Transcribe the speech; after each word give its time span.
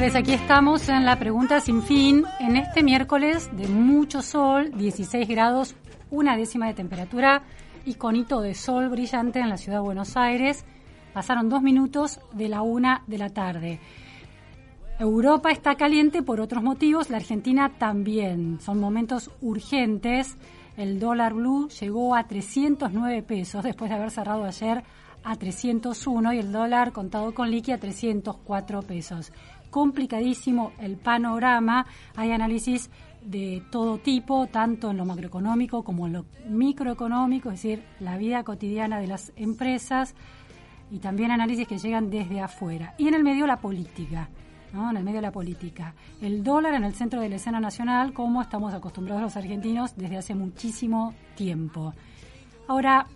aquí 0.00 0.32
estamos 0.32 0.88
en 0.88 1.04
la 1.04 1.18
pregunta 1.18 1.60
sin 1.60 1.82
fin, 1.82 2.24
en 2.40 2.56
este 2.56 2.82
miércoles 2.82 3.50
de 3.52 3.68
mucho 3.68 4.22
sol, 4.22 4.72
16 4.74 5.28
grados, 5.28 5.76
una 6.10 6.38
décima 6.38 6.66
de 6.66 6.74
temperatura 6.74 7.42
y 7.84 7.94
conito 7.94 8.40
de 8.40 8.54
sol 8.54 8.88
brillante 8.88 9.40
en 9.40 9.50
la 9.50 9.58
ciudad 9.58 9.78
de 9.78 9.84
Buenos 9.84 10.16
Aires. 10.16 10.64
Pasaron 11.12 11.50
dos 11.50 11.60
minutos 11.60 12.18
de 12.32 12.48
la 12.48 12.62
una 12.62 13.04
de 13.06 13.18
la 13.18 13.28
tarde. 13.28 13.78
Europa 14.98 15.50
está 15.50 15.74
caliente 15.74 16.22
por 16.22 16.40
otros 16.40 16.62
motivos, 16.62 17.10
la 17.10 17.18
Argentina 17.18 17.70
también. 17.78 18.58
Son 18.60 18.80
momentos 18.80 19.30
urgentes. 19.42 20.38
El 20.78 20.98
dólar 20.98 21.34
blue 21.34 21.68
llegó 21.78 22.16
a 22.16 22.26
309 22.26 23.22
pesos 23.22 23.62
después 23.62 23.90
de 23.90 23.96
haber 23.96 24.10
cerrado 24.10 24.44
ayer 24.44 24.82
a 25.22 25.36
301 25.36 26.32
y 26.32 26.38
el 26.38 26.52
dólar 26.52 26.92
contado 26.92 27.34
con 27.34 27.50
liqui 27.50 27.72
a 27.72 27.78
304 27.78 28.82
pesos. 28.82 29.32
Complicadísimo 29.70 30.72
el 30.78 30.96
panorama. 30.96 31.86
Hay 32.16 32.32
análisis 32.32 32.90
de 33.22 33.62
todo 33.70 33.98
tipo, 33.98 34.46
tanto 34.46 34.90
en 34.90 34.96
lo 34.96 35.04
macroeconómico 35.04 35.82
como 35.82 36.06
en 36.06 36.14
lo 36.14 36.24
microeconómico, 36.48 37.50
es 37.50 37.62
decir, 37.62 37.84
la 38.00 38.16
vida 38.16 38.42
cotidiana 38.44 38.98
de 38.98 39.06
las 39.06 39.32
empresas 39.36 40.14
y 40.90 40.98
también 40.98 41.30
análisis 41.30 41.68
que 41.68 41.78
llegan 41.78 42.10
desde 42.10 42.40
afuera. 42.40 42.94
Y 42.98 43.08
en 43.08 43.14
el 43.14 43.22
medio 43.22 43.46
la 43.46 43.60
política. 43.60 44.28
¿no? 44.72 44.90
en 44.90 44.96
el 44.96 45.04
medio 45.04 45.20
la 45.20 45.32
política. 45.32 45.94
El 46.20 46.42
dólar 46.42 46.74
en 46.74 46.84
el 46.84 46.94
centro 46.94 47.20
de 47.20 47.28
la 47.28 47.36
escena 47.36 47.60
nacional, 47.60 48.12
como 48.12 48.42
estamos 48.42 48.72
acostumbrados 48.74 49.22
los 49.22 49.36
argentinos 49.36 49.96
desde 49.96 50.16
hace 50.16 50.34
muchísimo 50.34 51.14
tiempo. 51.34 51.92
Ahora, 52.68 53.06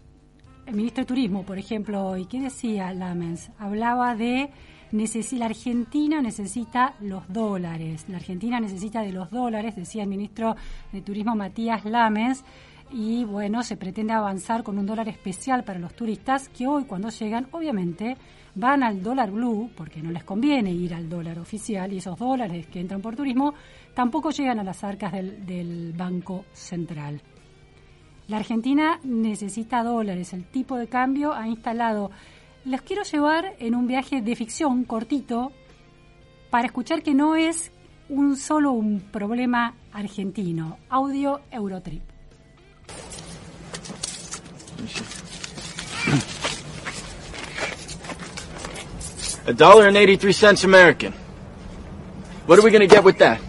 el 0.66 0.74
ministro 0.74 1.02
de 1.02 1.06
Turismo, 1.06 1.44
por 1.44 1.58
ejemplo, 1.58 2.16
¿y 2.16 2.26
qué 2.26 2.40
decía 2.40 2.92
Lamens? 2.92 3.50
Hablaba 3.58 4.14
de 4.16 4.50
la 4.94 5.46
Argentina 5.46 6.22
necesita 6.22 6.94
los 7.00 7.24
dólares, 7.28 8.04
la 8.08 8.18
Argentina 8.18 8.60
necesita 8.60 9.02
de 9.02 9.10
los 9.10 9.28
dólares, 9.28 9.74
decía 9.74 10.04
el 10.04 10.08
ministro 10.08 10.54
de 10.92 11.02
Turismo 11.02 11.34
Matías 11.34 11.84
Lamens, 11.84 12.44
y 12.92 13.24
bueno, 13.24 13.64
se 13.64 13.76
pretende 13.76 14.12
avanzar 14.12 14.62
con 14.62 14.78
un 14.78 14.86
dólar 14.86 15.08
especial 15.08 15.64
para 15.64 15.80
los 15.80 15.94
turistas 15.94 16.48
que 16.48 16.68
hoy 16.68 16.84
cuando 16.84 17.08
llegan, 17.08 17.48
obviamente, 17.50 18.16
van 18.54 18.84
al 18.84 19.02
dólar 19.02 19.32
blue, 19.32 19.68
porque 19.76 20.00
no 20.00 20.12
les 20.12 20.22
conviene 20.22 20.70
ir 20.70 20.94
al 20.94 21.08
dólar 21.08 21.40
oficial, 21.40 21.92
y 21.92 21.96
esos 21.96 22.16
dólares 22.16 22.68
que 22.68 22.78
entran 22.78 23.02
por 23.02 23.16
turismo 23.16 23.52
tampoco 23.94 24.30
llegan 24.30 24.60
a 24.60 24.64
las 24.64 24.84
arcas 24.84 25.10
del, 25.10 25.44
del 25.44 25.92
Banco 25.92 26.44
Central. 26.52 27.20
La 28.28 28.36
Argentina 28.36 29.00
necesita 29.02 29.82
dólares, 29.82 30.32
el 30.32 30.44
tipo 30.44 30.76
de 30.76 30.86
cambio 30.86 31.34
ha 31.34 31.48
instalado. 31.48 32.12
Les 32.64 32.80
quiero 32.80 33.02
llevar 33.02 33.56
en 33.58 33.74
un 33.74 33.86
viaje 33.86 34.22
de 34.22 34.34
ficción 34.34 34.84
cortito 34.84 35.52
para 36.48 36.66
escuchar 36.66 37.02
que 37.02 37.12
no 37.12 37.36
es 37.36 37.70
un 38.08 38.38
solo 38.38 38.72
un 38.72 39.00
problema 39.00 39.74
argentino. 39.92 40.78
Audio 40.88 41.42
Eurotrip. 41.50 42.02
A 49.46 49.52
dollar 49.52 49.88
and 49.88 49.96
83 49.98 50.32
cents 50.32 50.64
American. 50.64 51.12
What 52.46 52.58
are 52.58 52.64
we 52.64 52.70
gonna 52.70 52.86
get 52.86 53.04
with 53.04 53.18
that? 53.18 53.40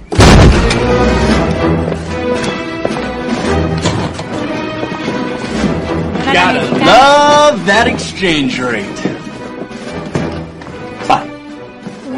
Gotta 6.34 6.86
love 6.86 7.66
that 7.66 7.88
exchange 7.88 8.60
rate. 8.60 9.05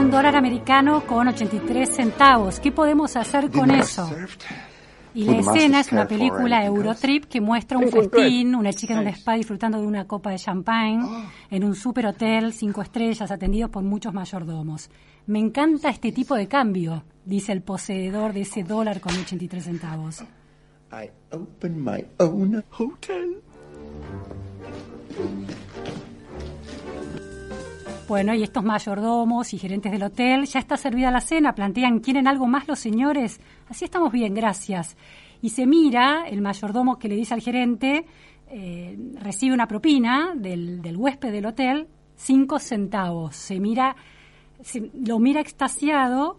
Un 0.07 0.11
dólar 0.11 0.37
americano 0.37 1.05
con 1.05 1.27
83 1.27 1.89
centavos. 1.89 2.61
¿Qué 2.61 2.71
podemos 2.71 3.17
hacer 3.17 3.51
con 3.51 3.69
eso? 3.71 4.09
Y 5.13 5.25
la 5.25 5.39
escena 5.39 5.81
es 5.81 5.91
una 5.91 6.07
película 6.07 6.63
Eurotrip 6.63 7.25
que 7.25 7.41
muestra 7.41 7.77
un 7.77 7.89
festín, 7.91 8.55
una 8.55 8.71
chica 8.71 8.93
en 8.93 8.99
un 9.01 9.07
spa 9.07 9.33
disfrutando 9.33 9.81
de 9.81 9.85
una 9.85 10.07
copa 10.07 10.31
de 10.31 10.37
champagne 10.37 11.05
en 11.49 11.63
un 11.65 11.75
super 11.75 12.05
hotel, 12.05 12.53
cinco 12.53 12.81
estrellas, 12.81 13.29
atendidos 13.29 13.69
por 13.69 13.83
muchos 13.83 14.13
mayordomos. 14.13 14.89
Me 15.25 15.39
encanta 15.39 15.89
este 15.89 16.13
tipo 16.13 16.35
de 16.35 16.47
cambio, 16.47 17.03
dice 17.25 17.51
el 17.51 17.61
poseedor 17.61 18.31
de 18.31 18.41
ese 18.43 18.63
dólar 18.63 19.01
con 19.01 19.13
83 19.13 19.61
centavos. 19.61 20.23
I 20.89 21.09
open 21.31 21.83
my 21.83 22.05
own 22.19 22.63
hotel. 22.69 23.41
Bueno, 28.07 28.33
y 28.33 28.41
estos 28.41 28.63
mayordomos 28.63 29.53
y 29.53 29.57
gerentes 29.57 29.91
del 29.91 30.01
hotel, 30.01 30.45
ya 30.45 30.59
está 30.59 30.77
servida 30.77 31.11
la 31.11 31.19
cena, 31.19 31.53
plantean, 31.53 31.99
¿quieren 31.99 32.25
algo 32.25 32.47
más 32.47 32.65
los 32.65 32.79
señores? 32.79 33.41
Así 33.67 33.83
estamos 33.83 34.13
bien, 34.13 34.33
gracias. 34.33 34.95
Y 35.41 35.49
se 35.49 35.65
mira, 35.65 36.23
el 36.25 36.41
mayordomo 36.41 36.97
que 36.97 37.09
le 37.09 37.15
dice 37.15 37.33
al 37.33 37.41
gerente, 37.41 38.05
eh, 38.47 38.97
recibe 39.21 39.53
una 39.53 39.67
propina 39.67 40.31
del, 40.37 40.81
del, 40.81 40.95
huésped 40.95 41.33
del 41.33 41.47
hotel, 41.47 41.89
cinco 42.15 42.59
centavos. 42.59 43.35
Se 43.35 43.59
mira, 43.59 43.97
se, 44.61 44.89
lo 44.93 45.19
mira 45.19 45.41
extasiado 45.41 46.37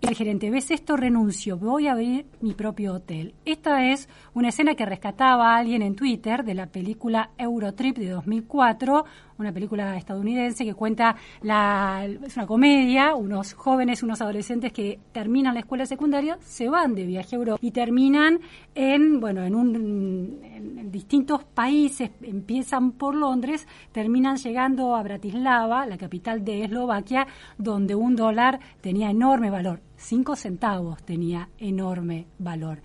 el 0.00 0.14
gerente, 0.14 0.50
¿ves 0.50 0.70
esto? 0.70 0.96
Renuncio, 0.96 1.58
voy 1.58 1.86
a 1.86 1.92
abrir 1.92 2.26
mi 2.40 2.54
propio 2.54 2.94
hotel. 2.94 3.34
Esta 3.44 3.90
es 3.92 4.08
una 4.32 4.48
escena 4.48 4.74
que 4.74 4.86
rescataba 4.86 5.52
a 5.52 5.58
alguien 5.58 5.82
en 5.82 5.94
Twitter 5.94 6.42
de 6.42 6.54
la 6.54 6.68
película 6.68 7.30
Eurotrip 7.36 7.98
de 7.98 8.08
2004, 8.08 9.04
una 9.40 9.52
película 9.52 9.96
estadounidense 9.96 10.64
que 10.64 10.74
cuenta 10.74 11.16
la 11.42 12.06
es 12.24 12.36
una 12.36 12.46
comedia, 12.46 13.14
unos 13.14 13.54
jóvenes, 13.54 14.02
unos 14.02 14.20
adolescentes 14.20 14.72
que 14.72 15.00
terminan 15.12 15.54
la 15.54 15.60
escuela 15.60 15.86
secundaria, 15.86 16.38
se 16.40 16.68
van 16.68 16.94
de 16.94 17.06
viaje 17.06 17.36
a 17.36 17.38
Europa 17.38 17.58
y 17.62 17.70
terminan 17.70 18.40
en 18.74 19.20
bueno, 19.20 19.42
en 19.42 19.54
un 19.54 20.40
en 20.42 20.90
distintos 20.90 21.44
países, 21.44 22.10
empiezan 22.22 22.92
por 22.92 23.14
Londres, 23.14 23.66
terminan 23.92 24.36
llegando 24.36 24.94
a 24.94 25.02
Bratislava, 25.02 25.86
la 25.86 25.96
capital 25.96 26.44
de 26.44 26.64
Eslovaquia, 26.64 27.26
donde 27.58 27.94
un 27.94 28.16
dólar 28.16 28.60
tenía 28.80 29.10
enorme 29.10 29.50
valor, 29.50 29.80
cinco 29.96 30.36
centavos 30.36 31.02
tenía 31.02 31.48
enorme 31.58 32.26
valor. 32.38 32.82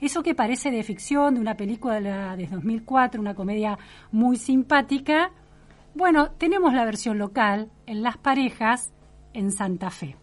Eso 0.00 0.22
que 0.22 0.34
parece 0.34 0.70
de 0.70 0.82
ficción, 0.84 1.34
de 1.34 1.40
una 1.40 1.56
película 1.56 2.36
de 2.36 2.46
2004, 2.46 3.20
una 3.20 3.34
comedia 3.34 3.76
muy 4.12 4.36
simpática, 4.36 5.32
bueno, 5.98 6.30
tenemos 6.38 6.72
la 6.74 6.84
versión 6.84 7.18
local 7.18 7.72
en 7.84 8.04
Las 8.04 8.16
Parejas 8.16 8.92
en 9.34 9.50
Santa 9.50 9.90
Fe. 9.90 10.16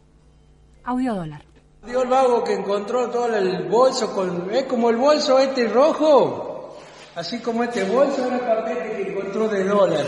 Audio 0.86 1.14
dólar. 1.14 1.44
Dio 1.86 2.02
el 2.02 2.08
vago 2.08 2.46
que 2.46 2.54
encontró 2.54 3.10
todo 3.10 3.36
el 3.36 3.68
bolso 3.68 4.16
con. 4.16 4.50
Es 4.54 4.64
como 4.64 4.90
el 4.90 4.96
bolso 4.96 5.38
este 5.38 5.68
rojo. 5.68 6.78
Así 7.16 7.40
como 7.40 7.66
este 7.66 7.84
bolso 7.84 8.26
era 8.26 8.38
el 8.38 8.42
paquete 8.42 8.96
que 8.96 9.12
encontró 9.12 9.50
de 9.50 9.66
dólar. 9.66 10.06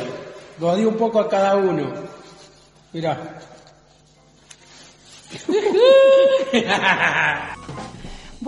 Lo 0.58 0.74
dio 0.78 0.88
un 0.88 0.96
poco 0.96 1.20
a 1.20 1.28
cada 1.28 1.58
uno. 1.58 1.92
Mirá. 2.94 3.38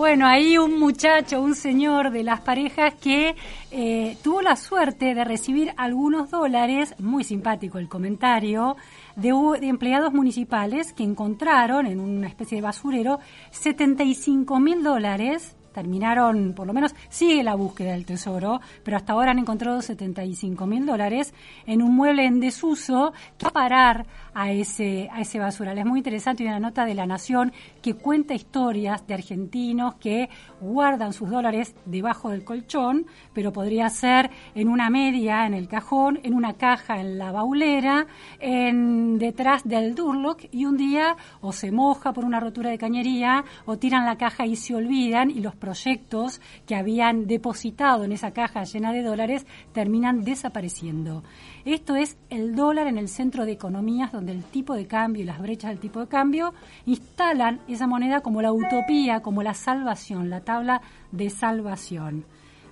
Bueno, 0.00 0.26
ahí 0.26 0.56
un 0.56 0.80
muchacho, 0.80 1.42
un 1.42 1.54
señor 1.54 2.10
de 2.10 2.24
las 2.24 2.40
parejas 2.40 2.94
que 2.94 3.36
eh, 3.70 4.16
tuvo 4.22 4.40
la 4.40 4.56
suerte 4.56 5.14
de 5.14 5.24
recibir 5.24 5.74
algunos 5.76 6.30
dólares, 6.30 6.94
muy 6.98 7.22
simpático 7.22 7.76
el 7.76 7.86
comentario, 7.86 8.78
de, 9.14 9.34
de, 9.60 9.68
empleados 9.68 10.14
municipales 10.14 10.94
que 10.94 11.02
encontraron 11.02 11.84
en 11.84 12.00
una 12.00 12.28
especie 12.28 12.56
de 12.56 12.62
basurero 12.62 13.18
75 13.50 14.58
mil 14.58 14.82
dólares. 14.82 15.54
Terminaron, 15.74 16.54
por 16.54 16.66
lo 16.66 16.72
menos 16.72 16.94
sigue 17.10 17.42
la 17.42 17.54
búsqueda 17.54 17.92
del 17.92 18.06
tesoro, 18.06 18.58
pero 18.82 18.96
hasta 18.96 19.12
ahora 19.12 19.32
han 19.32 19.38
encontrado 19.38 19.82
75 19.82 20.66
mil 20.66 20.86
dólares 20.86 21.34
en 21.66 21.82
un 21.82 21.94
mueble 21.94 22.24
en 22.24 22.40
desuso. 22.40 23.12
Que 23.36 23.44
va 23.44 23.50
a 23.50 23.52
parar 23.52 24.06
a 24.34 24.52
ese, 24.52 25.08
a 25.12 25.20
ese 25.20 25.38
basural. 25.38 25.78
Es 25.78 25.86
muy 25.86 26.00
interesante 26.00 26.44
una 26.44 26.60
nota 26.60 26.84
de 26.84 26.94
La 26.94 27.06
Nación 27.06 27.52
que 27.82 27.94
cuenta 27.94 28.34
historias 28.34 29.06
de 29.06 29.14
argentinos 29.14 29.94
que 29.96 30.28
guardan 30.60 31.12
sus 31.12 31.30
dólares 31.30 31.74
debajo 31.84 32.30
del 32.30 32.44
colchón, 32.44 33.06
pero 33.32 33.52
podría 33.52 33.88
ser 33.88 34.30
en 34.54 34.68
una 34.68 34.90
media 34.90 35.46
en 35.46 35.54
el 35.54 35.68
cajón, 35.68 36.20
en 36.22 36.34
una 36.34 36.54
caja 36.54 37.00
en 37.00 37.18
la 37.18 37.32
baulera, 37.32 38.06
en 38.38 39.18
detrás 39.18 39.62
del 39.64 39.94
Durlock 39.94 40.44
y 40.50 40.64
un 40.64 40.76
día 40.76 41.16
o 41.40 41.52
se 41.52 41.72
moja 41.72 42.12
por 42.12 42.24
una 42.24 42.40
rotura 42.40 42.70
de 42.70 42.78
cañería 42.78 43.44
o 43.66 43.78
tiran 43.78 44.06
la 44.06 44.16
caja 44.16 44.46
y 44.46 44.56
se 44.56 44.74
olvidan 44.74 45.30
y 45.30 45.40
los 45.40 45.56
proyectos 45.56 46.40
que 46.66 46.76
habían 46.76 47.26
depositado 47.26 48.04
en 48.04 48.12
esa 48.12 48.32
caja 48.32 48.64
llena 48.64 48.92
de 48.92 49.02
dólares 49.02 49.46
terminan 49.72 50.22
desapareciendo. 50.22 51.22
Esto 51.64 51.96
es 51.96 52.16
el 52.30 52.54
dólar 52.54 52.86
en 52.86 52.98
el 52.98 53.08
centro 53.08 53.44
de 53.44 53.52
economías 53.52 54.12
donde 54.20 54.32
el 54.32 54.44
tipo 54.44 54.74
de 54.74 54.86
cambio 54.86 55.22
y 55.22 55.26
las 55.26 55.40
brechas 55.40 55.70
del 55.70 55.80
tipo 55.80 55.98
de 56.00 56.06
cambio 56.06 56.52
instalan 56.84 57.60
esa 57.68 57.86
moneda 57.86 58.20
como 58.20 58.42
la 58.42 58.52
utopía, 58.52 59.20
como 59.20 59.42
la 59.42 59.54
salvación, 59.54 60.28
la 60.28 60.42
tabla 60.42 60.82
de 61.10 61.30
salvación. 61.30 62.26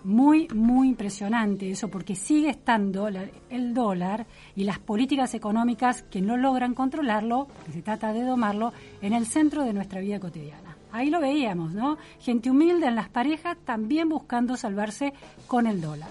Muy, 0.05 0.47
muy 0.49 0.89
impresionante 0.89 1.71
eso, 1.71 1.89
porque 1.89 2.15
sigue 2.15 2.51
estando 2.51 3.09
el 3.09 3.75
dólar 3.75 4.27
y 4.55 4.65
las 4.65 4.79
políticas 4.79 5.33
económicas 5.33 6.03
que 6.03 6.21
no 6.21 6.37
logran 6.37 6.75
controlarlo, 6.75 7.49
que 7.65 7.73
se 7.73 7.83
trata 7.83 8.13
de 8.13 8.25
domarlo, 8.25 8.75
en 9.01 9.15
el 9.15 9.27
centro 9.27 9.65
de 9.65 9.73
nuestra 9.73 10.01
vida 10.01 10.21
cotidiana. 10.21 10.77
Ahí 10.93 11.09
lo 11.09 11.21
veíamos, 11.21 11.73
¿no? 11.73 11.97
Gente 12.21 12.51
humilde 12.51 12.87
en 12.87 12.95
las 12.95 13.09
parejas 13.09 13.57
también 13.65 14.09
buscando 14.09 14.57
salvarse 14.57 15.15
con 15.47 15.67
el 15.67 15.81
dólar. 15.81 16.11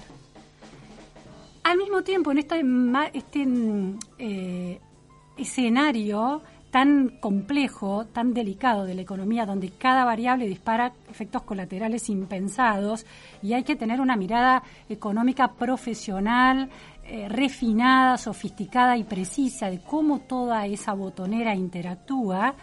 Al 1.64 1.78
mismo 1.78 2.02
tiempo, 2.02 2.32
en 2.32 2.38
este, 2.40 2.64
este 3.14 3.48
eh, 4.18 4.80
escenario 5.38 6.42
tan 6.72 7.10
complejo, 7.20 8.06
tan 8.06 8.34
delicado 8.34 8.86
de 8.86 8.94
la 8.94 9.02
economía, 9.02 9.46
donde 9.46 9.70
cada 9.70 10.04
variable 10.04 10.48
dispara 10.48 10.94
efectos 11.10 11.44
colaterales 11.44 12.10
impensados 12.10 13.06
y 13.42 13.54
hay 13.54 13.64
que 13.64 13.76
tener 13.76 14.02
una 14.02 14.18
mirada 14.18 14.64
económica 14.90 15.54
profesional, 15.54 16.70
eh, 17.04 17.30
refinada, 17.30 18.18
sofisticada 18.18 18.98
y 18.98 19.06
precisa 19.06 19.70
de 19.70 19.80
cómo 19.80 20.20
toda 20.20 20.66
esa 20.66 20.94
botonera 20.94 21.56
interactúa. 21.56 22.54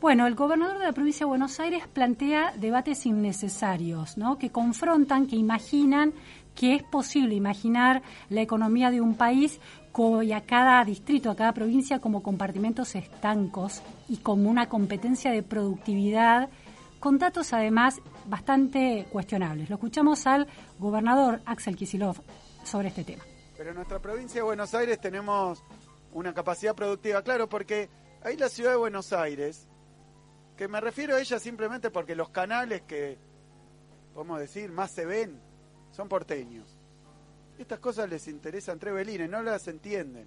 Bueno, 0.00 0.26
el 0.26 0.34
gobernador 0.34 0.78
de 0.78 0.84
la 0.84 0.92
provincia 0.92 1.24
de 1.24 1.28
Buenos 1.28 1.60
Aires 1.60 1.86
plantea 1.86 2.52
debates 2.56 3.04
innecesarios, 3.06 4.16
¿no? 4.16 4.38
que 4.38 4.50
confrontan, 4.50 5.26
que 5.26 5.36
imaginan 5.36 6.14
que 6.56 6.74
es 6.74 6.82
posible 6.82 7.34
imaginar 7.34 8.02
la 8.30 8.40
economía 8.40 8.90
de 8.90 9.00
un 9.00 9.14
país 9.14 9.60
y 10.22 10.32
a 10.32 10.42
cada 10.42 10.84
distrito, 10.84 11.30
a 11.30 11.36
cada 11.36 11.52
provincia 11.52 12.00
como 12.00 12.22
compartimentos 12.22 12.94
estancos 12.94 13.82
y 14.08 14.18
como 14.18 14.50
una 14.50 14.68
competencia 14.68 15.30
de 15.30 15.42
productividad 15.42 16.50
con 17.00 17.18
datos 17.18 17.54
además 17.54 18.00
bastante 18.26 19.06
cuestionables. 19.10 19.70
Lo 19.70 19.76
escuchamos 19.76 20.26
al 20.26 20.46
gobernador 20.78 21.40
Axel 21.46 21.76
Kisilov 21.76 22.16
sobre 22.62 22.88
este 22.88 23.04
tema. 23.04 23.24
Pero 23.56 23.70
en 23.70 23.76
nuestra 23.76 23.98
provincia 23.98 24.40
de 24.40 24.44
Buenos 24.44 24.74
Aires 24.74 25.00
tenemos 25.00 25.64
una 26.12 26.34
capacidad 26.34 26.74
productiva, 26.74 27.22
claro, 27.22 27.48
porque 27.48 27.88
ahí 28.22 28.36
la 28.36 28.50
ciudad 28.50 28.72
de 28.72 28.76
Buenos 28.76 29.14
Aires, 29.14 29.66
que 30.58 30.68
me 30.68 30.80
refiero 30.80 31.16
a 31.16 31.20
ella 31.20 31.38
simplemente 31.38 31.90
porque 31.90 32.14
los 32.14 32.28
canales 32.28 32.82
que, 32.82 33.16
podemos 34.12 34.40
decir, 34.40 34.70
más 34.70 34.90
se 34.90 35.06
ven, 35.06 35.40
son 35.90 36.06
porteños. 36.06 36.75
Estas 37.58 37.78
cosas 37.78 38.08
les 38.10 38.28
interesan 38.28 38.78
Trevelines, 38.78 39.30
no 39.30 39.42
las 39.42 39.66
entienden. 39.68 40.26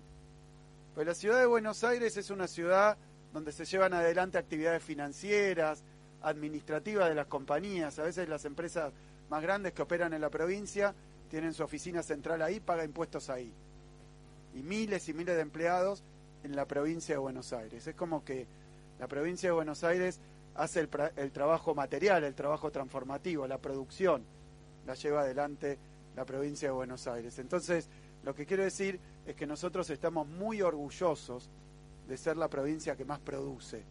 Pues 0.95 1.05
la 1.05 1.13
ciudad 1.13 1.39
de 1.39 1.45
Buenos 1.45 1.83
Aires 1.83 2.17
es 2.17 2.31
una 2.31 2.47
ciudad 2.47 2.97
donde 3.31 3.51
se 3.51 3.65
llevan 3.65 3.93
adelante 3.93 4.37
actividades 4.37 4.83
financieras, 4.83 5.83
administrativas 6.21 7.07
de 7.07 7.15
las 7.15 7.27
compañías. 7.27 7.99
A 7.99 8.03
veces 8.03 8.27
las 8.27 8.45
empresas 8.45 8.91
más 9.29 9.41
grandes 9.43 9.73
que 9.73 9.83
operan 9.83 10.13
en 10.13 10.21
la 10.21 10.29
provincia 10.29 10.95
tienen 11.29 11.53
su 11.53 11.63
oficina 11.63 12.01
central 12.01 12.41
ahí, 12.41 12.59
pagan 12.59 12.85
impuestos 12.85 13.29
ahí. 13.29 13.53
Y 14.55 14.63
miles 14.63 15.07
y 15.07 15.13
miles 15.13 15.35
de 15.35 15.41
empleados 15.41 16.03
en 16.43 16.55
la 16.55 16.65
provincia 16.65 17.13
de 17.13 17.19
Buenos 17.19 17.53
Aires. 17.53 17.85
Es 17.85 17.95
como 17.95 18.25
que 18.25 18.47
la 18.99 19.07
provincia 19.07 19.49
de 19.49 19.53
Buenos 19.53 19.83
Aires 19.83 20.19
hace 20.55 20.79
el 21.15 21.31
trabajo 21.31 21.75
material, 21.75 22.23
el 22.23 22.33
trabajo 22.33 22.71
transformativo, 22.71 23.45
la 23.47 23.59
producción, 23.59 24.23
la 24.87 24.95
lleva 24.95 25.21
adelante 25.21 25.77
la 26.19 26.25
provincia 26.25 26.67
de 26.67 26.73
Buenos 26.73 27.07
Aires. 27.07 27.39
Entonces, 27.39 27.87
lo 28.25 28.35
que 28.35 28.45
quiero 28.45 28.63
decir 28.63 28.99
es 29.25 29.37
que 29.37 29.47
nosotros 29.47 29.89
estamos 29.89 30.27
muy 30.27 30.61
orgullosos 30.61 31.49
de 32.09 32.17
ser 32.17 32.35
la 32.35 32.49
provincia 32.49 32.97
que 32.97 33.05
más 33.05 33.19
produce. 33.19 33.85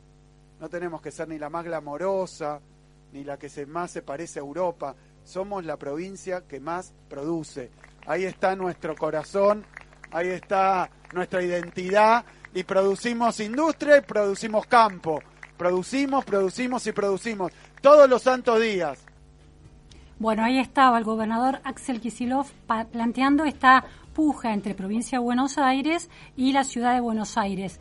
No 0.60 0.68
tenemos 0.68 1.00
que 1.00 1.10
ser 1.10 1.26
ni 1.26 1.38
la 1.38 1.48
más 1.48 1.64
glamorosa, 1.64 2.60
ni 3.14 3.24
la 3.24 3.38
que 3.38 3.48
más 3.64 3.92
se 3.92 4.02
parece 4.02 4.40
a 4.40 4.42
Europa. 4.42 4.94
Somos 5.24 5.64
la 5.64 5.78
provincia 5.78 6.42
que 6.46 6.60
más 6.60 6.92
produce. 7.08 7.70
Ahí 8.04 8.24
está 8.24 8.54
nuestro 8.54 8.94
corazón, 8.94 9.64
ahí 10.10 10.28
está 10.28 10.90
nuestra 11.14 11.42
identidad 11.42 12.26
y 12.52 12.62
producimos 12.62 13.40
industria 13.40 13.96
y 13.96 14.02
producimos 14.02 14.66
campo. 14.66 15.18
Producimos, 15.56 16.26
producimos 16.26 16.86
y 16.86 16.92
producimos 16.92 17.52
todos 17.80 18.06
los 18.06 18.20
santos 18.20 18.60
días. 18.60 19.07
Bueno, 20.20 20.42
ahí 20.42 20.58
estaba 20.58 20.98
el 20.98 21.04
gobernador 21.04 21.60
Axel 21.62 22.00
Kisilov 22.00 22.46
planteando 22.90 23.44
esta 23.44 23.84
puja 24.14 24.52
entre 24.52 24.74
provincia 24.74 25.18
de 25.18 25.24
Buenos 25.24 25.58
Aires 25.58 26.10
y 26.36 26.52
la 26.52 26.64
ciudad 26.64 26.94
de 26.94 27.00
Buenos 27.00 27.38
Aires. 27.38 27.78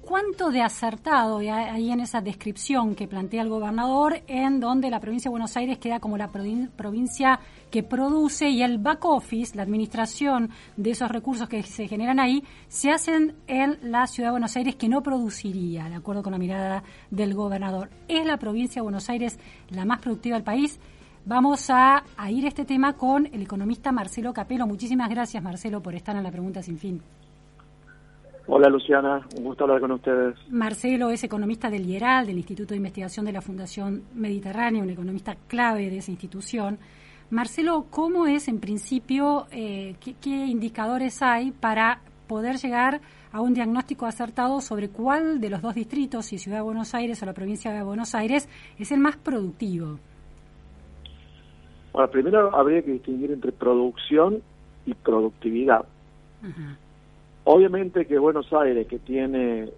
¿Cuánto 0.00 0.50
de 0.50 0.62
acertado 0.62 1.38
hay 1.38 1.90
en 1.90 1.98
esa 1.98 2.20
descripción 2.20 2.94
que 2.94 3.08
plantea 3.08 3.42
el 3.42 3.48
gobernador 3.48 4.22
en 4.28 4.60
donde 4.60 4.90
la 4.90 5.00
provincia 5.00 5.28
de 5.28 5.32
Buenos 5.32 5.56
Aires 5.56 5.78
queda 5.78 5.98
como 5.98 6.16
la 6.16 6.28
provincia 6.28 7.40
que 7.68 7.82
produce 7.82 8.48
y 8.48 8.62
el 8.62 8.78
back 8.78 9.04
office, 9.04 9.56
la 9.56 9.62
administración 9.64 10.50
de 10.76 10.90
esos 10.90 11.10
recursos 11.10 11.48
que 11.48 11.64
se 11.64 11.88
generan 11.88 12.20
ahí, 12.20 12.44
se 12.68 12.90
hacen 12.90 13.34
en 13.48 13.78
la 13.90 14.06
ciudad 14.06 14.28
de 14.28 14.32
Buenos 14.32 14.56
Aires 14.56 14.76
que 14.76 14.88
no 14.88 15.02
produciría, 15.02 15.88
de 15.88 15.96
acuerdo 15.96 16.22
con 16.22 16.32
la 16.32 16.38
mirada 16.38 16.84
del 17.10 17.34
gobernador? 17.34 17.90
¿Es 18.06 18.24
la 18.24 18.36
provincia 18.36 18.80
de 18.80 18.84
Buenos 18.84 19.08
Aires 19.08 19.38
la 19.70 19.84
más 19.84 19.98
productiva 19.98 20.36
del 20.36 20.44
país? 20.44 20.78
Vamos 21.24 21.70
a, 21.70 22.02
ir 22.30 22.44
a 22.44 22.48
este 22.48 22.64
tema 22.64 22.94
con 22.94 23.26
el 23.26 23.42
economista 23.42 23.92
Marcelo 23.92 24.32
Capelo. 24.32 24.66
Muchísimas 24.66 25.08
gracias, 25.08 25.40
Marcelo, 25.40 25.80
por 25.80 25.94
estar 25.94 26.16
en 26.16 26.24
la 26.24 26.32
pregunta 26.32 26.62
sin 26.62 26.78
fin. 26.78 27.00
Hola 28.48 28.68
Luciana, 28.68 29.24
un 29.36 29.44
gusto 29.44 29.62
hablar 29.62 29.80
con 29.80 29.92
ustedes. 29.92 30.34
Marcelo 30.50 31.10
es 31.10 31.22
economista 31.22 31.70
del 31.70 31.86
IERAL, 31.86 32.26
del 32.26 32.38
Instituto 32.38 32.70
de 32.70 32.78
Investigación 32.78 33.24
de 33.24 33.32
la 33.32 33.40
Fundación 33.40 34.02
Mediterránea, 34.14 34.82
un 34.82 34.90
economista 34.90 35.36
clave 35.46 35.88
de 35.90 35.98
esa 35.98 36.10
institución. 36.10 36.78
Marcelo, 37.30 37.86
¿cómo 37.88 38.26
es 38.26 38.48
en 38.48 38.58
principio, 38.58 39.46
eh, 39.52 39.94
qué, 40.00 40.14
qué 40.20 40.46
indicadores 40.46 41.22
hay 41.22 41.52
para 41.52 42.00
poder 42.26 42.56
llegar 42.56 43.00
a 43.30 43.40
un 43.40 43.54
diagnóstico 43.54 44.06
acertado 44.06 44.60
sobre 44.60 44.88
cuál 44.88 45.40
de 45.40 45.50
los 45.50 45.62
dos 45.62 45.76
distritos, 45.76 46.26
si 46.26 46.38
Ciudad 46.38 46.58
de 46.58 46.64
Buenos 46.64 46.94
Aires 46.96 47.22
o 47.22 47.26
la 47.26 47.32
provincia 47.32 47.72
de 47.72 47.84
Buenos 47.84 48.16
Aires, 48.16 48.48
es 48.76 48.90
el 48.90 48.98
más 48.98 49.16
productivo? 49.16 50.00
Bueno, 51.92 52.10
primero 52.10 52.54
habría 52.56 52.82
que 52.82 52.92
distinguir 52.92 53.32
entre 53.32 53.52
producción 53.52 54.42
y 54.86 54.94
productividad. 54.94 55.84
Obviamente 57.44 58.06
que 58.06 58.18
Buenos 58.18 58.52
Aires, 58.52 58.86
que 58.86 58.98
tiene 58.98 59.68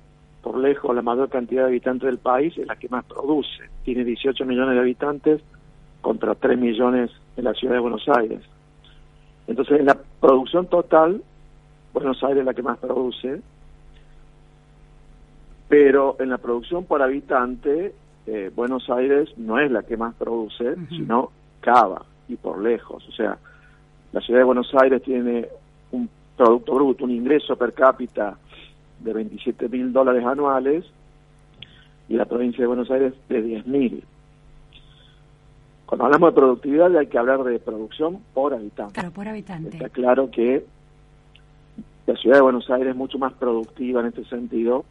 por 0.43 0.59
lejos 0.59 0.95
la 0.95 1.03
mayor 1.03 1.31
cantidad 1.31 1.63
de 1.63 1.69
habitantes 1.69 2.07
del 2.07 2.19
país, 2.19 2.57
es 2.59 2.67
la 2.67 2.77
que 2.77 2.89
más 2.89 3.05
produce. 3.05 3.65
Tiene 3.85 4.05
18 4.05 4.45
millones 4.45 4.75
de 4.75 4.81
habitantes 4.81 5.41
contra 6.01 6.35
3 6.35 6.59
millones 6.59 7.11
en 7.37 7.45
la 7.45 7.55
ciudad 7.55 7.75
de 7.75 7.81
Buenos 7.81 8.07
Aires. 8.09 8.41
Entonces, 9.47 9.81
en 9.81 9.87
la 9.87 9.99
producción 10.21 10.67
total, 10.67 11.23
Buenos 11.93 12.23
Aires 12.23 12.41
es 12.41 12.47
la 12.47 12.55
que 12.55 12.63
más 12.63 12.79
produce, 12.79 13.41
pero 15.69 16.17
en 16.21 16.29
la 16.29 16.39
producción 16.39 16.85
por 16.85 17.03
habitante, 17.03 17.95
eh, 18.27 18.51
Buenos 18.55 18.89
Aires 18.91 19.31
no 19.39 19.59
es 19.59 19.71
la 19.71 19.83
que 19.83 19.97
más 19.97 20.15
produce, 20.15 20.77
sino 20.91 21.31
Cava 21.65 22.05
y 22.29 22.37
por 22.37 22.61
lejos. 22.61 23.09
O 23.09 23.13
sea, 23.13 23.39
la 24.13 24.21
ciudad 24.21 24.41
de 24.41 24.45
Buenos 24.45 24.71
Aires 24.75 25.03
tiene 25.03 25.49
un 25.93 26.11
Producto 26.37 26.75
Bruto, 26.75 27.05
un 27.05 27.13
ingreso 27.13 27.57
per 27.57 27.73
cápita 27.73 28.37
de 29.01 29.13
27 29.13 29.69
mil 29.69 29.93
dólares 29.93 30.25
anuales 30.25 30.85
y 32.09 32.15
la 32.15 32.27
provincia 32.27 32.61
de 32.61 32.67
Buenos 32.67 32.91
Aires 32.91 33.15
de 33.29 33.41
10 33.41 33.67
mil. 33.67 34.05
Cuando 35.87 36.05
hablamos 36.05 36.31
de 36.35 36.41
productividad 36.41 36.97
hay 36.97 37.07
que 37.07 37.19
hablar 37.19 37.45
de 37.45 37.59
producción 37.61 38.19
por 38.35 38.53
habitante. 38.53 38.95
Claro, 38.95 39.11
por 39.13 39.29
habitante. 39.29 39.77
Está 39.77 39.89
claro 39.89 40.31
que 40.31 40.67
la 42.07 42.17
ciudad 42.17 42.37
de 42.37 42.43
Buenos 42.43 42.69
Aires 42.69 42.89
es 42.89 42.97
mucho 42.97 43.19
más 43.19 43.33
productiva 43.35 44.01
en 44.01 44.09
este 44.09 44.25
sentido 44.25 44.85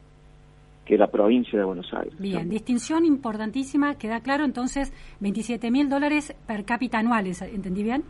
que 0.86 0.98
la 0.98 1.08
provincia 1.08 1.58
de 1.58 1.66
Buenos 1.66 1.94
Aires. 1.94 2.13
Bien, 2.20 2.50
distinción 2.50 3.06
importantísima, 3.06 3.96
queda 3.96 4.20
claro 4.20 4.44
entonces 4.44 4.94
27 5.22 5.72
mil 5.72 5.90
dólares 5.90 6.36
per 6.46 6.66
cápita 6.66 7.00
anuales, 7.00 7.42
¿entendí 7.42 7.84
bien? 7.84 8.04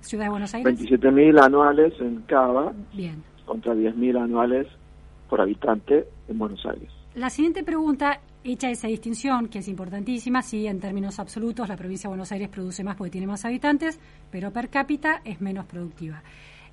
Ciudad 0.00 0.24
de 0.24 0.30
Buenos 0.30 0.54
Aires. 0.54 0.64
27 0.64 1.10
mil 1.10 1.38
anuales 1.38 1.94
en 2.00 2.22
Cava, 2.22 2.72
bien. 2.92 3.22
contra 3.44 3.74
10 3.74 3.96
mil 3.96 4.16
anuales 4.16 4.66
por 5.28 5.40
habitante 5.40 6.06
en 6.28 6.38
Buenos 6.38 6.64
Aires. 6.66 6.90
La 7.14 7.30
siguiente 7.30 7.64
pregunta, 7.64 8.20
hecha 8.44 8.70
esa 8.70 8.88
distinción, 8.88 9.48
que 9.48 9.60
es 9.60 9.68
importantísima, 9.68 10.42
sí, 10.42 10.66
en 10.66 10.80
términos 10.80 11.18
absolutos, 11.18 11.66
la 11.68 11.76
provincia 11.76 12.08
de 12.08 12.10
Buenos 12.10 12.30
Aires 12.30 12.50
produce 12.50 12.84
más 12.84 12.94
porque 12.94 13.10
tiene 13.10 13.26
más 13.26 13.44
habitantes, 13.46 13.98
pero 14.30 14.52
per 14.52 14.68
cápita 14.68 15.22
es 15.24 15.40
menos 15.40 15.64
productiva. 15.64 16.22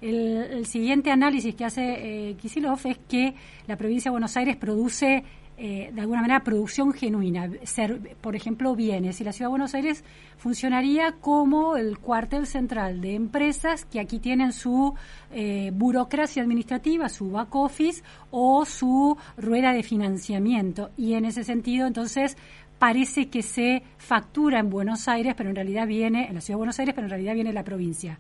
El, 0.04 0.66
siguiente 0.66 1.12
análisis 1.12 1.56
que 1.56 1.64
hace 1.64 2.30
eh, 2.30 2.36
Kisilov 2.36 2.80
es 2.84 2.98
que 3.08 3.36
la 3.68 3.78
provincia 3.78 4.10
de 4.10 4.14
Buenos 4.14 4.36
Aires 4.36 4.58
produce 4.58 5.24
eh, 5.56 5.92
de 5.94 6.02
alguna 6.02 6.22
manera, 6.22 6.44
producción 6.44 6.94
genuina, 6.94 7.48
ser, 7.64 8.16
por 8.20 8.36
ejemplo, 8.36 8.76
bienes. 8.76 9.22
Y 9.22 9.24
la 9.24 9.32
Ciudad 9.32 9.48
de 9.48 9.52
Buenos 9.52 9.76
Aires 9.76 10.04
funcionaría 10.36 11.14
como 11.22 11.78
el 11.78 12.00
cuartel 12.00 12.48
central 12.48 13.02
de 13.02 13.14
empresas 13.14 13.86
que 13.86 14.00
aquí 14.00 14.20
tienen 14.20 14.52
su 14.52 14.94
eh, 15.32 15.72
burocracia 15.74 16.42
administrativa, 16.42 17.08
su 17.08 17.30
back 17.30 17.56
office 17.56 18.04
o 18.32 18.66
su 18.66 19.16
rueda 19.38 19.74
de 19.74 19.84
financiamiento. 19.84 20.90
Y 20.98 21.14
en 21.14 21.26
ese 21.26 21.44
sentido, 21.44 21.86
entonces, 21.86 22.36
parece 22.80 23.30
que 23.30 23.44
se 23.44 23.84
factura 23.98 24.60
en 24.60 24.70
Buenos 24.70 25.08
Aires, 25.08 25.36
pero 25.38 25.50
en 25.50 25.56
realidad 25.56 25.88
viene, 25.88 26.28
en 26.28 26.36
la 26.36 26.42
Ciudad 26.42 26.56
de 26.56 26.62
Buenos 26.62 26.80
Aires, 26.80 26.96
pero 26.96 27.06
en 27.06 27.12
realidad 27.12 27.36
viene 27.36 27.54
la 27.54 27.64
provincia. 27.64 28.20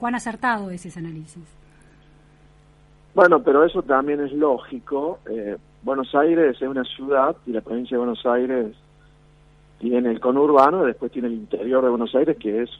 ¿Cuán 0.00 0.14
acertado 0.14 0.70
es 0.70 0.86
ese 0.86 0.98
análisis? 0.98 1.44
Bueno, 3.14 3.42
pero 3.42 3.64
eso 3.64 3.82
también 3.82 4.20
es 4.20 4.32
lógico. 4.32 5.18
Eh, 5.30 5.58
Buenos 5.82 6.14
Aires 6.14 6.56
es 6.56 6.66
una 6.66 6.84
ciudad 6.84 7.36
y 7.46 7.52
la 7.52 7.60
provincia 7.60 7.96
de 7.96 7.98
Buenos 7.98 8.24
Aires 8.24 8.74
tiene 9.78 10.10
el 10.10 10.18
conurbano 10.18 10.84
y 10.84 10.86
después 10.86 11.12
tiene 11.12 11.28
el 11.28 11.34
interior 11.34 11.84
de 11.84 11.90
Buenos 11.90 12.14
Aires 12.14 12.38
que 12.38 12.62
es 12.62 12.70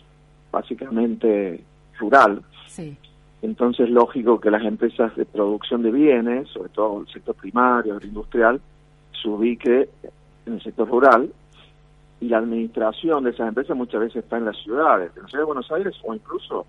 básicamente 0.50 1.62
rural. 1.98 2.42
Sí. 2.68 2.96
Entonces 3.42 3.88
es 3.88 3.92
lógico 3.92 4.40
que 4.40 4.50
las 4.50 4.64
empresas 4.64 5.14
de 5.14 5.26
producción 5.26 5.82
de 5.82 5.90
bienes, 5.90 6.48
sobre 6.48 6.70
todo 6.70 7.02
el 7.02 7.08
sector 7.08 7.34
primario, 7.34 7.94
agroindustrial, 7.94 8.62
se 9.20 9.28
ubique 9.28 9.90
en 10.46 10.54
el 10.54 10.62
sector 10.62 10.88
rural 10.88 11.30
y 12.18 12.28
la 12.28 12.38
administración 12.38 13.24
de 13.24 13.30
esas 13.30 13.48
empresas 13.48 13.76
muchas 13.76 14.00
veces 14.00 14.24
está 14.24 14.38
en 14.38 14.46
las 14.46 14.56
ciudades, 14.56 15.12
en 15.16 15.24
la 15.24 15.28
ciudad 15.28 15.42
de 15.42 15.46
Buenos 15.46 15.70
Aires 15.70 15.94
o 16.02 16.14
incluso 16.14 16.64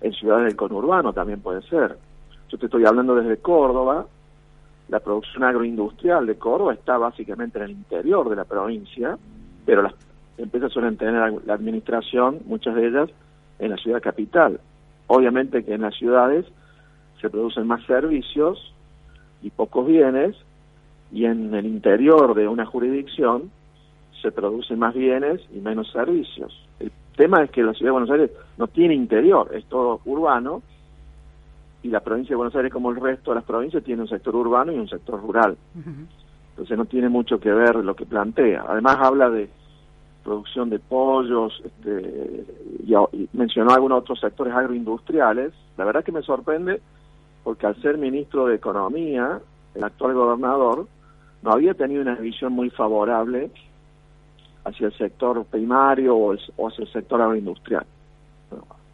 en 0.00 0.12
ciudades 0.12 0.46
del 0.46 0.56
conurbano 0.56 1.12
también 1.12 1.40
puede 1.40 1.62
ser. 1.62 1.96
Yo 2.48 2.58
te 2.58 2.66
estoy 2.66 2.84
hablando 2.84 3.14
desde 3.14 3.38
Córdoba, 3.38 4.06
la 4.88 5.00
producción 5.00 5.42
agroindustrial 5.42 6.26
de 6.26 6.36
Córdoba 6.36 6.74
está 6.74 6.96
básicamente 6.96 7.58
en 7.58 7.64
el 7.64 7.70
interior 7.72 8.28
de 8.28 8.36
la 8.36 8.44
provincia, 8.44 9.18
pero 9.64 9.82
las 9.82 9.94
empresas 10.38 10.72
suelen 10.72 10.96
tener 10.96 11.42
la 11.44 11.54
administración, 11.54 12.40
muchas 12.46 12.74
de 12.76 12.86
ellas, 12.86 13.10
en 13.58 13.70
la 13.70 13.76
ciudad 13.76 14.00
capital. 14.00 14.60
Obviamente 15.08 15.64
que 15.64 15.74
en 15.74 15.82
las 15.82 15.94
ciudades 15.94 16.46
se 17.20 17.30
producen 17.30 17.66
más 17.66 17.84
servicios 17.84 18.72
y 19.42 19.50
pocos 19.50 19.86
bienes, 19.86 20.36
y 21.12 21.24
en 21.24 21.54
el 21.54 21.66
interior 21.66 22.34
de 22.34 22.48
una 22.48 22.66
jurisdicción 22.66 23.50
se 24.22 24.32
producen 24.32 24.78
más 24.78 24.94
bienes 24.94 25.40
y 25.54 25.60
menos 25.60 25.90
servicios. 25.92 26.65
El 27.16 27.24
tema 27.24 27.42
es 27.42 27.50
que 27.50 27.62
la 27.62 27.72
ciudad 27.72 27.88
de 27.88 27.92
Buenos 27.92 28.10
Aires 28.10 28.30
no 28.58 28.66
tiene 28.68 28.94
interior, 28.94 29.48
es 29.54 29.64
todo 29.64 30.02
urbano, 30.04 30.60
y 31.82 31.88
la 31.88 32.00
provincia 32.00 32.34
de 32.34 32.36
Buenos 32.36 32.54
Aires, 32.54 32.70
como 32.70 32.90
el 32.90 33.00
resto 33.00 33.30
de 33.30 33.36
las 33.36 33.44
provincias, 33.44 33.82
tiene 33.82 34.02
un 34.02 34.08
sector 34.08 34.36
urbano 34.36 34.70
y 34.70 34.78
un 34.78 34.86
sector 34.86 35.18
rural. 35.22 35.56
Entonces 36.50 36.76
no 36.76 36.84
tiene 36.84 37.08
mucho 37.08 37.40
que 37.40 37.50
ver 37.50 37.76
lo 37.76 37.96
que 37.96 38.04
plantea. 38.04 38.66
Además 38.68 38.98
habla 39.00 39.30
de 39.30 39.48
producción 40.24 40.68
de 40.68 40.78
pollos, 40.78 41.62
este, 41.64 42.44
y, 42.86 42.94
y 42.94 43.28
mencionó 43.32 43.70
algunos 43.70 44.00
otros 44.00 44.20
sectores 44.20 44.52
agroindustriales. 44.52 45.54
La 45.78 45.86
verdad 45.86 46.04
que 46.04 46.12
me 46.12 46.20
sorprende 46.20 46.82
porque 47.44 47.66
al 47.66 47.80
ser 47.80 47.96
ministro 47.96 48.44
de 48.44 48.56
Economía, 48.56 49.40
el 49.74 49.84
actual 49.84 50.12
gobernador 50.12 50.86
no 51.42 51.50
había 51.50 51.72
tenido 51.72 52.02
una 52.02 52.16
visión 52.16 52.52
muy 52.52 52.68
favorable 52.68 53.50
hacia 54.66 54.88
el 54.88 54.96
sector 54.96 55.44
primario 55.44 56.16
o, 56.16 56.32
hacia 56.34 56.84
el 56.84 56.92
sector 56.92 57.20
agroindustrial. 57.22 57.86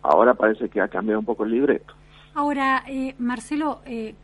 Ahora 0.02 0.34
parece 0.34 0.68
que 0.68 0.80
ha 0.80 0.88
cambiado 0.88 1.20
un 1.20 1.26
poco 1.26 1.44
el 1.44 1.52
libreto. 1.52 1.94
Ahora, 2.34 2.84
eh, 2.88 3.14
Marcelo, 3.18 3.80
eh, 3.86 4.14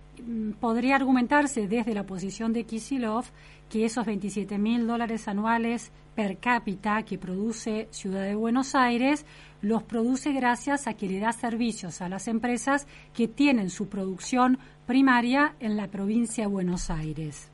podría 0.60 0.96
argumentarse 0.96 1.68
desde 1.68 1.94
la 1.94 2.04
posición 2.04 2.52
de 2.52 2.64
Kisilov 2.64 3.24
que 3.70 3.84
esos 3.84 4.04
27 4.06 4.58
mil 4.58 4.86
dólares 4.86 5.28
anuales 5.28 5.92
per 6.14 6.38
cápita 6.38 7.02
que 7.04 7.18
produce 7.18 7.86
Ciudad 7.90 8.22
de 8.22 8.34
Buenos 8.34 8.74
Aires 8.74 9.24
los 9.60 9.82
produce 9.82 10.32
gracias 10.32 10.86
a 10.86 10.94
que 10.94 11.08
le 11.08 11.20
da 11.20 11.32
servicios 11.32 12.00
a 12.00 12.08
las 12.08 12.28
empresas 12.28 12.86
que 13.14 13.28
tienen 13.28 13.70
su 13.70 13.88
producción 13.88 14.58
primaria 14.86 15.54
en 15.60 15.76
la 15.76 15.88
provincia 15.88 16.44
de 16.44 16.50
Buenos 16.50 16.90
Aires. 16.90 17.50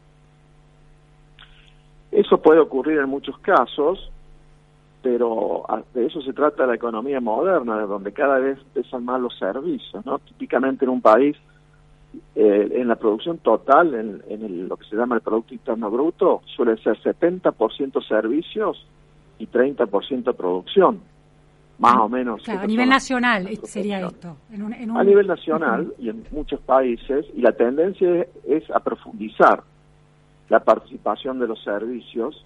Eso 2.14 2.38
puede 2.38 2.60
ocurrir 2.60 2.98
en 2.98 3.08
muchos 3.08 3.36
casos, 3.38 4.10
pero 5.02 5.64
de 5.92 6.06
eso 6.06 6.22
se 6.22 6.32
trata 6.32 6.64
la 6.64 6.76
economía 6.76 7.20
moderna, 7.20 7.76
de 7.78 7.86
donde 7.86 8.12
cada 8.12 8.38
vez 8.38 8.58
pesan 8.72 9.04
más 9.04 9.20
los 9.20 9.36
servicios, 9.38 10.04
¿no? 10.06 10.18
Típicamente 10.20 10.84
en 10.84 10.90
un 10.92 11.00
país, 11.02 11.36
eh, 12.36 12.68
en 12.72 12.86
la 12.88 12.94
producción 12.94 13.38
total, 13.38 13.94
en, 13.94 14.22
en 14.28 14.44
el- 14.44 14.68
lo 14.68 14.76
que 14.76 14.86
se 14.86 14.96
llama 14.96 15.16
el 15.16 15.20
Producto 15.22 15.52
Interno 15.54 15.90
Bruto, 15.90 16.42
suele 16.56 16.76
ser 16.78 16.96
70% 17.02 18.00
servicios 18.00 18.86
y 19.40 19.46
30% 19.48 20.32
producción, 20.34 21.00
más 21.80 21.96
o 21.96 22.08
menos. 22.08 22.42
Claro, 22.44 22.60
a 22.60 22.66
nivel 22.68 22.88
nacional 22.88 23.48
eh, 23.48 23.56
sería 23.64 24.06
esto. 24.06 24.36
en 24.52 24.62
un- 24.62 24.72
en 24.72 24.90
un- 24.92 24.96
a 24.96 25.02
nivel 25.02 25.26
nacional 25.26 25.92
y 25.98 26.08
en 26.10 26.24
muchos 26.30 26.60
países, 26.60 27.26
y 27.34 27.40
la 27.40 27.50
tendencia 27.52 28.08
es, 28.22 28.28
es 28.46 28.70
a 28.70 28.78
profundizar 28.78 29.64
la 30.48 30.60
participación 30.60 31.38
de 31.38 31.46
los 31.48 31.62
servicios 31.62 32.44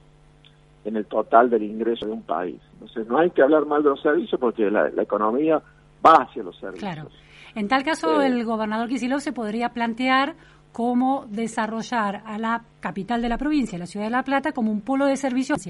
en 0.85 0.97
el 0.97 1.07
total 1.07 1.51
del 1.51 1.65
ingreso 1.65 2.07
de 2.07 2.13
un 2.13 2.23
país. 2.23 2.61
Entonces, 2.75 3.07
no 3.09 3.19
hay 3.19 3.31
que 3.31 3.43
hablar 3.43 3.67
mal 3.67 3.83
de 3.83 3.91
los 3.91 4.01
servicios 4.01 4.41
porque 4.41 4.71
la, 4.71 4.89
la 4.91 5.03
economía 5.03 5.61
va 6.05 6.23
hacia 6.23 6.43
los 6.43 6.57
servicios. 6.59 6.93
Claro. 6.93 7.09
En 7.55 7.67
tal 7.67 7.83
caso, 7.83 8.23
Eh, 8.23 8.27
el 8.27 8.45
gobernador 8.45 8.89
Kicillof 8.89 9.23
se 9.23 9.33
podría 9.33 9.71
plantear 9.71 10.37
cómo 10.73 11.27
desarrollar 11.29 12.23
a 12.25 12.39
la 12.39 12.63
capital 12.81 13.21
de 13.21 13.29
la 13.29 13.39
provincia, 13.39 13.79
la 13.79 13.87
ciudad 13.87 14.07
de 14.07 14.13
La 14.13 14.23
Plata, 14.23 14.53
como 14.53 14.71
un 14.71 14.81
polo 14.81 15.07
de 15.07 15.17
servicios. 15.17 15.67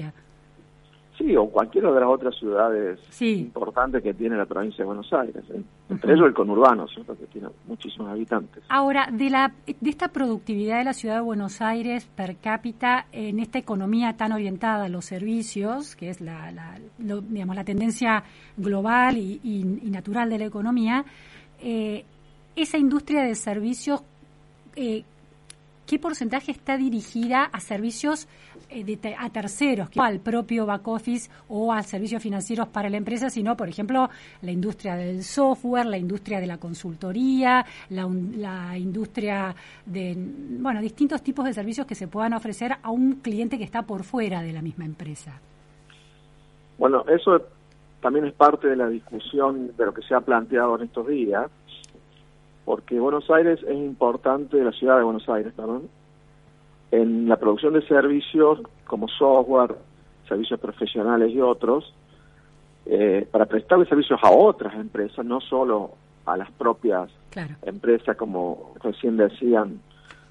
Sí, 1.19 1.35
o 1.35 1.49
cualquiera 1.49 1.91
de 1.91 1.99
las 1.99 2.09
otras 2.09 2.33
ciudades 2.39 2.97
Sí. 3.09 3.39
importantes 3.41 4.01
que 4.01 4.13
tiene 4.13 4.37
la 4.37 4.45
provincia 4.45 4.77
de 4.77 4.85
Buenos 4.85 5.11
Aires. 5.11 5.43
¿eh? 5.53 5.61
Entre 5.89 6.13
ellos 6.13 6.25
el 6.27 6.33
conurbano, 6.33 6.87
¿cierto? 6.87 7.15
que 7.17 7.25
tiene 7.25 7.49
muchísimos 7.67 8.09
habitantes. 8.09 8.63
Ahora, 8.69 9.09
de, 9.11 9.29
la, 9.29 9.51
de 9.67 9.89
esta 9.89 10.07
productividad 10.07 10.77
de 10.77 10.85
la 10.85 10.93
ciudad 10.93 11.15
de 11.15 11.21
Buenos 11.21 11.61
Aires 11.61 12.05
per 12.15 12.37
cápita 12.37 13.07
en 13.11 13.39
esta 13.41 13.59
economía 13.59 14.15
tan 14.15 14.31
orientada 14.31 14.85
a 14.85 14.89
los 14.89 15.03
servicios, 15.03 15.97
que 15.97 16.09
es 16.09 16.21
la, 16.21 16.51
la- 16.53 16.79
lo- 16.99 17.19
digamos, 17.21 17.55
la 17.57 17.65
tendencia 17.65 18.23
global 18.55 19.17
y, 19.17 19.41
y- 19.43 19.79
y 19.87 19.89
natural 19.91 20.29
de 20.29 20.39
la 20.39 20.45
economía, 20.45 21.03
eh, 21.61 22.05
esa 22.55 22.77
industria 22.77 23.23
de 23.23 23.35
servicios, 23.35 24.01
eh, 24.77 25.03
¿qué 25.85 25.99
porcentaje 25.99 26.51
está 26.51 26.77
dirigida 26.77 27.43
a 27.43 27.59
servicios 27.59 28.27
a 29.17 29.29
terceros, 29.29 29.89
al 29.97 30.19
propio 30.19 30.65
back 30.65 30.87
office 30.87 31.29
o 31.47 31.73
a 31.73 31.81
servicios 31.81 32.21
financieros 32.21 32.67
para 32.67 32.89
la 32.89 32.97
empresa, 32.97 33.29
sino, 33.29 33.57
por 33.57 33.67
ejemplo, 33.67 34.09
la 34.41 34.51
industria 34.51 34.95
del 34.95 35.23
software, 35.23 35.85
la 35.85 35.97
industria 35.97 36.39
de 36.39 36.47
la 36.47 36.57
consultoría, 36.57 37.65
la, 37.89 38.07
la 38.37 38.77
industria 38.77 39.55
de, 39.85 40.15
bueno, 40.59 40.81
distintos 40.81 41.21
tipos 41.23 41.45
de 41.45 41.53
servicios 41.53 41.87
que 41.87 41.95
se 41.95 42.07
puedan 42.07 42.33
ofrecer 42.33 42.75
a 42.81 42.91
un 42.91 43.15
cliente 43.15 43.57
que 43.57 43.63
está 43.63 43.81
por 43.81 44.03
fuera 44.03 44.41
de 44.41 44.53
la 44.53 44.61
misma 44.61 44.85
empresa. 44.85 45.39
Bueno, 46.77 47.03
eso 47.07 47.41
también 48.01 48.25
es 48.25 48.33
parte 48.33 48.67
de 48.67 48.75
la 48.75 48.87
discusión 48.87 49.75
de 49.75 49.85
lo 49.85 49.93
que 49.93 50.01
se 50.01 50.13
ha 50.13 50.21
planteado 50.21 50.77
en 50.77 50.83
estos 50.83 51.07
días, 51.07 51.49
porque 52.65 52.99
Buenos 52.99 53.29
Aires 53.31 53.59
es 53.63 53.75
importante, 53.75 54.63
la 54.63 54.71
ciudad 54.71 54.97
de 54.97 55.03
Buenos 55.03 55.27
Aires, 55.27 55.53
perdón, 55.55 55.89
en 56.91 57.27
la 57.27 57.37
producción 57.37 57.73
de 57.73 57.81
servicios 57.87 58.59
como 58.85 59.07
software, 59.07 59.75
servicios 60.27 60.59
profesionales 60.59 61.31
y 61.31 61.39
otros, 61.39 61.93
eh, 62.85 63.27
para 63.31 63.45
prestarle 63.45 63.85
servicios 63.85 64.19
a 64.23 64.31
otras 64.31 64.73
empresas, 64.75 65.23
no 65.25 65.39
solo 65.41 65.91
a 66.25 66.37
las 66.37 66.49
propias 66.51 67.09
Claro. 67.29 67.55
empresas, 67.63 68.17
como 68.17 68.73
recién 68.83 69.17
decían, 69.17 69.79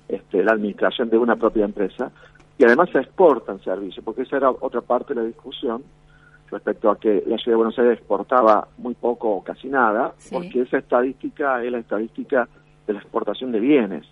este, 0.09 0.43
la 0.43 0.53
administración 0.53 1.11
de 1.11 1.19
una 1.19 1.37
propia 1.37 1.65
empresa, 1.65 2.11
y 2.59 2.65
además 2.65 2.91
se 2.91 2.99
exportan 2.99 3.61
servicios, 3.63 4.05
porque 4.05 4.23
esa 4.23 4.37
era 4.39 4.51
otra 4.51 4.81
parte 4.81 5.15
de 5.15 5.21
la 5.21 5.27
discusión 5.27 5.83
respecto 6.51 6.91
a 6.91 6.99
que 6.99 7.23
la 7.27 7.37
ciudad 7.37 7.53
de 7.53 7.57
Buenos 7.57 7.79
Aires 7.79 7.99
exportaba 7.99 8.67
muy 8.79 8.95
poco 8.95 9.29
o 9.31 9.45
casi 9.45 9.69
nada, 9.69 10.15
Sí. 10.19 10.35
porque 10.35 10.63
esa 10.63 10.79
estadística 10.79 11.63
es 11.63 11.71
la 11.71 11.79
estadística 11.79 12.49
de 12.87 12.93
la 12.95 12.99
exportación 13.01 13.53
de 13.53 13.61
bienes. 13.61 14.07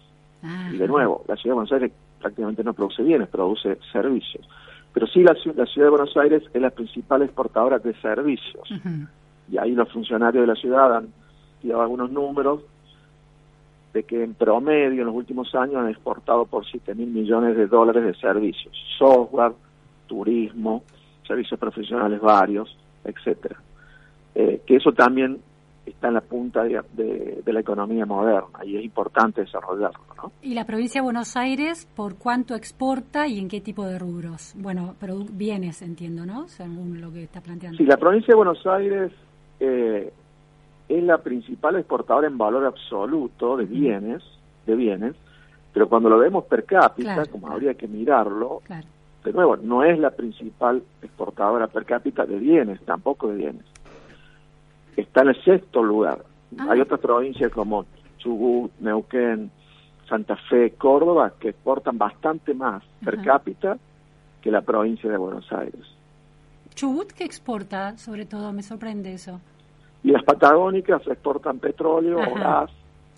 Ah, 0.45 0.69
Y 0.73 0.77
de 0.77 0.87
nuevo, 0.87 1.25
la 1.27 1.35
ciudad 1.37 1.53
de 1.53 1.55
Buenos 1.55 1.73
Aires 1.73 1.93
prácticamente 2.27 2.65
no 2.65 2.75
produce 2.75 3.03
bienes, 3.03 3.29
produce 3.29 3.79
servicios. 3.93 4.49
Pero 4.93 5.07
sí 5.07 5.23
la, 5.23 5.37
la 5.55 5.67
ciudad 5.67 5.87
de 5.87 5.91
Buenos 5.91 6.17
Aires 6.17 6.43
es 6.53 6.61
la 6.61 6.71
principal 6.71 7.23
exportadora 7.23 7.79
de 7.79 7.95
servicios 8.01 8.69
y 9.51 9.59
ahí 9.59 9.73
los 9.73 9.91
funcionarios 9.93 10.43
de 10.43 10.47
la 10.47 10.59
ciudad 10.59 10.97
han 10.97 11.09
tirado 11.61 11.83
algunos 11.83 12.11
números 12.11 12.63
de 13.93 14.03
que 14.03 14.25
en 14.25 14.35
promedio 14.35 15.03
en 15.03 15.07
los 15.07 15.15
últimos 15.15 15.55
años 15.55 15.77
han 15.77 15.89
exportado 15.89 16.47
por 16.47 16.67
7 16.67 16.95
mil 16.95 17.09
millones 17.09 17.57
de 17.57 17.67
dólares 17.67 18.05
de 18.05 18.15
servicios, 18.15 18.75
software, 18.99 19.53
turismo, 20.07 20.83
servicios 21.27 21.59
profesionales 21.61 22.21
varios, 22.21 22.77
etcétera. 23.05 23.57
Eh, 24.35 24.63
que 24.67 24.77
eso 24.77 24.93
también 24.93 25.39
está 25.87 26.09
en 26.09 26.15
la 26.15 26.21
punta 26.21 26.65
de, 26.65 26.83
de- 26.95 27.43
de 27.45 27.53
la 27.53 27.61
economía 27.61 28.05
moderna 28.05 28.65
y 28.65 28.77
es 28.77 28.85
importante 28.85 29.43
desarrollarlo. 29.43 30.01
¿no? 30.17 30.33
¿Y 30.43 30.55
la 30.55 30.65
provincia 30.65 31.01
de 31.01 31.05
Buenos 31.05 31.37
Aires 31.37 31.87
por 31.95 32.17
cuánto 32.17 32.55
exporta 32.55 33.27
y 33.29 33.39
en 33.39 33.49
qué 33.49 33.61
tipo 33.61 33.85
de 33.87 33.99
rubros? 33.99 34.53
Bueno, 34.57 34.95
bienes, 35.33 35.83
entiendo, 35.83 36.27
¿no? 36.27 36.49
Según 36.49 37.01
lo 37.01 37.13
que 37.13 37.23
está 37.23 37.41
planteando. 37.41 37.79
Sí, 37.79 37.85
la 37.85 37.97
provincia 37.97 38.33
de 38.33 38.37
Buenos 38.37 38.67
Aires 38.67 39.13
eh, 39.61 40.13
es 40.89 41.03
la 41.05 41.19
principal 41.19 41.77
exportadora 41.77 42.27
en 42.27 42.37
valor 42.37 42.65
absoluto 42.67 43.57
de 43.57 43.65
bienes, 43.65 44.23
de 44.67 44.75
bienes, 44.75 45.15
pero 45.73 45.89
cuando 45.89 46.09
lo 46.09 46.19
vemos 46.19 46.45
per 46.45 46.65
cápita, 46.65 47.15
Claro, 47.15 47.31
como 47.31 47.43
claro. 47.47 47.55
habría 47.55 47.75
que 47.75 47.87
mirarlo, 47.87 48.61
Claro. 48.67 48.87
de 49.25 49.33
nuevo, 49.33 49.57
no 49.57 49.85
es 49.85 49.99
la 49.99 50.11
principal 50.11 50.83
exportadora 51.03 51.67
per 51.69 51.85
cápita 51.85 52.25
de 52.27 52.39
bienes, 52.39 52.81
tampoco 52.83 53.29
de 53.29 53.37
bienes. 53.37 53.65
Está 54.97 55.23
en 55.23 55.29
el 55.29 55.45
sexto 55.45 55.83
lugar. 55.83 56.25
Ah. 56.59 56.69
Hay 56.71 56.81
otras 56.81 57.01
provincias 57.01 57.53
como 57.53 57.85
Chubut, 58.19 58.73
Neuquén, 58.81 59.51
Santa 60.09 60.37
Fe, 60.49 60.71
Córdoba, 60.73 61.33
que 61.39 61.51
exportan 61.51 61.99
bastante 61.99 62.55
más 62.55 62.83
per 63.05 63.21
cápita 63.23 63.77
que 64.41 64.51
la 64.51 64.63
provincia 64.63 65.11
de 65.11 65.17
Buenos 65.17 65.51
Aires. 65.53 65.81
Chubut, 66.75 67.11
¿qué 67.13 67.25
exporta? 67.25 67.97
Sobre 67.97 68.27
todo, 68.27 68.53
me 68.53 68.63
sorprende 68.63 69.13
eso. 69.13 69.41
Y 70.05 70.13
las 70.13 70.23
patagónicas 70.23 71.03
exportan 71.07 71.59
petróleo 71.59 72.19
o 72.21 72.35
gas, 72.35 72.71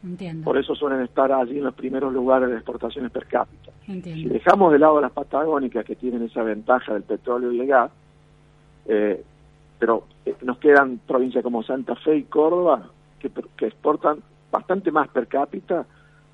Entiendo. 0.02 0.44
por 0.44 0.56
eso 0.56 0.74
suelen 0.74 1.02
estar 1.02 1.30
allí 1.32 1.58
en 1.58 1.64
los 1.64 1.74
primeros 1.74 2.12
lugares 2.12 2.48
de 2.48 2.54
exportaciones 2.56 3.10
per 3.10 3.26
cápita. 3.26 3.72
Si 3.84 3.92
Entiendo. 3.92 4.32
dejamos 4.32 4.72
de 4.72 4.78
lado 4.78 5.00
las 5.00 5.12
patagónicas 5.12 5.84
que 5.84 5.96
tienen 5.96 6.22
esa 6.22 6.42
ventaja 6.42 6.94
del 6.94 7.02
petróleo 7.02 7.52
y 7.52 7.60
el 7.60 7.66
gas, 7.66 7.90
eh, 8.86 9.22
pero 9.78 10.04
eh, 10.26 10.34
nos 10.42 10.58
quedan 10.58 10.98
provincias 11.06 11.42
como 11.44 11.62
Santa 11.62 11.94
Fe 11.96 12.16
y 12.16 12.22
Córdoba 12.24 12.90
que, 13.20 13.30
exportan 13.66 14.18
bastante 14.50 14.90
más 14.90 15.08
per 15.08 15.26
cápita 15.26 15.86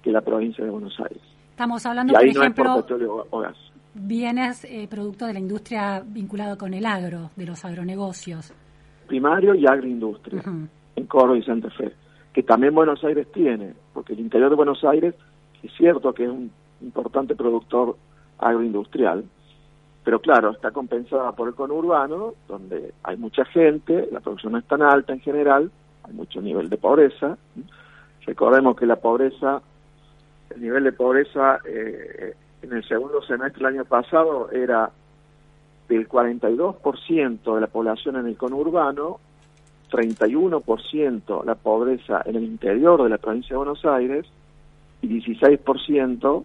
que 0.03 0.11
la 0.13 0.21
provincia 0.21 0.65
de 0.65 0.71
Buenos 0.71 0.99
Aires. 1.01 1.23
Estamos 1.51 1.85
hablando, 1.87 2.13
Y 2.13 2.15
por 2.17 2.25
ahí 2.25 2.33
no 2.33 2.41
ejemplo, 2.43 2.65
por 2.65 2.83
petróleo 2.83 3.15
o- 3.17 3.27
o 3.31 3.41
gas. 3.41 3.57
bienes 3.95 4.65
eh, 4.65 4.87
producto 4.89 5.27
de 5.27 5.33
la 5.35 5.39
industria 5.41 6.03
vinculada 6.05 6.57
con 6.57 6.75
el 6.75 6.85
agro, 6.87 7.31
de 7.37 7.47
los 7.47 7.65
agronegocios. 7.65 8.53
Primario 9.07 9.55
y 9.55 9.67
agroindustria. 9.67 10.43
En 10.97 11.07
Córdoba 11.07 11.39
y 11.39 11.43
Santa 11.43 11.71
Fe, 11.71 11.93
que 12.33 12.43
también 12.43 12.75
Buenos 12.75 13.03
Aires 13.05 13.27
tiene, 13.33 13.75
porque 13.93 14.13
el 14.15 14.21
interior 14.21 14.51
de 14.51 14.57
Buenos 14.57 14.83
Aires 14.85 15.15
es 15.63 15.73
cierto 15.77 16.13
que 16.13 16.25
es 16.25 16.31
un 16.31 16.51
importante 16.81 17.35
productor 17.35 17.97
agroindustrial, 18.39 19.25
pero 20.05 20.21
claro, 20.21 20.51
está 20.51 20.71
compensada 20.71 21.33
por 21.33 21.49
el 21.49 21.55
conurbano, 21.55 22.35
donde 22.47 22.93
hay 23.03 23.17
mucha 23.17 23.45
gente, 23.47 24.09
la 24.13 24.21
producción 24.21 24.53
no 24.53 24.59
es 24.59 24.67
tan 24.67 24.83
alta 24.83 25.15
en 25.15 25.21
general, 25.21 25.71
hay 26.03 26.13
mucho 26.13 26.43
nivel 26.43 26.69
de 26.69 26.77
pobreza. 26.77 27.39
Recordemos 28.27 28.77
que 28.77 28.87
la 28.87 28.97
pobreza, 28.97 29.63
el 30.51 30.61
nivel 30.61 30.85
de 30.85 30.93
pobreza 30.93 31.59
eh, 31.65 32.35
en 32.63 32.73
el 32.73 32.85
segundo 32.87 33.23
semestre 33.23 33.65
del 33.65 33.75
año 33.75 33.85
pasado 33.87 34.51
era 34.51 34.91
del 35.89 36.09
42% 36.09 37.55
de 37.55 37.61
la 37.61 37.67
población 37.67 38.17
en 38.17 38.27
el 38.27 38.37
conurbano 38.37 39.21
31% 39.91 41.45
la 41.45 41.55
pobreza 41.55 42.23
en 42.25 42.37
el 42.37 42.45
interior 42.45 43.03
de 43.03 43.09
la 43.09 43.19
provincia 43.19 43.51
de 43.51 43.59
Buenos 43.59 43.85
Aires 43.85 44.27
y 45.03 45.09
16% 45.09 46.45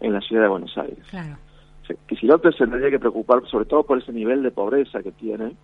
en 0.00 0.12
la 0.12 0.20
ciudad 0.20 0.42
de 0.42 0.48
Buenos 0.48 0.76
Aires. 0.78 0.98
Claro. 1.10 1.36
Que 1.86 2.16
si 2.16 2.26
se 2.26 2.66
tendría 2.66 2.90
que 2.90 2.98
preocupar 2.98 3.46
sobre 3.46 3.66
todo 3.66 3.82
por 3.82 3.98
ese 3.98 4.12
nivel 4.12 4.42
de 4.42 4.50
pobreza 4.50 5.02
que 5.02 5.12
tiene 5.12 5.54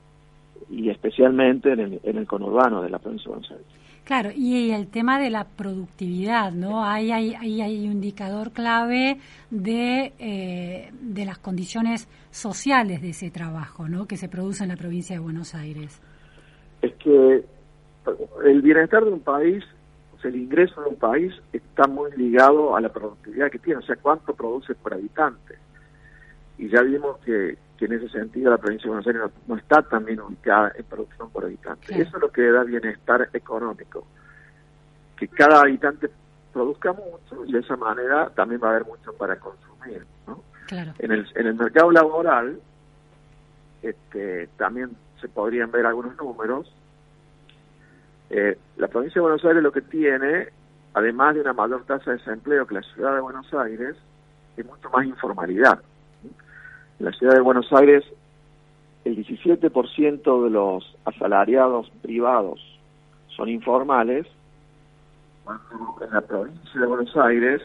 y 0.68 0.90
especialmente 0.90 1.72
en 1.72 1.80
el, 1.80 2.00
en 2.02 2.18
el 2.18 2.26
conurbano 2.26 2.82
de 2.82 2.90
la 2.90 2.98
provincia 2.98 3.24
de 3.24 3.30
Buenos 3.30 3.50
Aires. 3.50 3.66
Claro, 4.04 4.30
y 4.34 4.72
el 4.72 4.88
tema 4.88 5.20
de 5.20 5.30
la 5.30 5.44
productividad, 5.44 6.52
¿no? 6.52 6.84
Ahí 6.84 7.12
hay, 7.12 7.34
ahí 7.34 7.60
hay 7.60 7.86
un 7.86 7.92
indicador 7.92 8.50
clave 8.50 9.18
de, 9.50 10.12
eh, 10.18 10.90
de 11.00 11.24
las 11.24 11.38
condiciones 11.38 12.08
sociales 12.30 13.02
de 13.02 13.10
ese 13.10 13.30
trabajo, 13.30 13.88
¿no? 13.88 14.06
Que 14.06 14.16
se 14.16 14.28
produce 14.28 14.64
en 14.64 14.70
la 14.70 14.76
provincia 14.76 15.14
de 15.14 15.20
Buenos 15.20 15.54
Aires. 15.54 16.02
Es 16.82 16.92
que 16.94 17.44
el 18.44 18.62
bienestar 18.62 19.04
de 19.04 19.10
un 19.10 19.20
país, 19.20 19.62
o 20.16 20.20
sea, 20.20 20.30
el 20.30 20.36
ingreso 20.36 20.80
de 20.80 20.88
un 20.88 20.96
país 20.96 21.32
está 21.52 21.86
muy 21.86 22.10
ligado 22.16 22.74
a 22.74 22.80
la 22.80 22.88
productividad 22.88 23.50
que 23.50 23.58
tiene, 23.58 23.78
o 23.78 23.82
sea, 23.82 23.96
cuánto 23.96 24.34
produce 24.34 24.74
por 24.74 24.94
habitante. 24.94 25.54
Y 26.60 26.68
ya 26.68 26.82
vimos 26.82 27.16
que, 27.24 27.56
que 27.78 27.86
en 27.86 27.94
ese 27.94 28.10
sentido 28.10 28.50
la 28.50 28.58
provincia 28.58 28.84
de 28.84 28.90
Buenos 28.90 29.06
Aires 29.06 29.22
no, 29.22 29.54
no 29.54 29.58
está 29.58 29.80
tan 29.80 30.04
bien 30.04 30.20
ubicada 30.20 30.70
en 30.76 30.84
producción 30.84 31.30
por 31.30 31.46
habitante. 31.46 31.86
Claro. 31.86 32.02
Eso 32.02 32.16
es 32.18 32.22
lo 32.22 32.30
que 32.30 32.50
da 32.50 32.64
bienestar 32.64 33.30
económico. 33.32 34.06
Que 35.16 35.26
cada 35.28 35.62
habitante 35.62 36.10
produzca 36.52 36.92
mucho 36.92 37.46
y 37.46 37.52
de 37.52 37.60
esa 37.60 37.76
manera 37.76 38.28
también 38.34 38.60
va 38.62 38.68
a 38.68 38.70
haber 38.72 38.84
mucho 38.84 39.10
para 39.14 39.36
consumir. 39.36 40.04
¿no? 40.26 40.42
Claro. 40.66 40.92
En 40.98 41.12
el, 41.12 41.26
en 41.34 41.46
el 41.46 41.54
mercado 41.54 41.90
laboral 41.90 42.60
este, 43.80 44.48
también 44.58 44.90
se 45.18 45.28
podrían 45.28 45.70
ver 45.70 45.86
algunos 45.86 46.14
números. 46.18 46.70
Eh, 48.28 48.58
la 48.76 48.88
provincia 48.88 49.14
de 49.14 49.22
Buenos 49.22 49.44
Aires 49.46 49.62
lo 49.62 49.72
que 49.72 49.80
tiene, 49.80 50.48
además 50.92 51.36
de 51.36 51.40
una 51.40 51.54
mayor 51.54 51.84
tasa 51.86 52.10
de 52.10 52.18
desempleo 52.18 52.66
que 52.66 52.74
la 52.74 52.82
ciudad 52.82 53.14
de 53.14 53.20
Buenos 53.20 53.50
Aires, 53.54 53.96
es 54.58 54.66
mucho 54.66 54.90
más 54.90 55.06
informalidad. 55.06 55.80
En 57.00 57.06
la 57.06 57.12
ciudad 57.12 57.32
de 57.34 57.40
Buenos 57.40 57.72
Aires, 57.72 58.04
el 59.06 59.16
17% 59.16 60.44
de 60.44 60.50
los 60.50 60.96
asalariados 61.06 61.90
privados 62.02 62.60
son 63.34 63.48
informales, 63.48 64.26
en 65.48 66.10
la 66.12 66.20
provincia 66.20 66.78
de 66.80 66.86
Buenos 66.86 67.16
Aires, 67.16 67.62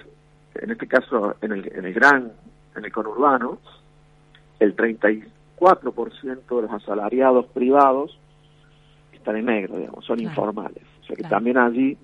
en 0.56 0.72
este 0.72 0.88
caso 0.88 1.36
en 1.42 1.52
el, 1.52 1.70
en 1.76 1.84
el 1.84 1.94
gran, 1.94 2.32
en 2.78 2.86
el 2.86 2.92
conurbano, 2.94 3.60
el 4.62 4.74
34% 4.74 5.26
de 5.60 6.62
los 6.62 6.72
asalariados 6.72 7.46
privados 7.48 8.18
están 9.12 9.36
en 9.36 9.46
negro, 9.48 9.78
digamos, 9.78 10.06
son 10.06 10.16
Claro. 10.18 10.30
informales. 10.30 10.84
O 11.02 11.06
sea 11.08 11.16
que 11.18 11.24
Claro. 11.24 11.36
también 11.36 11.58
allí, 11.58 11.98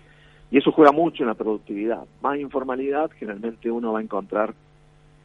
y 0.52 0.58
eso 0.58 0.74
juega 0.74 0.92
mucho 0.92 1.24
en 1.24 1.28
la 1.30 1.36
productividad. 1.36 2.04
Más 2.22 2.38
informalidad, 2.38 3.10
generalmente 3.18 3.72
uno 3.72 3.94
va 3.94 4.00
a 4.00 4.04
encontrar 4.04 4.54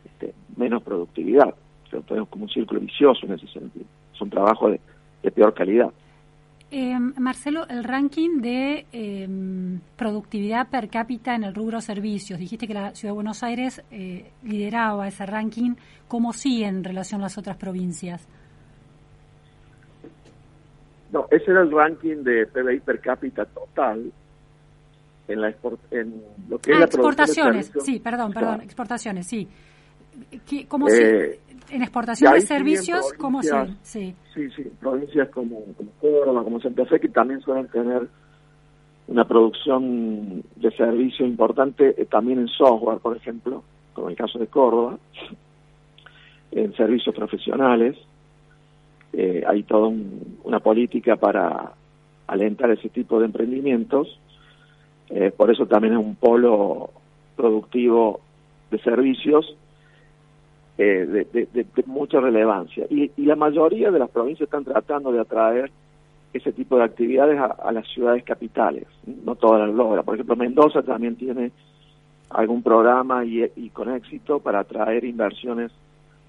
este, 0.05 0.35
menos 0.57 0.85
productividad. 0.85 1.53
O 1.87 1.91
sea, 1.91 2.01
tenemos 2.01 2.29
como 2.29 2.45
un 2.45 2.51
círculo 2.51 2.81
vicioso 2.81 3.27
en 3.27 3.33
ese 3.33 3.47
sentido. 3.49 3.85
Son 4.13 4.29
trabajos 4.31 4.73
de, 4.73 4.81
de 5.23 5.31
peor 5.31 5.55
calidad. 5.55 5.91
Eh, 6.71 6.99
Marcelo, 6.99 7.65
el 7.69 7.85
ranking 7.85 8.41
de 8.41 8.87
eh, 8.93 9.29
productividad 9.97 10.69
per 10.69 10.89
cápita 10.89 11.37
en 11.37 11.45
el 11.45 11.55
rubro 11.55 11.81
servicios. 11.81 12.41
Dijiste 12.41 12.67
que 12.67 12.75
la 12.75 12.93
Ciudad 12.95 13.13
de 13.13 13.15
Buenos 13.15 13.43
Aires 13.45 13.83
eh, 13.93 14.31
lideraba 14.43 15.07
ese 15.07 15.25
ranking. 15.27 15.75
¿Cómo 16.09 16.33
sigue 16.33 16.67
en 16.67 16.83
relación 16.83 17.21
a 17.21 17.25
las 17.25 17.39
otras 17.39 17.57
provincias? 17.57 18.27
No, 21.13 21.27
ese 21.31 21.51
era 21.51 21.63
el 21.63 21.71
ranking 21.71 22.25
de 22.25 22.47
PBI 22.47 22.81
per 22.81 23.01
cápita 23.01 23.45
total 23.45 24.11
en 25.29 25.41
la 25.41 25.51
export- 25.51 25.79
en 25.93 26.21
lo 26.49 26.59
que 26.59 26.73
es 26.73 26.77
Ah, 26.77 26.81
la 26.81 26.87
producción 26.89 27.53
de 27.53 27.61
exportaciones. 27.61 27.73
Sí, 27.85 28.01
perdón, 28.01 28.33
perdón, 28.33 28.61
exportaciones, 28.63 29.27
sí. 29.27 29.49
¿Qué- 30.49 30.67
¿Cómo 30.67 30.89
Eh? 30.89 31.41
En 31.71 31.83
exportación 31.83 32.33
de 32.33 32.41
servicios, 32.43 33.13
¿cómo? 33.19 33.43
Sí. 33.83 34.15
Sí, 34.35 34.49
sí, 34.55 34.63
provincias 34.79 35.29
como, 35.31 35.63
como 35.77 35.91
Córdoba, 36.01 36.45
como 36.45 36.61
Santa 36.61 36.85
Fe, 36.87 37.01
que 37.01 37.09
también 37.09 37.41
suelen 37.41 37.67
tener 37.69 38.07
una 39.09 39.27
producción 39.27 40.43
de 40.57 40.71
servicio 40.77 41.27
importante, 41.27 41.95
eh, 42.01 42.05
también 42.07 42.39
en 42.39 42.49
software, 42.49 42.99
por 42.99 43.17
ejemplo, 43.17 43.65
como 43.95 44.09
el 44.11 44.17
caso 44.17 44.39
de 44.39 44.47
Córdoba, 44.47 44.99
en 46.53 46.73
servicios 46.77 47.15
profesionales. 47.15 47.97
Eh, 49.13 49.43
hay 49.47 49.63
toda 49.65 49.89
un- 49.89 50.39
una 50.45 50.61
política 50.61 51.17
para 51.17 51.73
alentar 52.29 52.71
ese 52.71 52.89
tipo 52.91 53.19
de 53.19 53.27
emprendimientos. 53.27 54.21
Eh, 55.11 55.33
por 55.37 55.51
eso 55.51 55.67
también 55.67 55.95
es 55.95 56.01
un 56.01 56.15
polo 56.17 56.91
productivo 57.37 58.21
de 58.71 58.79
servicios 58.81 59.57
eh, 60.79 61.07
de, 61.07 61.25
de- 61.33 61.49
de- 61.53 61.65
de 61.65 61.83
mucha 61.87 62.21
relevancia. 62.21 62.87
Y, 62.91 63.11
y 63.17 63.25
la 63.25 63.37
mayoría 63.37 63.91
de 63.91 63.99
las 63.99 64.11
provincias 64.11 64.47
están 64.47 64.65
tratando 64.65 65.11
de 65.13 65.21
atraer 65.21 65.71
ese 66.33 66.53
tipo 66.53 66.77
de 66.77 66.85
actividades 66.85 67.39
a, 67.39 67.47
a 67.47 67.73
las 67.73 67.87
ciudades 67.89 68.23
capitales. 68.25 68.87
No 69.25 69.35
todas 69.37 69.67
las 69.67 69.75
logran. 69.75 70.05
Por 70.05 70.15
ejemplo, 70.15 70.37
Mendoza 70.37 70.83
también 70.83 71.17
tiene 71.17 71.51
algún 72.31 72.63
programa 72.63 73.25
y, 73.25 73.43
y 73.57 73.71
con 73.71 73.91
éxito 73.95 74.41
para 74.41 74.61
atraer 74.61 75.05
inversiones 75.05 75.73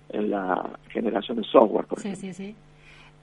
en 0.10 0.30
la 0.30 0.70
generación 0.90 1.38
de 1.38 1.44
software, 1.44 1.86
por 1.86 2.00
Sí, 2.00 2.10
ejemplo. 2.10 2.34
sí, 2.34 2.46
sí. 2.46 2.56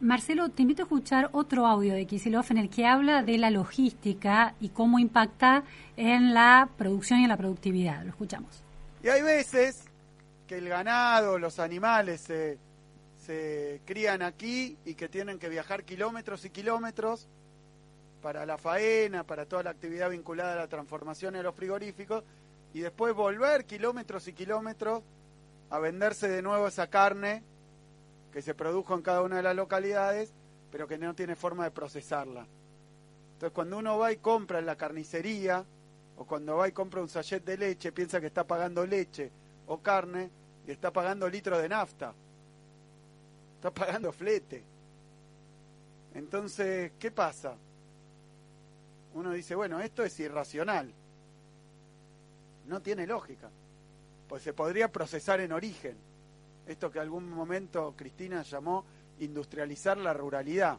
Marcelo, 0.00 0.50
te 0.50 0.62
invito 0.62 0.82
a 0.82 0.84
escuchar 0.84 1.30
otro 1.32 1.66
audio 1.66 1.94
de 1.94 2.04
Kicillof 2.04 2.50
en 2.50 2.58
el 2.58 2.68
que 2.68 2.84
habla 2.84 3.22
de 3.22 3.38
la 3.38 3.50
logística 3.50 4.54
y 4.60 4.68
cómo 4.70 4.98
impacta 4.98 5.62
en 5.96 6.34
la 6.34 6.68
producción 6.76 7.20
y 7.20 7.22
en 7.22 7.28
la 7.30 7.36
productividad. 7.38 8.02
Lo 8.02 8.10
escuchamos. 8.10 8.62
Y 9.02 9.08
hay 9.08 9.22
veces 9.22 9.88
que 10.46 10.58
el 10.58 10.68
ganado, 10.68 11.38
los 11.38 11.58
animales 11.58 12.20
se, 12.20 12.58
se 13.24 13.80
crían 13.84 14.22
aquí 14.22 14.76
y 14.84 14.94
que 14.94 15.08
tienen 15.08 15.38
que 15.38 15.48
viajar 15.48 15.84
kilómetros 15.84 16.44
y 16.44 16.50
kilómetros 16.50 17.26
para 18.22 18.44
la 18.46 18.58
faena, 18.58 19.24
para 19.24 19.46
toda 19.46 19.62
la 19.62 19.70
actividad 19.70 20.10
vinculada 20.10 20.54
a 20.54 20.56
la 20.56 20.68
transformación 20.68 21.34
de 21.34 21.42
los 21.42 21.54
frigoríficos, 21.54 22.24
y 22.72 22.80
después 22.80 23.14
volver 23.14 23.64
kilómetros 23.66 24.26
y 24.28 24.32
kilómetros 24.32 25.02
a 25.70 25.78
venderse 25.78 26.28
de 26.28 26.42
nuevo 26.42 26.66
esa 26.66 26.88
carne 26.88 27.42
que 28.32 28.42
se 28.42 28.54
produjo 28.54 28.94
en 28.94 29.02
cada 29.02 29.22
una 29.22 29.36
de 29.36 29.42
las 29.42 29.54
localidades, 29.54 30.32
pero 30.72 30.88
que 30.88 30.98
no 30.98 31.14
tiene 31.14 31.36
forma 31.36 31.64
de 31.64 31.70
procesarla. 31.70 32.46
Entonces, 33.34 33.54
cuando 33.54 33.78
uno 33.78 33.98
va 33.98 34.12
y 34.12 34.16
compra 34.16 34.58
en 34.58 34.66
la 34.66 34.76
carnicería, 34.76 35.64
o 36.16 36.24
cuando 36.24 36.56
va 36.56 36.68
y 36.68 36.72
compra 36.72 37.00
un 37.00 37.08
sachet 37.08 37.44
de 37.44 37.56
leche, 37.56 37.92
piensa 37.92 38.20
que 38.20 38.26
está 38.26 38.44
pagando 38.44 38.84
leche 38.86 39.30
o 39.66 39.78
carne 39.78 40.30
y 40.66 40.70
está 40.70 40.92
pagando 40.92 41.28
litros 41.28 41.60
de 41.60 41.68
nafta. 41.68 42.14
Está 43.56 43.70
pagando 43.72 44.12
flete. 44.12 44.62
Entonces, 46.14 46.92
¿qué 46.98 47.10
pasa? 47.10 47.56
Uno 49.14 49.32
dice, 49.32 49.54
bueno, 49.54 49.80
esto 49.80 50.02
es 50.02 50.18
irracional. 50.20 50.92
No 52.66 52.80
tiene 52.80 53.06
lógica. 53.06 53.50
Pues 54.28 54.42
se 54.42 54.52
podría 54.52 54.90
procesar 54.90 55.40
en 55.40 55.52
origen. 55.52 55.96
Esto 56.66 56.90
que 56.90 56.98
algún 56.98 57.30
momento 57.30 57.94
Cristina 57.96 58.42
llamó 58.42 58.84
industrializar 59.20 59.98
la 59.98 60.12
ruralidad. 60.12 60.78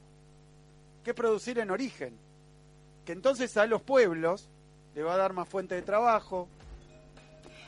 ¿Qué 1.04 1.14
producir 1.14 1.60
en 1.60 1.70
origen? 1.70 2.18
Que 3.06 3.12
entonces 3.12 3.56
a 3.58 3.68
los 3.68 3.82
pueblos 3.82 4.50
le 4.96 5.04
va 5.04 5.14
a 5.14 5.18
dar 5.18 5.34
más 5.34 5.48
fuente 5.48 5.76
de 5.76 5.84
trabajo. 5.84 6.48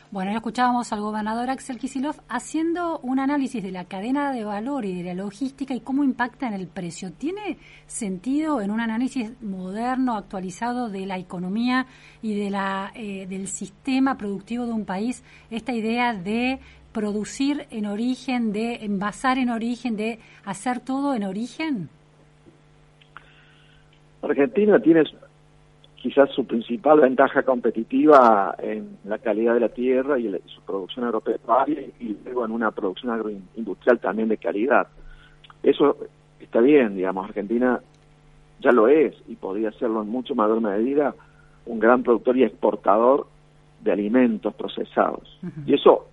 Bueno, 0.09 0.31
ya 0.31 0.37
escuchábamos 0.37 0.93
al 0.93 1.01
gobernador 1.01 1.49
Axel 1.49 1.77
Kisilov 1.77 2.15
haciendo 2.29 2.97
un 2.99 3.19
análisis 3.19 3.61
de 3.61 3.71
la 3.71 3.83
cadena 3.83 4.31
de 4.31 4.45
valor 4.45 4.85
y 4.85 4.95
de 4.95 5.03
la 5.03 5.13
logística 5.13 5.73
y 5.73 5.81
cómo 5.81 6.01
impacta 6.01 6.47
en 6.47 6.53
el 6.53 6.67
precio. 6.67 7.11
¿Tiene 7.11 7.57
sentido 7.87 8.61
en 8.61 8.71
un 8.71 8.79
análisis 8.79 9.33
moderno, 9.41 10.15
actualizado 10.15 10.87
de 10.87 11.05
la 11.05 11.17
economía 11.17 11.87
y 12.21 12.39
de 12.39 12.49
la, 12.49 12.93
eh, 12.95 13.27
del 13.27 13.47
sistema 13.47 14.17
productivo 14.17 14.65
de 14.65 14.71
un 14.71 14.85
país 14.85 15.25
esta 15.51 15.73
idea 15.73 16.13
de 16.13 16.59
producir 16.93 17.67
en 17.69 17.85
origen, 17.85 18.53
de 18.53 18.85
envasar 18.85 19.37
en 19.37 19.49
origen, 19.49 19.97
de 19.97 20.19
hacer 20.45 20.79
todo 20.79 21.15
en 21.15 21.25
origen? 21.25 21.89
Argentina 24.21 24.79
tiene 24.79 25.03
quizás 25.97 26.29
su 26.31 26.45
principal 26.45 27.01
ventaja 27.01 27.43
competitiva 27.43 28.55
en 28.59 28.97
la 29.05 29.17
calidad 29.17 29.55
de 29.55 29.59
la 29.59 29.69
tierra 29.69 30.17
y 30.19 30.31
su 30.45 30.61
producción 30.61 31.05
agropecuaria 31.05 31.81
y 31.99 32.17
luego 32.23 32.45
en 32.45 32.51
una 32.51 32.71
producción 32.71 33.11
agroindustrial 33.11 33.99
también 33.99 34.29
de 34.29 34.37
calidad. 34.37 34.87
Eso 35.63 35.97
está 36.39 36.61
bien, 36.61 36.95
digamos, 36.95 37.25
Argentina 37.25 37.81
ya 38.59 38.71
lo 38.71 38.87
es 38.87 39.15
y 39.27 39.35
podría 39.35 39.71
serlo 39.73 40.01
en 40.01 40.09
mucho 40.09 40.35
mayor 40.35 40.61
medida 40.61 41.13
un 41.65 41.79
gran 41.79 42.03
productor 42.03 42.37
y 42.37 42.43
exportador 42.43 43.27
de 43.83 43.91
alimentos 43.91 44.53
procesados. 44.55 45.39
Y 45.65 45.73
eso 45.73 46.07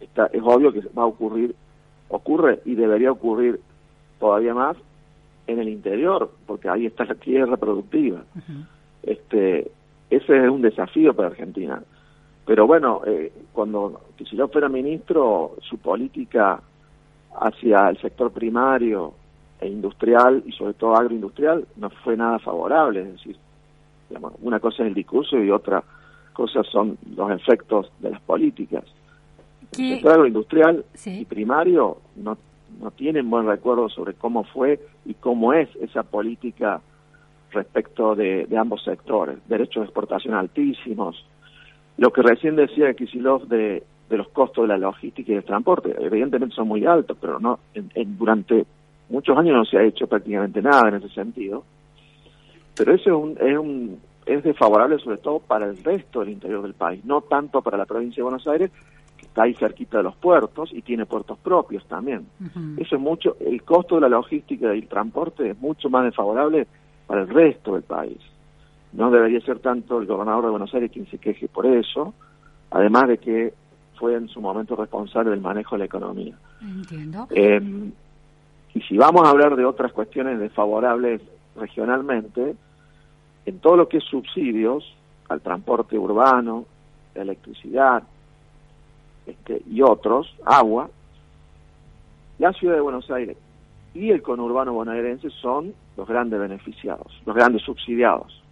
está, 0.00 0.26
es 0.26 0.42
obvio 0.42 0.72
que 0.72 0.80
va 0.96 1.02
a 1.02 1.06
ocurrir, 1.06 1.54
ocurre 2.08 2.60
y 2.64 2.74
debería 2.74 3.10
ocurrir 3.10 3.60
todavía 4.18 4.54
más 4.54 4.76
en 5.46 5.58
el 5.58 5.68
interior, 5.68 6.30
porque 6.46 6.68
ahí 6.68 6.86
está 6.86 7.04
la 7.04 7.14
tierra 7.14 7.56
productiva. 7.56 8.22
Este, 9.02 9.70
ese 10.10 10.44
es 10.44 10.50
un 10.50 10.62
desafío 10.62 11.14
para 11.14 11.28
Argentina. 11.28 11.82
Pero 12.46 12.66
bueno, 12.66 13.02
eh, 13.06 13.32
cuando 13.52 14.00
si 14.18 14.36
yo 14.36 14.48
fuera 14.48 14.68
ministro, 14.68 15.56
su 15.60 15.78
política 15.78 16.60
hacia 17.40 17.88
el 17.90 17.98
sector 17.98 18.32
primario 18.32 19.14
e 19.60 19.68
industrial 19.68 20.42
y 20.46 20.52
sobre 20.52 20.74
todo 20.74 20.96
agroindustrial 20.96 21.66
no 21.76 21.90
fue 21.90 22.16
nada 22.16 22.38
favorable. 22.38 23.02
Es 23.02 23.12
decir, 23.12 23.36
una 24.42 24.58
cosa 24.58 24.82
es 24.82 24.88
el 24.88 24.94
discurso 24.94 25.38
y 25.38 25.50
otra 25.50 25.82
cosa 26.32 26.64
son 26.64 26.98
los 27.14 27.30
efectos 27.30 27.92
de 28.00 28.10
las 28.10 28.20
políticas. 28.22 28.84
El 29.78 29.94
sector 29.94 30.12
agroindustrial 30.12 30.84
y 31.04 31.24
primario 31.26 31.98
no, 32.16 32.36
no 32.80 32.90
tienen 32.90 33.30
buen 33.30 33.46
recuerdo 33.46 33.88
sobre 33.88 34.14
cómo 34.14 34.44
fue 34.44 34.80
y 35.04 35.14
cómo 35.14 35.52
es 35.52 35.68
esa 35.76 36.02
política 36.02 36.80
respecto 37.52 38.14
de, 38.14 38.46
ambos 38.56 38.82
sectores. 38.84 39.38
Derechos 39.48 39.82
de 39.82 39.84
exportación 39.84 40.34
altísimos. 40.34 41.24
Lo 41.96 42.12
que 42.12 42.22
recién 42.22 42.56
decía 42.56 42.94
Kisilov 42.94 43.46
de, 43.46 43.82
de 44.08 44.16
los 44.16 44.28
costos 44.28 44.64
de 44.64 44.68
la 44.68 44.78
logística 44.78 45.30
y 45.30 45.34
del 45.34 45.44
transporte, 45.44 45.94
evidentemente 45.98 46.54
son 46.54 46.68
muy 46.68 46.84
altos, 46.84 47.16
pero 47.20 47.38
no 47.38 47.60
en, 47.74 48.18
durante 48.18 48.66
muchos 49.08 49.36
años 49.36 49.54
no 49.54 49.64
se 49.64 49.78
ha 49.78 49.84
hecho 49.84 50.06
prácticamente 50.06 50.62
nada 50.62 50.88
en 50.88 50.96
ese 50.96 51.08
sentido. 51.10 51.64
Pero 52.76 52.94
eso 52.94 53.10
es, 53.10 53.16
un, 53.16 53.48
es, 53.48 53.58
un, 53.58 53.98
es 54.26 54.42
desfavorable 54.42 54.98
sobre 54.98 55.18
todo 55.18 55.40
para 55.40 55.66
el 55.66 55.76
resto 55.82 56.20
del 56.20 56.30
interior 56.30 56.62
del 56.62 56.74
país, 56.74 57.04
no 57.04 57.20
tanto 57.20 57.60
para 57.62 57.76
la 57.76 57.86
provincia 57.86 58.16
de 58.16 58.22
Buenos 58.22 58.46
Aires, 58.46 58.70
que 59.16 59.26
está 59.26 59.42
ahí 59.42 59.54
cerquita 59.54 59.98
de 59.98 60.04
los 60.04 60.16
puertos 60.16 60.70
y 60.72 60.82
tiene 60.82 61.04
puertos 61.04 61.38
propios 61.38 61.86
también. 61.86 62.26
Eso 62.78 62.96
es 62.96 63.00
mucho, 63.00 63.36
el 63.38 63.62
costo 63.62 63.96
de 63.96 64.02
la 64.02 64.08
logística 64.08 64.74
y 64.74 64.78
el 64.78 64.88
transporte 64.88 65.50
es 65.50 65.60
mucho 65.60 65.90
más 65.90 66.04
desfavorable 66.04 66.66
para 67.10 67.22
el 67.22 67.28
resto 67.28 67.74
del 67.74 67.82
país. 67.82 68.18
No 68.92 69.10
debería 69.10 69.40
ser 69.40 69.58
tanto 69.58 69.98
el 69.98 70.06
gobernador 70.06 70.44
de 70.44 70.50
Buenos 70.50 70.72
Aires 70.72 70.92
quien 70.92 71.10
se 71.10 71.18
queje 71.18 71.48
por 71.48 71.66
eso, 71.66 72.14
además 72.70 73.08
de 73.08 73.18
que 73.18 73.52
fue 73.98 74.14
en 74.14 74.28
su 74.28 74.40
momento 74.40 74.76
responsable 74.76 75.30
del 75.32 75.40
manejo 75.40 75.74
de 75.74 75.80
la 75.80 75.84
economía. 75.86 76.36
Entiendo. 76.62 77.26
Em, 77.30 77.90
y 78.74 78.80
si 78.82 78.96
vamos 78.96 79.26
a 79.26 79.30
hablar 79.30 79.56
de 79.56 79.64
otras 79.64 79.92
cuestiones 79.92 80.38
desfavorables 80.38 81.20
regionalmente, 81.56 82.54
en 83.44 83.58
todo 83.58 83.76
lo 83.76 83.88
que 83.88 83.96
es 83.96 84.04
subsidios 84.04 84.84
al 85.28 85.40
transporte 85.40 85.98
urbano, 85.98 86.64
electricidad 87.16 88.04
este, 89.26 89.62
y 89.68 89.82
otros, 89.82 90.32
agua, 90.44 90.88
la 92.38 92.52
ciudad 92.52 92.76
de 92.76 92.80
Buenos 92.80 93.10
Aires 93.10 93.36
y 93.94 94.10
el 94.10 94.22
conurbano 94.22 94.72
bonaerense 94.72 95.30
son 95.30 95.74
los 95.96 96.06
grandes 96.06 96.38
beneficiados, 96.38 97.20
los 97.26 97.34
grandes 97.34 97.62
subsidiados. 97.62 98.42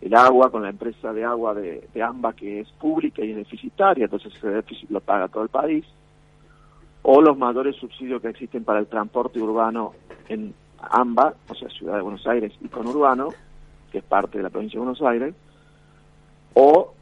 El 0.00 0.14
agua 0.14 0.50
con 0.50 0.62
la 0.62 0.70
empresa 0.70 1.12
de 1.12 1.24
agua 1.24 1.54
de, 1.54 1.86
AMBA 2.02 2.32
que 2.32 2.60
es 2.60 2.68
pública 2.72 3.22
y 3.22 3.32
deficitaria, 3.32 4.04
entonces 4.04 4.34
ese 4.34 4.48
déficit 4.48 4.90
lo 4.90 5.00
paga 5.00 5.28
todo 5.28 5.44
el 5.44 5.48
país, 5.48 5.84
o 7.02 7.20
los 7.20 7.38
mayores 7.38 7.76
subsidios 7.76 8.20
que 8.20 8.28
existen 8.28 8.64
para 8.64 8.80
el 8.80 8.86
transporte 8.86 9.40
urbano 9.40 9.92
en 10.28 10.54
AMBA, 10.80 11.34
o 11.48 11.54
sea, 11.54 11.68
Ciudad 11.68 11.96
de 11.96 12.02
Buenos 12.02 12.26
Aires 12.26 12.52
y 12.60 12.68
conurbano, 12.68 13.28
que 13.92 13.98
es 13.98 14.04
parte 14.04 14.38
de 14.38 14.44
la 14.44 14.50
provincia 14.50 14.78
de 14.78 14.84
Buenos 14.84 15.02
Aires, 15.02 15.34
o 16.54 16.92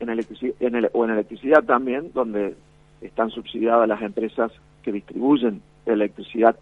en, 0.00 0.08
electricidad, 0.08 0.54
en 0.60 0.88
o 0.92 1.04
en 1.04 1.10
electricidad 1.10 1.62
también, 1.62 2.10
donde 2.12 2.56
están 3.00 3.30
subsidiadas 3.30 3.88
las 3.88 4.02
empresas 4.02 4.50
que 4.82 4.90
distribuyen 4.90 5.62
electricidad 5.86 6.56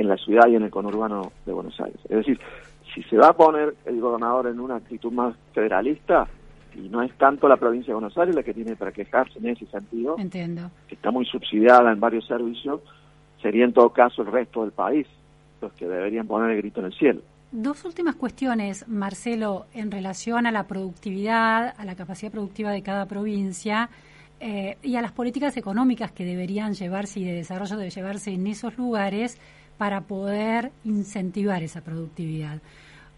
en 0.00 0.08
la 0.08 0.16
ciudad 0.16 0.48
y 0.48 0.56
en 0.56 0.62
el 0.62 0.70
conurbano 0.70 1.32
de 1.44 1.52
Buenos 1.52 1.78
Aires. 1.78 2.00
Es 2.04 2.16
decir, 2.16 2.40
si 2.94 3.02
se 3.02 3.16
va 3.16 3.28
a 3.28 3.32
poner 3.34 3.74
el 3.84 4.00
gobernador 4.00 4.46
en 4.46 4.58
una 4.58 4.76
actitud 4.76 5.12
más 5.12 5.36
federalista, 5.52 6.26
y 6.74 6.88
no 6.88 7.02
es 7.02 7.12
tanto 7.18 7.48
la 7.48 7.56
provincia 7.56 7.88
de 7.88 7.94
Buenos 7.94 8.16
Aires 8.16 8.34
la 8.34 8.42
que 8.42 8.54
tiene 8.54 8.76
para 8.76 8.92
quejarse 8.92 9.38
en 9.38 9.48
ese 9.48 9.66
sentido, 9.66 10.16
Entiendo. 10.18 10.70
que 10.88 10.94
está 10.94 11.10
muy 11.10 11.26
subsidiada 11.26 11.92
en 11.92 12.00
varios 12.00 12.26
servicios, 12.26 12.80
sería 13.42 13.64
en 13.64 13.74
todo 13.74 13.90
caso 13.90 14.22
el 14.22 14.32
resto 14.32 14.62
del 14.62 14.72
país 14.72 15.06
los 15.60 15.72
que 15.74 15.86
deberían 15.86 16.26
poner 16.26 16.52
el 16.52 16.56
grito 16.56 16.80
en 16.80 16.86
el 16.86 16.94
cielo. 16.94 17.20
Dos 17.52 17.84
últimas 17.84 18.14
cuestiones, 18.14 18.88
Marcelo, 18.88 19.66
en 19.74 19.90
relación 19.90 20.46
a 20.46 20.52
la 20.52 20.66
productividad, 20.66 21.74
a 21.76 21.84
la 21.84 21.96
capacidad 21.96 22.32
productiva 22.32 22.70
de 22.70 22.82
cada 22.82 23.06
provincia 23.06 23.90
eh, 24.38 24.78
y 24.82 24.96
a 24.96 25.02
las 25.02 25.12
políticas 25.12 25.56
económicas 25.58 26.12
que 26.12 26.24
deberían 26.24 26.72
llevarse 26.72 27.20
y 27.20 27.24
de 27.24 27.32
desarrollo 27.32 27.76
de 27.76 27.90
llevarse 27.90 28.32
en 28.32 28.46
esos 28.46 28.78
lugares 28.78 29.38
para 29.80 30.02
poder 30.02 30.72
incentivar 30.84 31.62
esa 31.62 31.80
productividad. 31.80 32.60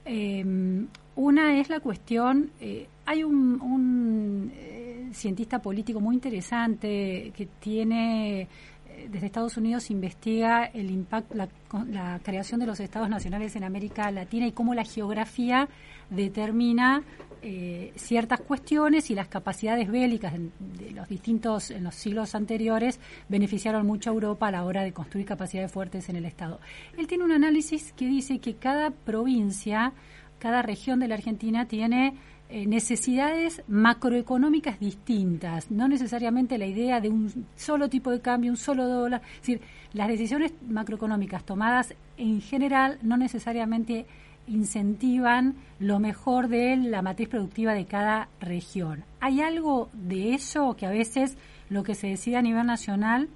Em, 0.04 0.86
una 1.16 1.58
es 1.58 1.68
la 1.68 1.80
cuestión, 1.80 2.52
eh, 2.60 2.86
hay 3.04 3.24
un, 3.24 4.52
eh, 4.54 5.08
cientista 5.12 5.60
político 5.60 5.98
muy 5.98 6.14
interesante 6.14 7.32
que 7.36 7.48
tiene, 7.58 8.42
eh, 8.42 9.08
desde 9.10 9.26
Estados 9.26 9.56
Unidos 9.56 9.90
investiga 9.90 10.66
el 10.66 10.92
impacto, 10.92 11.34
la, 11.34 11.48
la, 11.90 12.20
creación 12.22 12.60
de 12.60 12.66
los 12.66 12.78
estados 12.78 13.08
nacionales 13.08 13.56
en 13.56 13.64
América 13.64 14.08
Latina 14.12 14.46
y 14.46 14.52
cómo 14.52 14.72
la 14.72 14.84
geografía 14.84 15.68
determina 16.10 17.02
eh, 17.44 17.92
ciertas 17.96 18.40
cuestiones 18.40 19.10
y 19.10 19.16
las 19.16 19.26
capacidades 19.26 19.90
bélicas 19.90 20.32
de, 20.32 20.92
los 20.92 21.08
distintos 21.08 21.72
en 21.72 21.82
los 21.82 21.96
siglos 21.96 22.36
anteriores 22.36 23.00
beneficiaron 23.28 23.84
mucho 23.84 24.10
a 24.10 24.12
Europa 24.12 24.46
a 24.46 24.52
la 24.52 24.64
hora 24.64 24.84
de 24.84 24.92
construir 24.92 25.26
capacidades 25.26 25.72
fuertes 25.72 26.08
en 26.08 26.14
el 26.14 26.24
Estado. 26.24 26.60
Él 26.96 27.08
tiene 27.08 27.24
un 27.24 27.32
análisis 27.32 27.92
que 27.94 28.06
dice 28.06 28.38
que 28.38 28.54
cada 28.54 28.92
provincia, 28.92 29.92
cada 30.38 30.62
región 30.62 31.00
de 31.00 31.08
la 31.08 31.16
Argentina 31.16 31.66
tiene 31.66 32.14
eh, 32.48 32.66
necesidades 32.66 33.62
macroeconómicas 33.66 34.78
distintas, 34.78 35.70
no 35.70 35.88
necesariamente 35.88 36.58
la 36.58 36.66
idea 36.66 37.00
de 37.00 37.08
un 37.08 37.46
solo 37.56 37.88
tipo 37.88 38.10
de 38.10 38.20
cambio, 38.20 38.50
un 38.50 38.56
solo 38.56 38.86
dólar. 38.86 39.22
Es 39.24 39.40
decir, 39.40 39.62
las 39.94 40.06
decisiones 40.06 40.52
macroeconómicas 40.68 41.44
tomadas 41.44 41.94
en 42.18 42.40
general 42.40 42.98
no 43.02 43.16
necesariamente 43.16 44.06
incentivan 44.46 45.54
lo 45.78 45.98
mejor 45.98 46.48
de 46.48 46.76
la 46.76 47.02
matriz 47.02 47.28
productiva 47.28 47.74
de 47.74 47.86
cada 47.86 48.28
región. 48.40 49.04
¿Hay 49.20 49.40
algo 49.40 49.88
de 49.92 50.34
eso 50.34 50.74
que 50.76 50.86
a 50.86 50.90
veces 50.90 51.36
lo 51.68 51.82
que 51.82 51.94
se 51.94 52.08
decide 52.08 52.36
a 52.36 52.42
nivel 52.42 52.66
nacional 52.66 53.28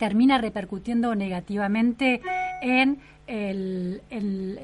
termina 0.00 0.38
repercutiendo 0.38 1.14
negativamente 1.14 2.22
en, 2.62 2.98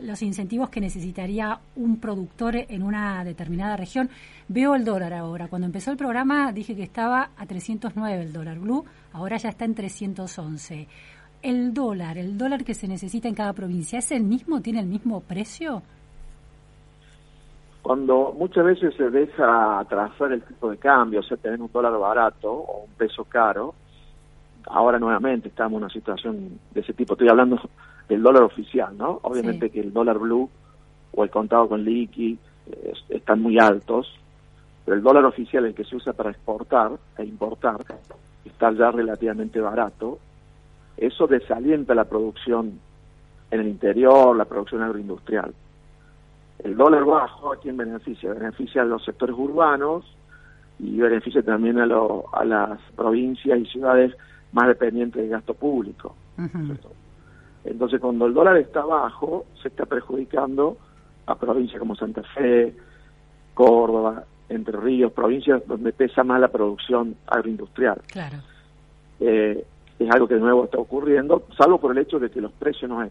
los 0.03 0.23
incentivos 0.23 0.71
que 0.71 0.81
necesitaría 0.81 1.61
un 1.77 2.01
productor 2.01 2.57
en 2.57 2.83
una 2.83 3.23
determinada 3.23 3.77
región. 3.77 4.09
Veo 4.49 4.75
el 4.75 4.85
dólar 4.85 5.13
ahora. 5.13 5.47
Cuando 5.47 5.67
empezó 5.67 5.93
el 5.93 5.99
programa 5.99 6.51
dije 6.53 6.75
que 6.75 6.83
estaba 6.83 7.31
a 7.37 7.47
309 7.47 8.23
el 8.23 8.33
dólar 8.33 8.59
blue, 8.59 8.85
ahora 9.13 9.37
ya 9.37 9.51
está 9.51 9.67
en 9.67 9.75
311. 9.75 10.89
El 11.47 11.73
dólar, 11.73 12.19
el 12.19 12.37
dólar 12.37 12.65
que 12.65 12.75
se 12.75 12.89
necesita 12.89 13.29
en 13.29 13.35
cada 13.37 13.53
provincia, 13.53 14.01
¿es 14.01 14.11
el 14.11 14.25
mismo? 14.25 14.61
¿Tiene 14.61 14.81
el 14.81 14.87
mismo 14.87 15.21
precio? 15.21 15.81
Cuando 17.83 18.35
muchas 18.37 18.65
veces 18.65 18.93
se 18.97 19.09
deja 19.11 19.87
trazar 19.89 20.33
el 20.33 20.43
tipo 20.43 20.69
de 20.69 20.77
cambio, 20.77 21.21
o 21.21 21.23
sea, 21.23 21.37
tener 21.37 21.61
un 21.61 21.71
dólar 21.73 21.97
barato 22.01 22.51
o 22.53 22.87
un 22.87 22.91
peso 22.95 23.23
caro, 23.27 23.77
ahora 24.65 24.99
nuevamente 24.99 25.47
estamos 25.47 25.75
en 25.75 25.85
una 25.85 25.93
situación 25.93 26.59
de 26.73 26.81
ese 26.81 26.95
tipo. 26.95 27.13
Estoy 27.13 27.29
hablando 27.29 27.61
del 28.09 28.25
dólar 28.25 28.43
oficial, 28.43 28.99
¿no? 28.99 29.21
Obviamente 29.23 29.71
que 29.71 29.79
el 29.79 29.93
dólar 29.93 30.19
blue 30.19 30.51
o 31.13 31.23
el 31.23 31.31
contado 31.31 31.69
con 31.69 31.85
liqui 31.85 32.37
eh, 32.67 32.93
están 33.09 33.41
muy 33.41 33.57
altos, 33.57 34.13
pero 34.85 34.97
el 34.97 35.03
dólar 35.05 35.25
oficial, 35.25 35.65
el 35.65 35.77
que 35.77 35.85
se 35.85 35.95
usa 35.95 36.13
para 36.13 36.31
exportar 36.31 36.91
e 37.17 37.25
importar, 37.25 37.77
está 38.45 38.73
ya 38.73 38.91
relativamente 38.91 39.61
barato. 39.61 40.19
Eso 40.97 41.27
desalienta 41.27 41.95
la 41.95 42.05
producción 42.05 42.81
en 43.51 43.61
el 43.61 43.69
interior, 43.69 44.37
la 44.37 44.45
producción 44.45 44.83
agroindustrial. 44.83 45.53
El 46.65 46.77
dólar 46.77 47.05
bajo, 47.05 47.53
¿a 47.53 47.57
quién 47.57 47.77
beneficia? 47.77 48.33
Beneficia 48.33 48.83
a 48.83 48.85
los 48.85 49.05
sectores 49.05 49.37
urbanos 49.39 50.05
y 50.79 50.99
beneficia 50.99 51.43
también 51.43 51.79
a, 51.79 51.85
a 52.33 52.45
las 52.45 52.81
provincias 52.97 53.59
y 53.59 53.67
ciudades 53.67 54.15
más 54.53 54.69
dependiente 54.69 55.21
del 55.21 55.31
gasto 55.31 55.55
público. 55.55 56.15
Entonces, 57.65 58.01
cuando 58.01 58.27
el 58.27 58.35
dólar 58.35 58.57
está 58.57 58.85
bajo, 58.85 59.47
se 59.61 59.69
está 59.69 59.85
perjudicando 59.87 60.77
a 61.27 61.35
provincias 61.35 61.79
como 61.79 61.97
Santa 61.97 62.23
Fe, 62.23 62.75
Córdoba, 63.55 64.25
Entre 64.49 64.79
Ríos, 64.79 65.13
provincias 65.13 65.67
donde 65.67 65.93
pesa 65.93 66.23
más 66.25 66.41
la 66.41 66.49
producción 66.49 67.17
agroindustrial. 67.27 68.01
Claro. 68.07 68.39
Eh, 69.19 69.65
es 69.99 70.11
algo 70.11 70.29
que 70.29 70.35
de 70.35 70.41
nuevo 70.41 70.65
está 70.65 70.79
ocurriendo, 70.79 71.45
salvo 71.57 71.79
por 71.79 71.93
el 71.93 71.99
hecho 71.99 72.19
de 72.19 72.31
que 72.31 72.41
los 72.41 72.53
precios 72.53 72.91
no 72.91 73.07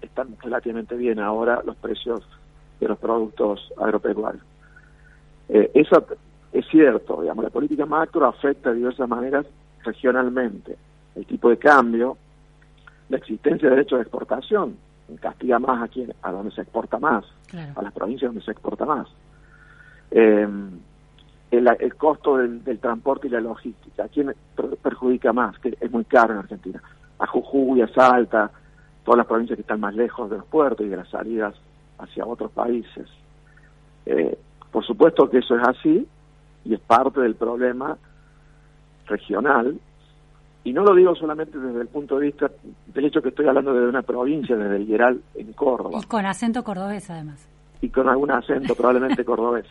están 0.00 0.36
relativamente 0.42 0.96
bien 0.96 1.20
ahora, 1.20 1.62
los 1.64 1.76
precios 1.76 2.22
de 2.80 2.88
los 2.88 2.98
productos 2.98 3.72
agropecuarios. 3.76 4.44
Eh, 5.48 5.70
eso 5.74 6.06
es 6.52 6.66
cierto, 6.68 7.22
digamos, 7.22 7.44
la 7.44 7.50
política 7.50 7.86
macro 7.86 8.26
afecta 8.26 8.70
de 8.70 8.76
diversas 8.76 9.08
maneras 9.08 9.46
regionalmente 9.84 10.76
el 11.14 11.26
tipo 11.26 11.50
de 11.50 11.56
cambio, 11.56 12.16
la 13.08 13.16
existencia 13.16 13.68
de 13.68 13.76
derechos 13.76 13.98
de 13.98 14.02
exportación, 14.02 14.76
castiga 15.20 15.58
más 15.58 15.82
a 15.82 15.88
quien, 15.88 16.12
a 16.22 16.30
donde 16.30 16.52
se 16.52 16.62
exporta 16.62 16.98
más, 16.98 17.24
a 17.74 17.82
las 17.82 17.92
provincias 17.92 18.28
donde 18.28 18.44
se 18.44 18.52
exporta 18.52 18.84
más. 18.84 19.08
Em, 20.10 20.70
el, 21.50 21.94
costo 21.96 22.36
del, 22.36 22.78
transporte 22.78 23.26
y 23.26 23.30
la 23.30 23.40
logística, 23.40 24.04
¿a 24.04 24.08
quién 24.08 24.34
perjudica 24.82 25.32
más? 25.32 25.58
Que 25.58 25.76
es 25.80 25.90
muy 25.90 26.04
caro 26.04 26.34
en 26.34 26.40
Argentina. 26.40 26.82
A 27.18 27.26
Jujuy, 27.26 27.80
a 27.80 27.88
Salta, 27.88 28.50
todas 29.04 29.18
las 29.18 29.26
provincias 29.26 29.56
que 29.56 29.62
están 29.62 29.80
más 29.80 29.94
lejos 29.94 30.30
de 30.30 30.36
los 30.36 30.46
puertos 30.46 30.86
y 30.86 30.88
de 30.88 30.96
las 30.96 31.08
salidas 31.08 31.54
hacia 31.98 32.26
otros 32.26 32.50
países. 32.52 33.08
Eh, 34.06 34.38
por 34.70 34.84
supuesto 34.84 35.28
que 35.30 35.38
eso 35.38 35.56
es 35.56 35.66
así 35.66 36.06
y 36.64 36.74
es 36.74 36.80
parte 36.80 37.20
del 37.20 37.34
problema 37.34 37.96
regional, 39.06 39.78
y 40.64 40.72
no 40.74 40.82
lo 40.82 40.94
digo 40.94 41.14
solamente 41.14 41.58
desde 41.58 41.80
el 41.80 41.88
punto 41.88 42.18
de 42.18 42.26
vista 42.26 42.50
del 42.88 43.04
hecho 43.06 43.22
que 43.22 43.30
estoy 43.30 43.46
hablando 43.46 43.72
de 43.72 43.88
una 43.88 44.02
provincia, 44.02 44.54
desde 44.54 44.76
el 44.76 44.86
Yeral 44.86 45.22
en 45.34 45.52
Córdoba. 45.54 45.98
Y 45.98 46.06
con 46.06 46.26
acento 46.26 46.62
cordobés 46.62 47.08
además. 47.08 47.48
Y 47.80 47.88
con 47.90 48.08
algún 48.08 48.30
acento 48.30 48.74
probablemente 48.74 49.24
cordobés. 49.24 49.66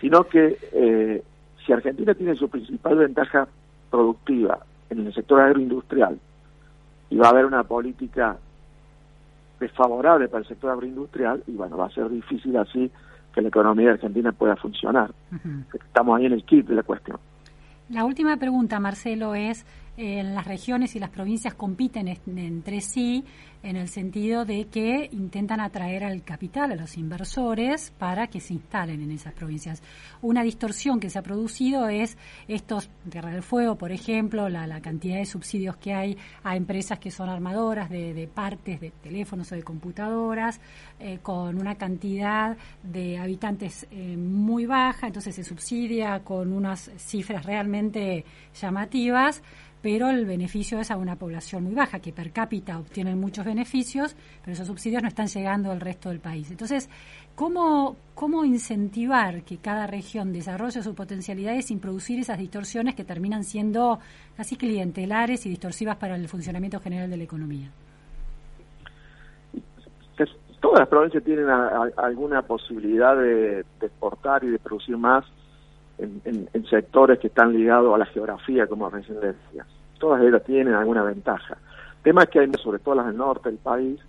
Sino 0.00 0.24
que 0.24 0.58
eh, 0.72 1.22
si 1.64 1.72
Argentina 1.72 2.14
tiene 2.14 2.34
su 2.34 2.48
principal 2.48 2.96
ventaja 2.96 3.46
productiva 3.90 4.58
en 4.88 5.06
el 5.06 5.14
sector 5.14 5.40
agroindustrial 5.40 6.18
y 7.10 7.16
va 7.16 7.26
a 7.26 7.30
haber 7.30 7.44
una 7.44 7.64
política 7.64 8.36
desfavorable 9.58 10.28
para 10.28 10.40
el 10.40 10.48
sector 10.48 10.70
agroindustrial, 10.70 11.42
y 11.46 11.52
bueno, 11.52 11.76
va 11.76 11.86
a 11.86 11.90
ser 11.90 12.08
difícil 12.08 12.56
así 12.56 12.90
que 13.34 13.42
la 13.42 13.48
economía 13.48 13.90
argentina 13.90 14.32
pueda 14.32 14.56
funcionar. 14.56 15.12
Estamos 15.72 16.18
ahí 16.18 16.26
en 16.26 16.32
el 16.32 16.44
kit 16.44 16.66
de 16.66 16.74
la 16.74 16.82
cuestión. 16.82 17.18
La 17.90 18.04
última 18.04 18.36
pregunta, 18.36 18.80
Marcelo, 18.80 19.34
es 19.34 19.66
en 20.00 20.34
las 20.34 20.46
regiones 20.46 20.96
y 20.96 20.98
las 20.98 21.10
provincias 21.10 21.52
compiten 21.52 22.08
entre 22.08 22.80
sí 22.80 23.22
en 23.62 23.76
el 23.76 23.88
sentido 23.88 24.46
de 24.46 24.68
que 24.68 25.10
intentan 25.12 25.60
atraer 25.60 26.04
al 26.04 26.22
capital, 26.22 26.72
a 26.72 26.74
los 26.74 26.96
inversores, 26.96 27.92
para 27.98 28.28
que 28.28 28.40
se 28.40 28.54
instalen 28.54 29.02
en 29.02 29.10
esas 29.10 29.34
provincias. 29.34 29.82
Una 30.22 30.42
distorsión 30.42 30.98
que 31.00 31.10
se 31.10 31.18
ha 31.18 31.22
producido 31.22 31.88
es 31.90 32.16
estos, 32.48 32.88
Tierra 33.10 33.30
del 33.30 33.42
Fuego, 33.42 33.76
por 33.76 33.92
ejemplo, 33.92 34.48
la, 34.48 34.80
cantidad 34.80 35.18
de 35.18 35.26
subsidios 35.26 35.76
que 35.76 35.92
hay 35.92 36.16
a 36.42 36.56
empresas 36.56 36.98
que 36.98 37.10
son 37.10 37.28
armadoras 37.28 37.90
de, 37.90 38.30
partes 38.32 38.80
de 38.80 38.92
teléfonos 39.02 39.52
o 39.52 39.54
de 39.54 39.62
computadoras, 39.62 40.58
eh, 40.98 41.18
con 41.20 41.58
una 41.58 41.74
cantidad 41.74 42.56
de 42.82 43.18
habitantes 43.18 43.86
eh, 43.90 44.16
muy 44.16 44.64
baja, 44.64 45.08
entonces 45.08 45.34
se 45.34 45.44
subsidia 45.44 46.20
con 46.20 46.54
unas 46.54 46.90
cifras 46.96 47.44
realmente 47.44 48.24
llamativas 48.58 49.42
pero 49.82 50.10
el 50.10 50.26
beneficio 50.26 50.78
es 50.78 50.90
a 50.90 50.96
una 50.96 51.16
población 51.16 51.64
muy 51.64 51.74
baja, 51.74 52.00
que 52.00 52.12
per 52.12 52.32
cápita 52.32 52.78
obtienen 52.78 53.18
muchos 53.18 53.44
beneficios, 53.44 54.14
pero 54.42 54.52
esos 54.52 54.66
subsidios 54.66 55.02
no 55.02 55.08
están 55.08 55.26
llegando 55.26 55.70
al 55.70 55.80
resto 55.80 56.10
del 56.10 56.20
país. 56.20 56.50
Entonces, 56.50 56.90
¿cómo, 57.34 57.96
cómo 58.14 58.44
incentivar 58.44 59.42
que 59.42 59.58
cada 59.58 59.86
región 59.86 60.32
desarrolle 60.32 60.82
sus 60.82 60.94
potencialidades 60.94 61.66
sin 61.66 61.80
producir 61.80 62.18
esas 62.20 62.38
distorsiones 62.38 62.94
que 62.94 63.04
terminan 63.04 63.44
siendo 63.44 63.98
casi 64.36 64.56
clientelares 64.56 65.46
y 65.46 65.50
distorsivas 65.50 65.96
para 65.96 66.16
el 66.16 66.28
funcionamiento 66.28 66.80
general 66.80 67.08
de 67.10 67.16
la 67.16 67.24
economía? 67.24 67.70
Todas 70.60 70.80
las 70.80 70.88
provincias 70.88 71.24
tienen 71.24 71.48
alguna 71.48 72.42
posibilidad 72.42 73.16
de, 73.16 73.64
exportar 73.80 74.44
y 74.44 74.48
de 74.48 74.58
producir 74.58 74.96
más 74.96 75.24
en, 76.00 76.66
sectores 76.68 77.18
que 77.18 77.28
están 77.28 77.52
ligados 77.52 77.94
a 77.94 77.98
la 77.98 78.06
geografía, 78.06 78.66
como 78.66 78.88
recién 78.88 79.18
decías. 79.20 79.66
Todas 79.98 80.22
ellas 80.22 80.42
tienen 80.44 80.74
alguna 80.74 81.02
ventaja. 81.02 81.56
El 81.98 82.02
tema 82.02 82.22
es 82.22 82.30
que 82.30 82.40
hay, 82.40 82.50
sobre 82.62 82.78
todo 82.78 82.94
las 82.94 83.06
del 83.06 83.16
norte 83.16 83.48
del 83.48 83.58
país, 83.58 84.00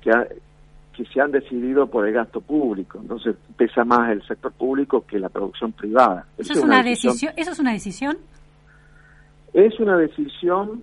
que, 0.00 0.10
que 0.94 1.04
se 1.06 1.20
han 1.20 1.30
decidido 1.30 1.86
por 1.86 2.06
el 2.06 2.12
gasto 2.12 2.40
público. 2.40 2.98
Entonces 3.00 3.36
pesa 3.56 3.84
más 3.84 4.10
el 4.10 4.26
sector 4.26 4.52
público 4.52 5.04
que 5.06 5.18
la 5.18 5.28
producción 5.28 5.72
privada. 5.72 6.26
¿Eso, 6.36 6.52
es 6.52 6.62
una, 6.62 6.82
decisión, 6.82 7.32
¿Eso 7.36 7.52
es 7.52 7.58
una 7.58 7.72
decisión? 7.72 8.18
Es 9.52 9.78
una 9.80 9.96
decisión 9.96 10.82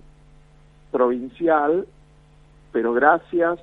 provincial, 0.90 1.86
pero 2.72 2.92
gracias 2.92 3.60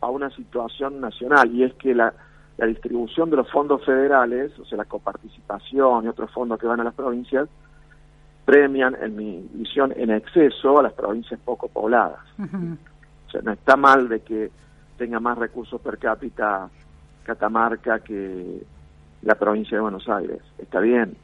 a 0.00 0.10
una 0.10 0.30
situación 0.30 1.00
nacional, 1.00 1.52
y 1.54 1.64
es 1.64 1.74
que 1.74 1.94
la, 1.94 2.14
la 2.58 2.66
distribución 2.66 3.30
de 3.30 3.36
los 3.36 3.50
fondos 3.50 3.84
federales, 3.84 4.56
o 4.58 4.64
sea, 4.64 4.76
la 4.76 4.84
coparticipación 4.84 6.04
y 6.04 6.08
otros 6.08 6.30
fondos 6.32 6.58
que 6.58 6.66
van 6.66 6.80
a 6.80 6.84
las 6.84 6.94
provincias, 6.94 7.48
premian, 8.44 8.96
en 9.00 9.16
mi 9.16 9.48
visión, 9.52 9.92
en 9.96 10.10
exceso 10.10 10.78
a 10.78 10.82
las 10.82 10.92
provincias 10.92 11.38
poco 11.44 11.68
pobladas. 11.68 12.20
O 12.36 13.30
sea, 13.30 13.42
no 13.42 13.52
está 13.52 13.76
mal 13.76 14.08
de 14.08 14.20
que 14.20 14.50
tenga 14.96 15.20
más 15.20 15.38
recursos 15.38 15.80
per 15.80 15.98
cápita 15.98 16.68
Catamarca 17.22 18.00
que 18.00 18.62
la 19.22 19.34
provincia 19.36 19.76
de 19.76 19.82
Buenos 19.82 20.08
Aires. 20.08 20.40
Está 20.58 20.80
bien, 20.80 21.16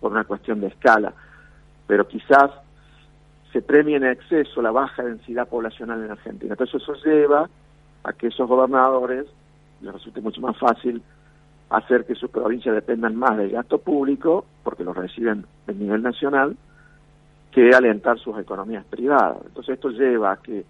por 0.00 0.12
una 0.12 0.24
cuestión 0.24 0.60
de 0.60 0.68
escala, 0.68 1.12
pero 1.86 2.08
quizás 2.08 2.50
se 3.52 3.60
premie 3.60 3.96
en 3.96 4.04
exceso 4.04 4.62
la 4.62 4.70
baja 4.70 5.02
densidad 5.02 5.48
poblacional 5.48 6.02
en 6.02 6.12
Argentina. 6.12 6.54
Entonces 6.54 6.80
eso 6.80 6.94
lleva 7.04 7.48
a 8.04 8.12
que 8.14 8.28
esos 8.28 8.48
gobernadores 8.48 9.26
les 9.80 9.92
resulte 9.92 10.20
mucho 10.20 10.40
más 10.40 10.56
fácil 10.56 11.02
hacer 11.70 12.06
que 12.06 12.14
sus 12.14 12.30
provincias 12.30 12.74
dependan 12.74 13.16
más 13.16 13.36
del 13.36 13.50
gasto 13.50 13.78
público, 13.78 14.44
porque 14.62 14.84
lo 14.84 14.94
reciben 14.94 15.44
a 15.66 15.72
nivel 15.72 16.02
nacional, 16.02 16.56
que 17.52 17.70
alentar 17.74 18.18
sus 18.18 18.38
economías 18.38 18.84
privadas. 18.84 19.38
Entonces 19.46 19.74
esto 19.74 19.90
lleva 19.90 20.32
a 20.32 20.36
que 20.36 20.64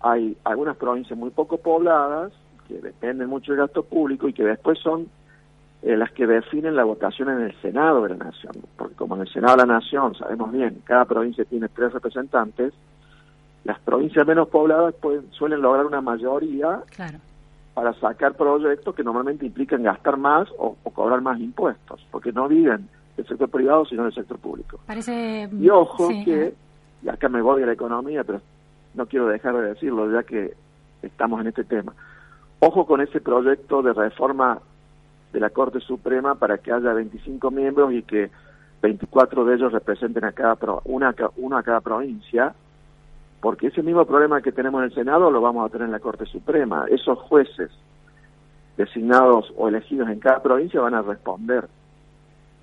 hay 0.00 0.36
algunas 0.44 0.76
provincias 0.76 1.18
muy 1.18 1.30
poco 1.30 1.58
pobladas, 1.58 2.32
que 2.66 2.80
dependen 2.80 3.28
mucho 3.28 3.52
del 3.52 3.62
gasto 3.62 3.82
público 3.82 4.28
y 4.28 4.34
que 4.34 4.44
después 4.44 4.78
son 4.78 5.08
eh, 5.82 5.96
las 5.96 6.12
que 6.12 6.26
definen 6.26 6.76
la 6.76 6.84
votación 6.84 7.30
en 7.30 7.40
el 7.40 7.60
Senado 7.62 8.02
de 8.02 8.10
la 8.10 8.24
Nación. 8.26 8.52
Porque 8.76 8.94
como 8.94 9.16
en 9.16 9.22
el 9.22 9.28
Senado 9.28 9.56
de 9.56 9.66
la 9.66 9.74
Nación, 9.74 10.14
sabemos 10.14 10.52
bien, 10.52 10.82
cada 10.84 11.06
provincia 11.06 11.44
tiene 11.46 11.68
tres 11.68 11.92
representantes, 11.94 12.74
las 13.64 13.78
provincias 13.80 14.26
menos 14.26 14.48
pobladas 14.48 14.94
pueden, 14.94 15.30
suelen 15.32 15.62
lograr 15.62 15.86
una 15.86 16.00
mayoría 16.00 16.82
claro 16.94 17.18
para 17.78 17.92
sacar 17.94 18.34
proyectos 18.34 18.92
que 18.92 19.04
normalmente 19.04 19.46
implican 19.46 19.84
gastar 19.84 20.16
más 20.16 20.48
o, 20.58 20.76
o 20.82 20.90
cobrar 20.90 21.20
más 21.20 21.38
impuestos, 21.38 22.04
porque 22.10 22.32
no 22.32 22.48
viven 22.48 22.88
del 23.16 23.24
sector 23.24 23.48
privado, 23.48 23.84
sino 23.84 24.02
del 24.02 24.12
sector 24.12 24.36
público. 24.36 24.80
Parece. 24.84 25.48
Y 25.60 25.68
ojo 25.70 26.08
sí, 26.08 26.24
que, 26.24 26.54
y 27.04 27.08
acá 27.08 27.28
me 27.28 27.40
voy 27.40 27.62
a 27.62 27.66
la 27.66 27.74
economía, 27.74 28.24
pero 28.24 28.40
no 28.94 29.06
quiero 29.06 29.28
dejar 29.28 29.54
de 29.58 29.68
decirlo 29.68 30.10
ya 30.10 30.24
que 30.24 30.54
estamos 31.02 31.40
en 31.40 31.46
este 31.46 31.62
tema. 31.62 31.92
Ojo 32.58 32.84
con 32.84 33.00
ese 33.00 33.20
proyecto 33.20 33.80
de 33.80 33.92
reforma 33.92 34.58
de 35.32 35.38
la 35.38 35.50
Corte 35.50 35.78
Suprema 35.78 36.34
para 36.34 36.58
que 36.58 36.72
haya 36.72 36.92
25 36.92 37.48
miembros 37.52 37.92
y 37.92 38.02
que 38.02 38.28
24 38.82 39.44
de 39.44 39.54
ellos 39.54 39.70
representen 39.70 40.24
a 40.24 40.32
cada 40.32 40.56
pro- 40.56 40.82
una, 40.84 41.10
a 41.10 41.12
ca- 41.12 41.30
uno 41.36 41.56
a 41.56 41.62
cada 41.62 41.80
provincia, 41.80 42.52
porque 43.40 43.68
ese 43.68 43.82
mismo 43.82 44.04
problema 44.04 44.42
que 44.42 44.52
tenemos 44.52 44.80
en 44.80 44.86
el 44.86 44.94
Senado 44.94 45.30
lo 45.30 45.40
vamos 45.40 45.66
a 45.66 45.72
tener 45.72 45.86
en 45.86 45.92
la 45.92 46.00
Corte 46.00 46.26
Suprema. 46.26 46.86
Esos 46.88 47.18
jueces 47.18 47.70
designados 48.76 49.52
o 49.56 49.68
elegidos 49.68 50.08
en 50.08 50.20
cada 50.20 50.42
provincia 50.42 50.80
van 50.80 50.94
a 50.94 51.02
responder 51.02 51.68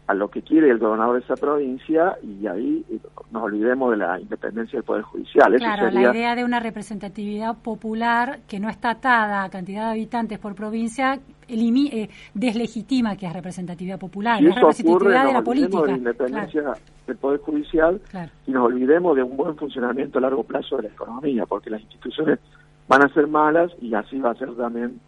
a 0.08 0.14
lo 0.14 0.30
que 0.30 0.42
quiere 0.44 0.70
el 0.70 0.78
gobernador 0.78 1.18
de 1.18 1.24
esa 1.24 1.36
provincia 1.36 2.18
y 2.22 2.46
ahí 2.46 2.86
eh, 2.90 3.00
nos 3.32 3.44
olvidemos 3.44 3.92
de 3.92 3.98
la 3.98 4.20
independencia 4.20 4.78
del 4.78 4.84
Poder 4.84 5.02
Judicial. 5.02 5.54
Eso 5.56 5.64
Claro, 5.66 5.86
sería 5.90 6.12
la 6.12 6.16
idea 6.16 6.36
de 6.36 6.44
una 6.44 6.60
representatividad 6.60 7.58
popular 7.58 8.40
que 8.48 8.60
no 8.60 8.70
está 8.70 8.92
atada 8.92 9.44
a 9.44 9.50
cantidad 9.50 9.86
de 9.86 9.92
habitantes 9.92 10.38
por 10.38 10.54
provincia 10.54 11.20
eh, 11.48 12.10
deslegitima 12.34 13.16
que 13.16 13.26
es 13.26 13.34
representatividad 13.34 14.00
popular, 14.00 14.40
si 14.40 14.48
es 14.48 14.56
representatividad 14.56 15.22
ocurre, 15.22 15.28
de 15.28 15.34
la 15.34 15.42
política. 15.44 15.82
de 15.82 15.92
la 15.92 15.98
independencia 15.98 16.62
Claro, 16.62 16.80
del 17.08 17.18
Poder 17.18 17.40
Judicial 17.42 18.02
claro. 18.10 18.32
y 18.46 18.52
nos 18.52 18.66
olvidemos 18.66 19.16
de 19.16 19.24
un 19.24 19.36
buen 19.38 19.56
funcionamiento 19.56 20.20
a 20.20 20.22
largo 20.22 20.44
plazo 20.44 20.78
de 20.78 20.84
la 20.84 20.90
economía, 20.90 21.46
porque 21.46 21.70
las 21.70 21.82
instituciones 21.82 22.40
van 22.88 23.04
a 23.04 23.10
ser 23.14 23.28
malas 23.28 23.72
y 23.82 23.94
así 23.96 24.20
va 24.20 24.32
a 24.32 24.36
ser 24.36 24.56
también 24.56 25.00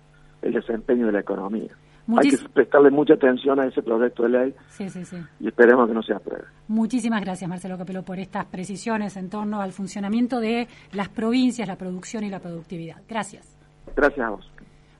el 0.41 0.53
desempeño 0.53 1.05
de 1.05 1.11
la 1.11 1.19
economía. 1.19 1.69
Hay 2.17 2.29
que 2.29 2.37
prestarle 2.53 2.89
mucha 2.89 3.15
atención 3.15 3.59
a 3.59 3.65
ese 3.65 3.81
proyecto 3.81 4.23
de 4.23 4.29
ley 4.29 4.53
Sí, 4.69 4.89
sí, 4.89 5.03
sí. 5.03 5.17
y 5.39 5.47
esperemos 5.47 5.87
que 5.87 5.93
no 5.93 6.01
se 6.01 6.13
apruebe. 6.13 6.45
Muchísimas 6.67 7.21
gracias, 7.21 7.49
Marcelo 7.49 7.77
Capelo, 7.77 8.03
por 8.03 8.17
estas 8.19 8.45
precisiones 8.45 9.17
en 9.17 9.29
torno 9.29 9.61
al 9.61 9.71
funcionamiento 9.73 10.39
de 10.39 10.67
las 10.93 11.09
provincias, 11.09 11.67
la 11.67 11.75
producción 11.75 12.23
y 12.23 12.29
la 12.29 12.39
productividad. 12.39 12.97
Gracias. 13.09 13.55
Gracias 13.95 14.25
a 14.25 14.29
vos. 14.29 14.49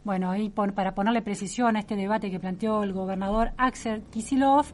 Bueno, 0.04 0.36
y 0.36 0.50
pon- 0.50 0.72
para 0.72 0.93
ponerle 0.96 1.22
precisión 1.22 1.76
a 1.76 1.80
este 1.80 1.96
debate 1.96 2.32
que 2.32 2.39
planteó 2.39 2.84
el 2.84 2.93
gobernador 2.93 3.50
Axel 3.58 4.04
Kisilov, 4.12 4.65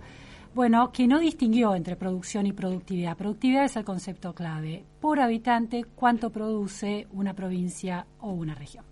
bueno, 0.55 0.91
que 0.91 1.07
no 1.07 1.17
distinguió 1.19 1.73
entre 1.73 1.95
producción 1.95 2.45
y 2.45 2.53
productividad. 2.53 3.17
Productividad 3.17 3.65
es 3.65 3.75
el 3.75 3.83
concepto 3.83 4.33
clave. 4.33 4.83
Por 5.01 5.19
habitante, 5.19 5.85
cuánto 5.95 6.29
produce 6.29 7.07
una 7.11 7.33
provincia 7.33 8.05
o 8.19 8.31
una 8.31 8.53
región. 8.53 8.85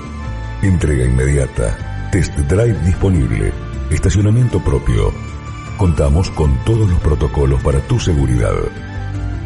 Entrega 0.62 1.04
inmediata. 1.04 2.08
Test 2.12 2.38
drive 2.38 2.78
disponible. 2.84 3.52
Estacionamiento 3.90 4.62
propio. 4.62 5.12
Contamos 5.76 6.30
con 6.30 6.56
todos 6.64 6.88
los 6.88 7.00
protocolos 7.00 7.60
para 7.64 7.80
tu 7.88 7.98
seguridad. 7.98 8.54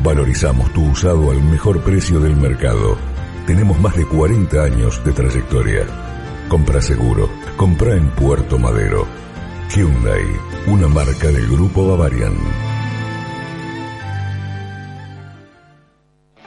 Valorizamos 0.03 0.71
tu 0.75 0.91
usado 0.91 1.31
al 1.31 1.43
mejor 1.43 1.81
precio 1.81 2.21
del 2.21 2.37
mercado. 2.37 2.99
Tenemos 3.47 3.81
más 3.81 3.97
de 3.97 4.05
40 4.05 4.63
años 4.63 5.03
de 5.03 5.13
trayectoria. 5.13 5.87
Compra 6.49 6.83
seguro. 6.83 7.31
Compra 7.57 7.97
en 7.97 8.11
Puerto 8.11 8.59
Madero. 8.59 9.07
Hyundai, 9.75 10.27
una 10.67 10.89
marca 10.89 11.29
del 11.29 11.49
Grupo 11.49 11.89
Bavarian. 11.89 12.35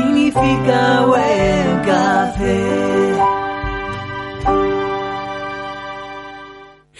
Significa 0.00 1.04
buen 1.06 1.82
café. 1.84 3.18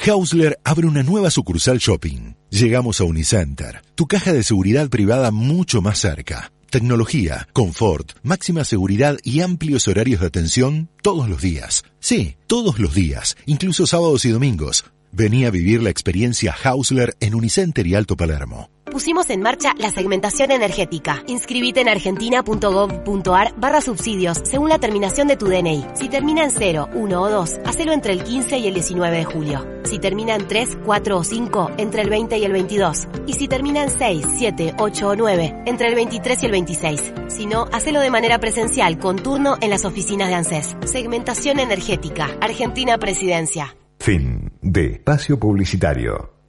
Hausler 0.06 0.58
abre 0.64 0.86
una 0.86 1.02
nueva 1.02 1.30
sucursal 1.30 1.78
shopping. 1.78 2.34
Llegamos 2.50 3.00
a 3.00 3.04
Unicenter, 3.04 3.82
tu 3.94 4.06
caja 4.06 4.32
de 4.32 4.42
seguridad 4.42 4.88
privada 4.88 5.30
mucho 5.30 5.80
más 5.80 5.98
cerca. 5.98 6.52
Tecnología, 6.70 7.48
confort, 7.52 8.12
máxima 8.22 8.64
seguridad 8.64 9.16
y 9.24 9.40
amplios 9.40 9.88
horarios 9.88 10.20
de 10.20 10.26
atención 10.26 10.88
todos 11.02 11.28
los 11.28 11.40
días. 11.40 11.84
Sí, 12.00 12.36
todos 12.46 12.78
los 12.78 12.94
días, 12.94 13.36
incluso 13.46 13.86
sábados 13.86 14.24
y 14.24 14.30
domingos. 14.30 14.84
Vení 15.12 15.44
a 15.44 15.50
vivir 15.50 15.82
la 15.82 15.90
experiencia 15.90 16.54
Hausler 16.62 17.16
en 17.20 17.34
Unicenter 17.34 17.86
y 17.86 17.94
Alto 17.94 18.16
Palermo. 18.16 18.70
Pusimos 18.90 19.30
en 19.30 19.40
marcha 19.40 19.72
la 19.78 19.90
segmentación 19.90 20.50
energética. 20.50 21.22
Inscribite 21.28 21.80
en 21.80 21.88
argentina.gov.ar 21.88 23.54
barra 23.56 23.80
subsidios 23.80 24.40
según 24.44 24.68
la 24.68 24.80
terminación 24.80 25.28
de 25.28 25.36
tu 25.36 25.46
DNI. 25.46 25.86
Si 25.94 26.08
termina 26.08 26.42
en 26.42 26.50
0, 26.50 26.88
1 26.94 27.22
o 27.22 27.30
2, 27.30 27.60
hacelo 27.64 27.92
entre 27.92 28.12
el 28.12 28.24
15 28.24 28.58
y 28.58 28.66
el 28.66 28.74
19 28.74 29.16
de 29.18 29.24
julio. 29.24 29.66
Si 29.84 30.00
termina 30.00 30.34
en 30.34 30.48
3, 30.48 30.78
4 30.84 31.16
o 31.16 31.22
5, 31.22 31.70
entre 31.76 32.02
el 32.02 32.10
20 32.10 32.38
y 32.38 32.44
el 32.44 32.52
22. 32.52 33.08
Y 33.28 33.34
si 33.34 33.46
termina 33.46 33.84
en 33.84 33.90
6, 33.90 34.26
7, 34.36 34.74
8 34.78 35.08
o 35.08 35.16
9, 35.16 35.62
entre 35.66 35.86
el 35.86 35.94
23 35.94 36.42
y 36.42 36.46
el 36.46 36.52
26. 36.52 37.12
Si 37.28 37.46
no, 37.46 37.68
hacelo 37.72 38.00
de 38.00 38.10
manera 38.10 38.40
presencial 38.40 38.98
con 38.98 39.16
turno 39.16 39.56
en 39.60 39.70
las 39.70 39.84
oficinas 39.84 40.28
de 40.28 40.34
ANSES. 40.34 40.76
Segmentación 40.84 41.60
energética. 41.60 42.28
Argentina 42.40 42.98
Presidencia. 42.98 43.76
Fin 44.00 44.50
de 44.60 44.94
espacio 44.94 45.38
publicitario. 45.38 46.39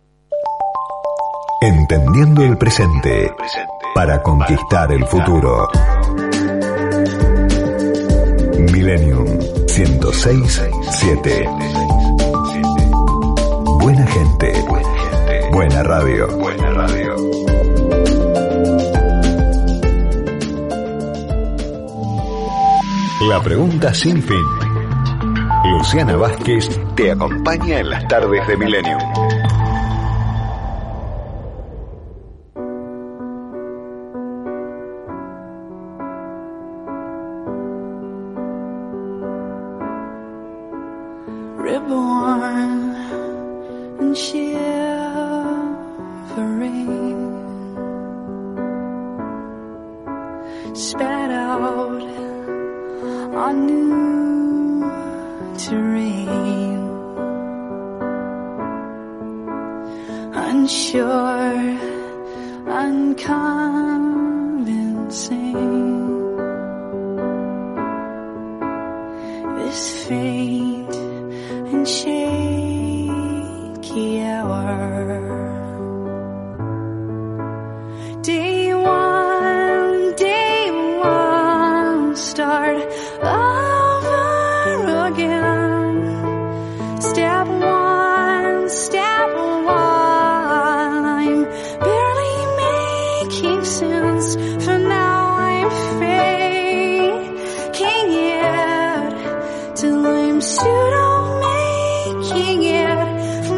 Entendiendo 1.64 2.42
el 2.44 2.58
presente 2.58 3.32
para 3.94 4.20
conquistar 4.24 4.92
el 4.92 5.06
futuro. 5.06 5.70
Millennium 8.74 9.28
1067. 9.68 11.50
Buena 13.80 14.08
gente. 14.08 14.66
Buena 15.52 15.84
radio. 15.84 16.28
Buena 16.36 16.72
radio. 16.72 17.16
La 23.30 23.40
pregunta 23.40 23.94
sin 23.94 24.24
fin. 24.24 24.46
Luciana 25.66 26.16
Vázquez 26.16 26.68
te 26.96 27.12
acompaña 27.12 27.82
en 27.82 27.92
las 27.92 28.08
tardes 28.08 28.48
de 28.48 28.58
Millennium. 28.58 29.41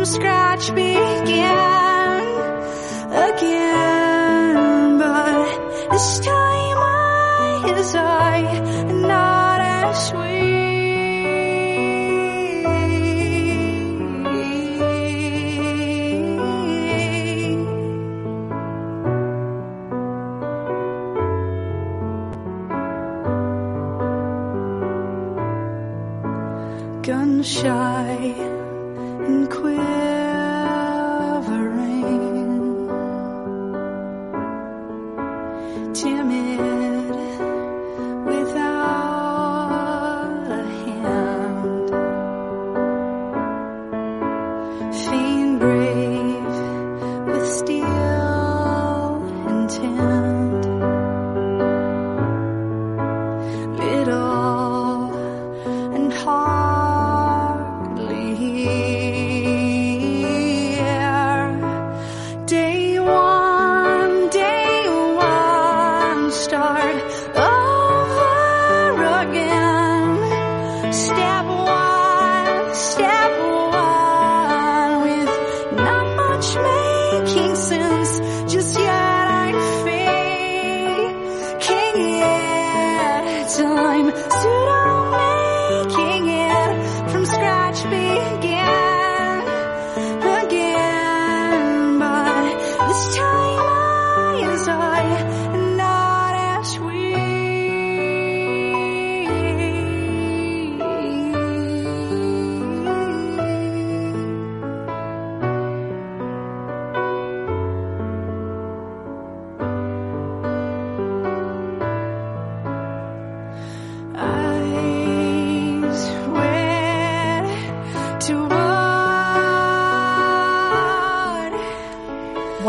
From 0.04 0.12
scratch 0.12 0.76
begin 0.76 1.24
again. 3.26 4.98
But 4.98 5.92
this 5.92 6.20
time 6.20 6.78
I 6.78 7.74
is 7.78 7.96
I, 7.96 8.42
not 8.92 9.62
as 9.62 10.14
we. 10.14 10.33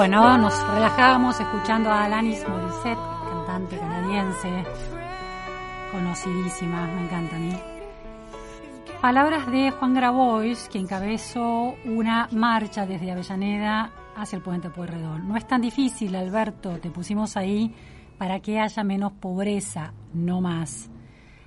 Bueno, 0.07 0.37
nos 0.37 0.69
relajamos 0.69 1.41
escuchando 1.41 1.89
a 1.89 2.05
Alanis 2.05 2.47
Morissette, 2.47 2.99
cantante 3.27 3.79
canadiense, 3.79 4.51
conocidísima, 5.91 6.87
me 6.89 7.05
encanta 7.07 7.37
a 7.37 7.39
mí. 7.39 7.57
Palabras 9.01 9.51
de 9.51 9.71
Juan 9.71 9.95
Grabois, 9.95 10.69
que 10.69 10.79
encabezó 10.79 11.77
una 11.87 12.29
marcha 12.33 12.85
desde 12.85 13.13
Avellaneda 13.13 13.93
hacia 14.15 14.37
el 14.37 14.43
puente 14.43 14.69
Pueyrredón. 14.69 15.27
No 15.27 15.39
es 15.39 15.49
tan 15.49 15.63
difícil, 15.63 16.15
Alberto, 16.17 16.79
te 16.81 16.91
pusimos 16.91 17.39
ahí 17.39 17.75
para 18.19 18.41
que 18.41 18.61
haya 18.61 18.85
menos 18.85 19.15
pobreza, 19.15 19.95
no 20.13 20.43
más. 20.43 20.91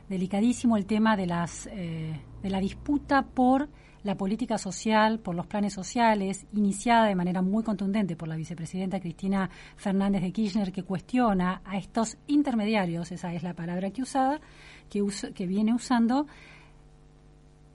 Delicadísimo 0.10 0.78
el 0.78 0.88
tema 0.88 1.16
de, 1.16 1.28
las, 1.28 1.70
eh, 1.72 2.20
de 2.42 2.50
la 2.50 2.60
disputa 2.60 3.22
por 3.22 3.70
la 4.04 4.16
política 4.16 4.58
social, 4.58 5.20
por 5.20 5.36
los 5.36 5.48
planes 5.48 5.74
sociales, 5.74 6.46
iniciada 6.54 7.08
de 7.08 7.16
manera 7.16 7.42
muy 7.42 7.64
contundente 7.64 8.16
por 8.16 8.28
la 8.28 8.36
vicepresidenta 8.36 9.00
Cristina 9.00 9.50
Fernández 9.76 10.22
de 10.22 10.32
Kirchner, 10.32 10.72
que 10.72 10.84
cuestiona 10.84 11.62
a 11.66 11.78
estos 11.78 12.18
intermediarios, 12.28 13.12
esa 13.12 13.34
es 13.34 13.44
la 13.44 13.54
palabra 13.54 13.92
que 13.92 14.02
usada, 14.02 14.40
que, 14.90 15.02
us- 15.02 15.28
que 15.36 15.46
viene 15.48 15.74
usando, 15.74 16.28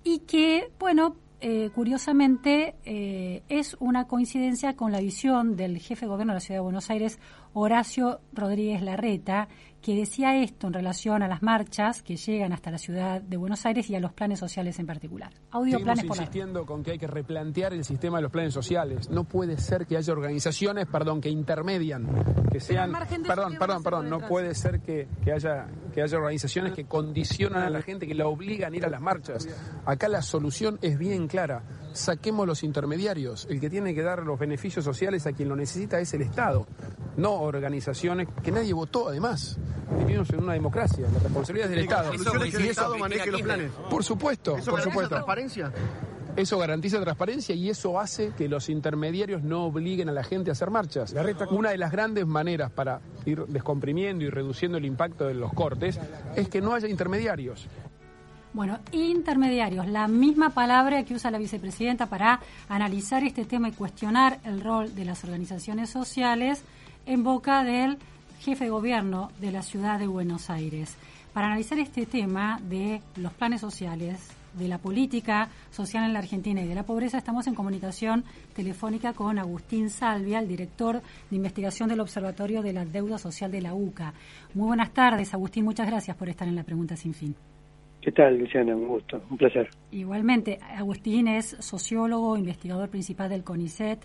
y 0.05 0.21
que, 0.21 0.71
bueno, 0.79 1.17
eh, 1.41 1.71
curiosamente 1.75 2.75
eh, 2.85 3.43
es 3.49 3.77
una 3.81 4.07
coincidencia 4.07 4.75
con 4.77 4.93
la 4.93 5.01
visión 5.01 5.57
del 5.57 5.79
jefe 5.79 6.07
de 6.07 6.11
gobierno 6.11 6.33
de 6.33 6.37
la 6.37 6.41
Ciudad 6.41 6.59
de 6.59 6.65
Buenos 6.65 6.89
Aires, 6.91 7.19
Horacio 7.53 8.21
Rodríguez 8.33 8.81
Larreta, 8.83 9.49
que 9.83 9.97
decía 9.97 10.41
esto 10.41 10.69
en 10.69 10.73
relación 10.73 11.23
a 11.23 11.29
las 11.29 11.43
marchas 11.43 12.03
que 12.03 12.17
llegan 12.17 12.53
hasta 12.53 12.71
la 12.71 12.79
Ciudad 12.79 13.21
de 13.21 13.37
Buenos 13.37 13.67
Aires 13.67 13.91
y 13.91 13.97
a 13.97 14.01
los 14.01 14.13
planes 14.13 14.39
sociales 14.39 14.79
en 14.79 14.87
particular. 14.87 15.33
Audio 15.51 15.73
Seguimos 15.73 15.83
planes 15.83 16.05
por 16.05 16.17
la 16.17 16.23
insistiendo 16.23 16.65
con 16.65 16.83
que 16.85 16.93
hay 16.93 16.99
que 16.99 17.09
replantear 17.09 17.73
el 17.75 17.85
sistema 17.85 18.19
de 18.19 18.23
los 18.23 18.33
planes 18.33 18.55
sociales. 18.55 19.11
No 19.11 19.25
puede 19.25 19.59
ser 19.59 19.87
que 19.87 19.97
haya 19.97 20.13
organizaciones, 20.13 20.87
perdón, 20.87 21.21
que 21.21 21.29
intermedian, 21.29 22.07
que 22.51 22.61
sean, 22.61 22.93
perdón, 23.27 23.57
perdón, 23.59 23.83
perdón, 23.83 24.09
no 24.09 24.21
puede 24.21 24.55
ser 24.55 24.81
que, 24.81 25.09
que 25.25 25.33
haya 25.33 25.67
que 25.93 26.03
haya 26.03 26.17
organizaciones 26.19 26.73
que 26.73 26.85
condicionan 26.87 27.63
a 27.63 27.71
la 27.71 27.83
gente, 27.83 28.07
que 28.07 28.15
la 28.15 28.27
obligan 28.27 28.73
a 28.73 28.77
ir 28.77 28.85
a 28.85 28.91
las 28.91 29.01
marchas. 29.01 29.49
Acá 29.85 30.09
la 30.09 30.23
solución 30.23 30.79
es 30.83 30.99
bien 30.99 31.29
clara. 31.29 31.63
Saquemos 31.93 32.47
los 32.47 32.63
intermediarios. 32.63 33.47
El 33.51 33.61
que 33.61 33.69
tiene 33.69 33.95
que 33.95 34.03
dar 34.03 34.23
los 34.25 34.39
beneficios 34.39 34.85
sociales 34.85 35.27
a 35.27 35.33
quien 35.33 35.49
lo 35.49 35.57
necesita 35.57 36.01
es 36.01 36.13
el 36.15 36.23
Estado, 36.23 36.67
no 37.17 37.35
organizaciones 37.35 38.29
que 38.43 38.51
nadie 38.51 38.73
votó 38.73 39.09
además. 39.09 39.59
Vivimos 39.99 40.31
en 40.31 40.43
una 40.43 40.55
democracia, 40.55 41.07
la 41.13 41.19
responsabilidad 41.19 41.71
es 41.71 41.77
del 41.77 41.85
Estado. 41.85 42.11
Que 42.11 42.57
el 42.57 42.65
Estado 42.65 42.99
maneje 42.99 43.31
los 43.31 43.43
planes. 43.43 43.71
Por 43.91 44.03
supuesto, 44.03 44.57
¿Eso 44.57 44.71
por 44.71 44.81
supuesto. 44.81 45.11
transparencia? 45.11 45.73
Eso 46.35 46.59
garantiza 46.59 46.99
transparencia 47.01 47.55
y 47.55 47.69
eso 47.69 48.01
hace 48.01 48.31
que 48.31 48.49
los 48.49 48.71
intermediarios 48.71 49.43
no 49.43 49.65
obliguen 49.65 50.09
a 50.09 50.13
la 50.13 50.25
gente 50.25 50.51
a 50.51 50.53
hacer 50.53 50.71
marchas. 50.71 51.15
Una 51.51 51.71
de 51.71 51.79
las 51.79 51.93
grandes 51.93 52.27
maneras 52.27 52.71
para 52.71 53.01
ir 53.27 53.45
descomprimiendo 53.47 54.25
y 54.25 54.31
reduciendo 54.31 54.79
el 54.79 54.87
impacto 54.87 55.27
de 55.27 55.35
los 55.35 55.53
cortes 55.53 56.01
es 56.35 56.49
que 56.49 56.63
no 56.63 56.73
haya 56.73 56.89
intermediarios. 56.89 57.69
Bueno, 58.55 58.79
intermediarios, 58.93 59.87
la 59.87 60.09
misma 60.09 60.51
palabra 60.51 61.05
que 61.05 61.15
usa 61.15 61.31
la 61.31 61.39
vicepresidenta 61.39 62.07
para 62.07 62.41
analizar 62.69 63.25
este 63.25 63.45
tema 63.45 63.69
y 63.69 63.73
cuestionar 63.73 64.41
el 64.45 64.63
rol 64.63 64.95
de 64.95 65.05
las 65.05 65.25
organizaciones 65.25 65.91
sociales 65.91 66.63
en 67.07 67.25
boca 67.25 67.63
del 67.63 67.99
jefe 68.41 68.65
de 68.65 68.71
gobierno 68.71 69.31
de 69.41 69.53
la 69.53 69.63
ciudad 69.63 69.99
de 69.99 70.07
Buenos 70.07 70.51
Aires. 70.51 70.97
Para 71.33 71.47
analizar 71.47 71.79
este 71.79 72.05
tema 72.05 72.59
de 72.63 73.01
los 73.17 73.33
planes 73.33 73.61
sociales, 73.61 74.29
de 74.55 74.69
la 74.69 74.79
política 74.79 75.49
social 75.71 76.05
en 76.05 76.13
la 76.13 76.19
Argentina 76.19 76.63
y 76.63 76.67
de 76.67 76.75
la 76.75 76.85
pobreza, 76.85 77.19
estamos 77.19 77.47
en 77.47 77.55
comunicación 77.55 78.25
telefónica 78.55 79.13
con 79.13 79.39
Agustín 79.39 79.91
Salvia, 79.91 80.39
el 80.39 80.49
director 80.49 81.01
de 81.31 81.37
investigación 81.37 81.89
del 81.89 82.01
Observatorio 82.01 82.63
de 82.63 82.73
la 82.73 82.85
Deuda 82.85 83.19
Social 83.19 83.51
de 83.51 83.63
la 83.63 83.75
UCA. 83.75 84.13
Muy 84.55 84.67
buenas 84.67 84.93
tardes, 84.93 85.33
Agustín, 85.35 85.65
muchas 85.65 85.87
gracias 85.87 86.17
por 86.17 86.29
estar 86.29 86.47
en 86.49 86.57
la 86.57 86.65
pregunta 86.65 86.97
sin 86.97 87.15
fin. 87.15 87.35
¿Qué 88.01 88.11
tal, 88.11 88.37
Luciana? 88.37 88.75
Un 88.75 88.89
gusto, 88.89 89.23
un 89.31 89.37
placer. 89.37 89.71
Igualmente, 89.93 90.59
Agustín 90.77 91.29
es 91.29 91.57
sociólogo, 91.61 92.37
investigador 92.37 92.89
principal 92.89 93.31
del 93.31 93.45
CONICET 93.45 94.01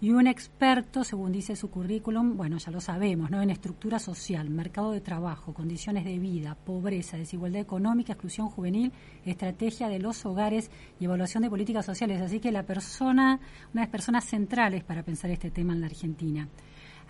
y 0.00 0.10
un 0.10 0.28
experto, 0.28 1.02
según 1.02 1.32
dice 1.32 1.56
su 1.56 1.70
currículum, 1.70 2.36
bueno, 2.36 2.58
ya 2.58 2.70
lo 2.70 2.80
sabemos, 2.80 3.30
¿no? 3.30 3.42
En 3.42 3.50
estructura 3.50 3.98
social, 3.98 4.48
mercado 4.48 4.92
de 4.92 5.00
trabajo, 5.00 5.52
condiciones 5.52 6.04
de 6.04 6.20
vida, 6.20 6.54
pobreza, 6.54 7.16
desigualdad 7.16 7.60
económica, 7.60 8.12
exclusión 8.12 8.48
juvenil, 8.48 8.92
estrategia 9.24 9.88
de 9.88 9.98
los 9.98 10.24
hogares 10.24 10.70
y 11.00 11.06
evaluación 11.06 11.42
de 11.42 11.50
políticas 11.50 11.84
sociales. 11.84 12.20
Así 12.20 12.38
que 12.38 12.52
la 12.52 12.62
persona, 12.62 13.40
una 13.72 13.80
de 13.82 13.86
las 13.86 13.88
personas 13.88 14.24
centrales 14.24 14.84
para 14.84 15.02
pensar 15.02 15.30
este 15.30 15.50
tema 15.50 15.72
en 15.72 15.80
la 15.80 15.86
Argentina. 15.86 16.48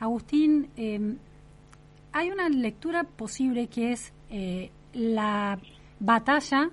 Agustín, 0.01 0.69
eh, 0.77 1.17
hay 2.13 2.31
una 2.31 2.49
lectura 2.49 3.05
posible 3.05 3.67
que 3.67 3.93
es 3.93 4.15
eh, 4.31 4.71
la 4.95 5.59
batalla 6.01 6.71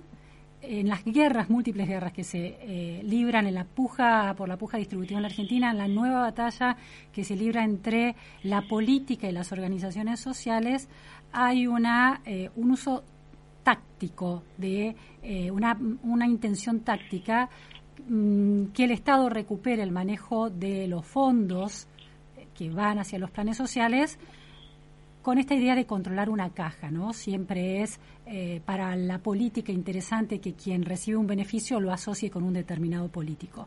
en 0.68 0.88
las 0.88 1.04
guerras, 1.04 1.48
múltiples 1.48 1.88
guerras 1.88 2.12
que 2.12 2.24
se 2.24 2.58
eh, 2.60 3.02
libran 3.04 3.46
en 3.46 3.54
la 3.54 3.64
puja, 3.64 4.34
por 4.36 4.48
la 4.48 4.56
puja 4.56 4.78
distributiva 4.78 5.18
en 5.18 5.22
la 5.22 5.28
Argentina, 5.28 5.70
en 5.70 5.78
la 5.78 5.88
nueva 5.88 6.20
batalla 6.20 6.76
que 7.12 7.24
se 7.24 7.36
libra 7.36 7.64
entre 7.64 8.16
la 8.42 8.62
política 8.62 9.28
y 9.28 9.32
las 9.32 9.52
organizaciones 9.52 10.20
sociales, 10.20 10.88
hay 11.32 11.66
una, 11.66 12.20
eh, 12.24 12.50
un 12.56 12.72
uso 12.72 13.04
táctico, 13.62 14.42
de 14.56 14.94
eh, 15.22 15.50
una, 15.50 15.78
una 16.02 16.26
intención 16.26 16.80
táctica, 16.80 17.48
mm, 18.08 18.66
que 18.66 18.84
el 18.84 18.90
Estado 18.90 19.28
recupere 19.28 19.82
el 19.82 19.92
manejo 19.92 20.50
de 20.50 20.86
los 20.86 21.04
fondos 21.04 21.88
que 22.54 22.70
van 22.70 22.98
hacia 22.98 23.18
los 23.18 23.30
planes 23.30 23.56
sociales 23.56 24.18
con 25.26 25.38
esta 25.38 25.56
idea 25.56 25.74
de 25.74 25.86
controlar 25.86 26.30
una 26.30 26.50
caja, 26.50 26.88
¿no? 26.88 27.12
Siempre 27.12 27.82
es 27.82 27.98
eh, 28.26 28.60
para 28.64 28.94
la 28.94 29.18
política 29.18 29.72
interesante 29.72 30.38
que 30.38 30.54
quien 30.54 30.84
recibe 30.84 31.16
un 31.16 31.26
beneficio 31.26 31.80
lo 31.80 31.90
asocie 31.90 32.30
con 32.30 32.44
un 32.44 32.52
determinado 32.52 33.08
político. 33.08 33.66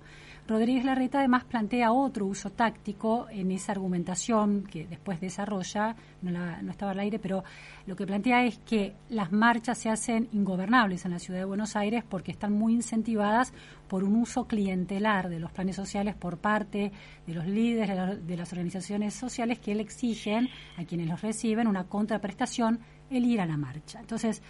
Rodríguez 0.50 0.84
Larreta 0.84 1.20
además 1.20 1.44
plantea 1.44 1.92
otro 1.92 2.26
uso 2.26 2.50
táctico 2.50 3.28
en 3.30 3.52
esa 3.52 3.72
argumentación 3.72 4.64
que 4.64 4.88
después 4.88 5.22
desarrolla, 5.22 5.96
no, 6.24 6.32
no, 6.32 6.72
estaba 6.72 6.92
al 6.92 7.00
aire, 7.02 7.20
pero 7.20 7.44
lo 7.86 7.96
que 7.96 8.08
plantea 8.08 8.44
es 8.44 8.58
que 8.58 8.96
las 9.10 9.32
marchas 9.32 9.78
se 9.78 9.90
hacen 9.90 10.28
ingobernables 10.32 11.06
en 11.06 11.12
la 11.12 11.20
ciudad 11.20 11.42
de 11.42 11.46
Buenos 11.46 11.76
Aires 11.76 12.04
porque 12.04 12.32
están 12.32 12.54
muy 12.54 12.74
incentivadas 12.74 13.54
por 13.88 14.04
un 14.04 14.16
uso 14.16 14.48
clientelar 14.48 15.30
de 15.30 15.40
los 15.40 15.52
planes 15.52 15.76
sociales 15.76 16.16
por 16.16 16.40
parte 16.40 16.92
de 17.28 17.34
los 17.36 17.46
líderes 17.46 17.88
de, 17.88 17.96
la, 17.96 18.16
de 18.16 18.38
las 18.38 18.52
organizaciones 18.52 19.14
sociales 19.14 19.60
que 19.60 19.76
le 19.76 19.84
exigen 19.84 20.50
a 20.78 20.84
quienes 20.84 21.10
los 21.10 21.22
reciben 21.22 21.68
una 21.68 21.84
contraprestación 21.84 22.80
el 23.12 23.24
ir 23.24 23.40
a 23.40 23.46
la 23.46 23.56
marcha. 23.56 24.00
Entonces, 24.00 24.42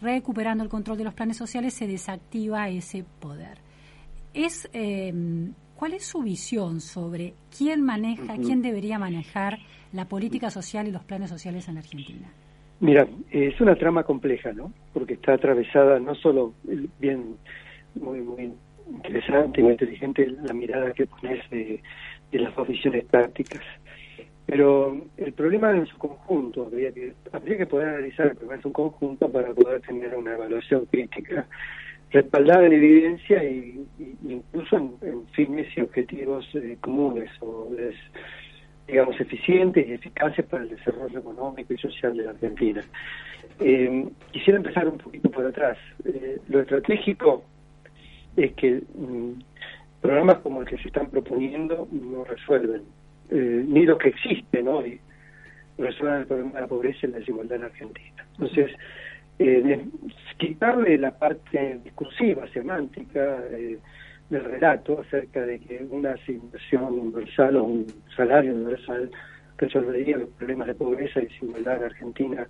recuperando 0.00 0.64
el 0.64 0.68
control 0.68 0.98
de 0.98 1.04
los 1.04 1.14
planes 1.14 1.36
sociales 1.36 1.74
se 1.74 1.86
desactiva 1.86 2.68
ese 2.68 3.04
poder 3.20 3.65
es 4.36 4.68
eh, 4.72 5.12
cuál 5.76 5.94
es 5.94 6.04
su 6.04 6.22
visión 6.22 6.80
sobre 6.80 7.34
quién 7.56 7.82
maneja, 7.82 8.36
quién 8.36 8.62
debería 8.62 8.98
manejar 8.98 9.58
la 9.92 10.04
política 10.06 10.50
social 10.50 10.86
y 10.86 10.92
los 10.92 11.04
planes 11.04 11.30
sociales 11.30 11.68
en 11.68 11.78
Argentina. 11.78 12.28
Mira, 12.80 13.08
es 13.30 13.58
una 13.60 13.74
trama 13.74 14.04
compleja, 14.04 14.52
¿no? 14.52 14.70
Porque 14.92 15.14
está 15.14 15.32
atravesada 15.32 15.98
no 15.98 16.14
solo 16.14 16.52
bien, 17.00 17.36
muy, 17.94 18.20
muy 18.20 18.52
interesante, 18.90 19.62
muy 19.62 19.72
inteligente 19.72 20.26
la 20.26 20.52
mirada 20.52 20.92
que 20.92 21.06
pones 21.06 21.48
de, 21.50 21.82
de 22.30 22.38
las 22.38 22.54
dos 22.54 22.68
visiones 22.68 23.04
prácticas, 23.06 23.62
pero 24.46 24.96
el 25.16 25.32
problema 25.32 25.72
en 25.72 25.86
su 25.86 25.98
conjunto, 25.98 26.66
habría 26.66 26.92
que, 26.92 27.14
habría 27.32 27.58
que 27.58 27.66
poder 27.66 27.88
analizar 27.88 28.26
el 28.26 28.36
problema 28.36 28.54
en 28.54 28.62
su 28.62 28.72
conjunto 28.72 29.28
para 29.30 29.52
poder 29.52 29.80
tener 29.80 30.14
una 30.14 30.34
evaluación 30.34 30.86
crítica 30.86 31.46
respaldada 32.10 32.66
en 32.66 32.72
evidencia 32.72 33.42
y, 33.44 33.84
incluso 34.24 34.76
en, 34.76 35.26
fines 35.32 35.66
y 35.76 35.80
objetivos 35.80 36.46
eh, 36.54 36.76
comunes 36.80 37.30
o 37.40 37.70
digamos 38.86 39.20
eficientes 39.20 39.86
y 39.86 39.92
eficaces 39.92 40.44
para 40.46 40.62
el 40.62 40.70
desarrollo 40.70 41.18
económico 41.18 41.74
y 41.74 41.78
social 41.78 42.16
de 42.16 42.24
la 42.24 42.30
Argentina. 42.30 42.84
Eh, 43.58 44.08
quisiera 44.30 44.58
empezar 44.58 44.86
un 44.86 44.98
poquito 44.98 45.30
por 45.30 45.46
atrás. 45.46 45.76
Eh, 46.04 46.38
lo 46.48 46.60
estratégico 46.60 47.42
es 48.36 48.52
que 48.52 48.82
mm, 48.94 49.32
programas 50.00 50.38
como 50.38 50.60
el 50.60 50.68
que 50.68 50.78
se 50.78 50.88
están 50.88 51.10
proponiendo 51.10 51.88
no 51.90 52.24
resuelven, 52.24 52.82
ni 53.28 53.84
los 53.84 53.98
que 53.98 54.10
existen 54.10 54.68
hoy 54.68 55.00
resuelven 55.78 56.20
el 56.20 56.26
problema 56.26 56.52
de 56.52 56.60
la 56.60 56.66
pobreza 56.68 56.98
y 57.02 57.10
la 57.10 57.18
desigualdad 57.18 57.58
en 57.58 57.64
Argentina. 57.64 58.24
Entonces, 58.32 58.70
eh, 59.38 59.84
quitarle 60.38 60.98
la 60.98 61.12
parte 61.12 61.80
discursiva, 61.84 62.46
semántica 62.52 63.38
eh, 63.50 63.78
del 64.30 64.44
relato 64.44 65.00
acerca 65.00 65.44
de 65.46 65.58
que 65.60 65.86
una 65.90 66.12
asignación 66.12 66.98
universal 66.98 67.56
o 67.56 67.64
un 67.64 67.86
salario 68.16 68.54
universal 68.54 69.10
resolvería 69.58 70.18
los 70.18 70.28
problemas 70.30 70.66
de 70.68 70.74
pobreza 70.74 71.20
y 71.20 71.26
desigualdad 71.26 71.78
en 71.78 71.84
Argentina 71.84 72.46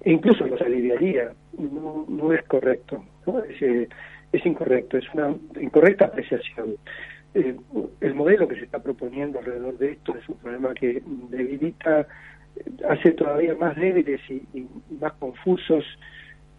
e 0.00 0.12
incluso 0.12 0.46
los 0.46 0.60
aliviaría, 0.60 1.32
no, 1.58 2.04
no 2.08 2.32
es 2.32 2.42
correcto, 2.44 3.04
Es, 3.48 3.62
eh, 3.62 3.88
es 4.32 4.44
incorrecto, 4.44 4.98
es 4.98 5.04
una 5.14 5.34
incorrecta 5.60 6.06
apreciación. 6.06 6.76
Eh, 7.34 7.56
el 8.00 8.14
modelo 8.14 8.46
que 8.46 8.56
se 8.56 8.64
está 8.64 8.82
proponiendo 8.82 9.38
alrededor 9.38 9.78
de 9.78 9.92
esto 9.92 10.14
es 10.16 10.28
un 10.28 10.36
problema 10.36 10.74
que 10.74 11.02
debilita 11.30 12.06
hace 12.88 13.12
todavía 13.12 13.54
más 13.54 13.76
débiles 13.76 14.20
y, 14.28 14.66
más 15.00 15.12
confusos, 15.14 15.84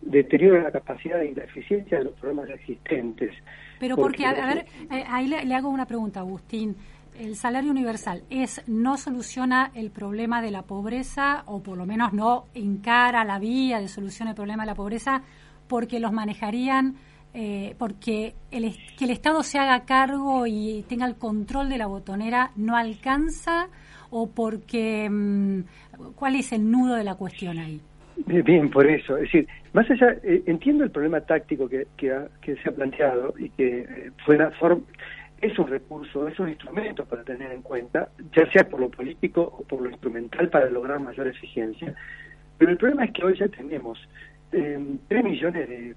deteriora 0.02 0.64
la 0.64 0.72
capacidad 0.72 1.22
y 1.22 1.34
la 1.34 1.44
eficiencia 1.44 1.98
de 1.98 2.06
los 2.06 2.14
programas 2.14 2.50
existentes. 2.50 3.34
Pero 3.80 3.96
porque, 3.96 4.26
a, 4.26 4.34
ver, 4.34 4.66
eh, 4.92 5.04
ahí 5.08 5.28
le, 5.28 5.56
hago 5.56 5.70
una 5.70 5.86
pregunta, 5.86 6.20
Agustín. 6.20 6.76
¿El 7.20 7.38
salario 7.38 7.72
universal 7.72 8.24
es 8.30 8.62
no 8.68 8.98
soluciona 8.98 9.72
el 9.74 9.90
problema 9.90 10.42
de 10.42 10.52
la 10.52 10.64
pobreza 10.64 11.44
o 11.46 11.64
por 11.64 11.78
lo 11.78 11.86
menos 11.86 12.12
no 12.12 12.46
encara 12.54 13.24
la 13.24 13.40
vía 13.40 13.80
de 13.80 13.88
solución 13.88 14.28
del 14.28 14.36
problema 14.36 14.64
de 14.64 14.68
la 14.68 14.76
pobreza 14.76 15.22
porque 15.70 16.02
los 16.02 16.12
manejarían 16.12 16.96
eh, 17.34 17.76
porque 17.78 18.36
el, 18.52 18.76
que 18.98 19.06
el 19.06 19.12
Estado 19.12 19.44
se 19.44 19.60
haga 19.60 19.86
cargo 19.86 20.46
y 20.46 20.86
tenga 20.88 21.06
el 21.06 21.16
control 21.16 21.70
de 21.70 21.78
la 21.78 21.88
botonera 21.88 22.52
no 22.56 22.76
alcanza 22.76 23.68
o 24.10 24.30
porque 24.30 25.10
mm, 25.10 25.60
cuál 26.16 26.36
es 26.36 26.52
el 26.52 26.70
nudo 26.70 26.96
de 26.96 27.04
la 27.04 27.16
cuestión 27.16 27.58
ahí 27.58 27.82
bien 28.26 28.70
por 28.70 28.88
eso 28.88 29.18
es 29.18 29.24
decir 29.24 29.48
más 29.74 29.90
allá 29.92 30.16
eh, 30.24 30.44
entiendo 30.46 30.84
el 30.84 30.92
problema 30.92 31.22
táctico 31.22 31.68
que, 31.68 31.88
que, 31.98 32.56
se 32.56 32.70
ha 32.70 32.72
planteado 32.72 33.34
y 33.38 33.50
que 33.50 33.80
eh, 33.80 34.12
fuera 34.26 34.52
es 35.42 35.58
un 35.60 35.68
recurso, 35.68 36.28
es 36.28 36.40
un 36.40 36.50
instrumento 36.50 37.06
para 37.06 37.24
tener 37.24 37.52
en 37.52 37.62
cuenta, 37.62 38.10
ya 38.36 38.50
sea 38.52 38.68
por 38.68 38.80
lo 38.80 38.90
político 38.90 39.42
o 39.42 39.64
por 39.64 39.82
lo 39.82 39.90
instrumental 39.90 40.50
para 40.50 40.70
lograr 40.70 41.00
mayor 41.00 41.28
eficiencia. 41.28 41.94
Pero 42.58 42.72
el 42.72 42.78
problema 42.78 43.06
es 43.06 43.12
que 43.12 43.24
hoy 43.24 43.38
ya 43.38 43.48
tenemos 43.50 44.00
eh, 44.56 44.80
3 45.10 45.24
millones 45.24 45.70
de, 45.70 45.96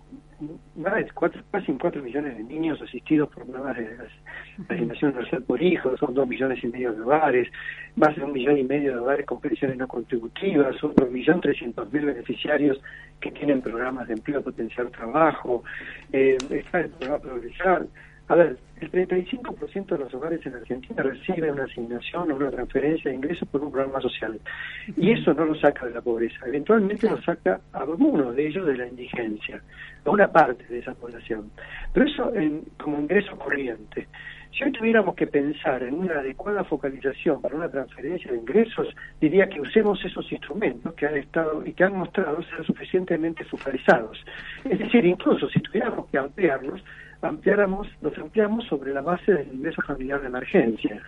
más 0.77 0.97
de 0.97 1.07
casi 1.51 1.73
4 1.73 2.03
millones 2.03 2.37
de 2.37 2.43
niños 2.43 2.81
asistidos 2.83 3.29
por 3.29 3.45
programas 3.45 3.77
de 3.77 3.97
asignación 4.69 5.13
universal 5.13 5.43
por 5.45 5.63
hijos, 5.63 5.99
son 6.01 6.13
2 6.13 6.29
millones 6.29 6.63
y 6.65 6.67
medio 6.67 6.93
de 6.93 7.03
hogares, 7.03 7.49
más 7.95 8.17
de 8.17 8.25
un 8.25 8.33
millón 8.33 8.59
y 8.59 8.65
medio 8.65 8.95
de 8.95 8.99
hogares 8.99 9.27
con 9.27 9.41
pensiones 9.41 9.77
no 9.77 9.87
contributivas, 9.87 10.77
trescientos 11.41 11.93
mil 11.93 12.07
beneficiarios 12.07 12.81
que 13.21 13.31
tienen 13.31 13.63
programas 13.63 14.09
de 14.09 14.15
empleo 14.15 14.43
potencial 14.43 14.91
trabajo, 14.91 15.63
eh, 16.13 16.37
está 16.51 16.81
el 16.81 16.91
programa 16.91 17.19
Progresar, 17.19 17.87
a 18.29 18.35
ver, 18.35 18.59
el 18.81 18.93
35% 18.93 19.87
de 19.87 19.99
los 19.99 20.13
hogares 20.15 20.45
en 20.45 20.55
Argentina 20.55 21.03
reciben 21.03 21.53
una 21.53 21.65
asignación 21.65 22.31
o 22.31 22.37
una 22.37 22.51
transferencia 22.51 23.11
de 23.11 23.17
ingresos 23.17 23.49
por 23.49 23.63
un 23.63 23.73
programa 23.73 24.01
social. 24.01 24.39
Y 24.97 25.13
eso 25.13 25.33
no 25.33 25.47
lo 25.47 25.55
saca 25.55 25.87
de 25.87 25.95
la 25.95 26.03
pobreza. 26.03 26.47
Eventualmente 26.47 27.09
lo 27.09 27.21
saca 27.23 27.61
a 27.73 27.79
algunos 27.79 28.37
de 28.37 28.47
ellos 28.47 28.67
de 28.67 28.77
la 28.77 28.87
indigencia, 28.87 29.63
a 30.05 30.11
una 30.11 30.31
parte 30.31 30.65
de 30.69 30.79
esa 30.79 30.95
población. 30.95 31.51
Pero 31.93 32.07
eso 32.07 32.35
en, 32.35 32.65
como 32.77 33.01
ingreso 33.01 33.37
corriente. 33.39 34.07
Si 34.57 34.65
hoy 34.65 34.73
tuviéramos 34.73 35.15
que 35.15 35.27
pensar 35.27 35.83
en 35.83 35.95
una 35.95 36.21
adecuada 36.21 36.65
focalización 36.65 37.41
para 37.41 37.55
una 37.55 37.69
transferencia 37.71 38.31
de 38.31 38.39
ingresos, 38.39 38.89
diría 39.21 39.49
que 39.49 39.61
usemos 39.61 40.03
esos 40.05 40.31
instrumentos 40.33 40.95
que 40.95 41.07
han 41.07 41.17
estado 41.17 41.65
y 41.65 41.73
que 41.73 41.85
han 41.85 41.97
mostrado 41.97 42.43
ser 42.43 42.65
suficientemente 42.65 43.45
focalizados. 43.45 44.23
Es 44.65 44.79
decir, 44.79 45.05
incluso 45.05 45.49
si 45.49 45.61
tuviéramos 45.61 46.07
que 46.11 46.19
ampliarlos, 46.19 46.83
ampliáramos, 47.23 47.89
los 48.03 48.17
ampliamos 48.19 48.65
sobre 48.67 48.93
la 48.95 49.01
base 49.01 49.33
del 49.33 49.53
ingreso 49.53 49.83
familiar 49.83 50.21
de 50.21 50.29
emergencia. 50.29 51.03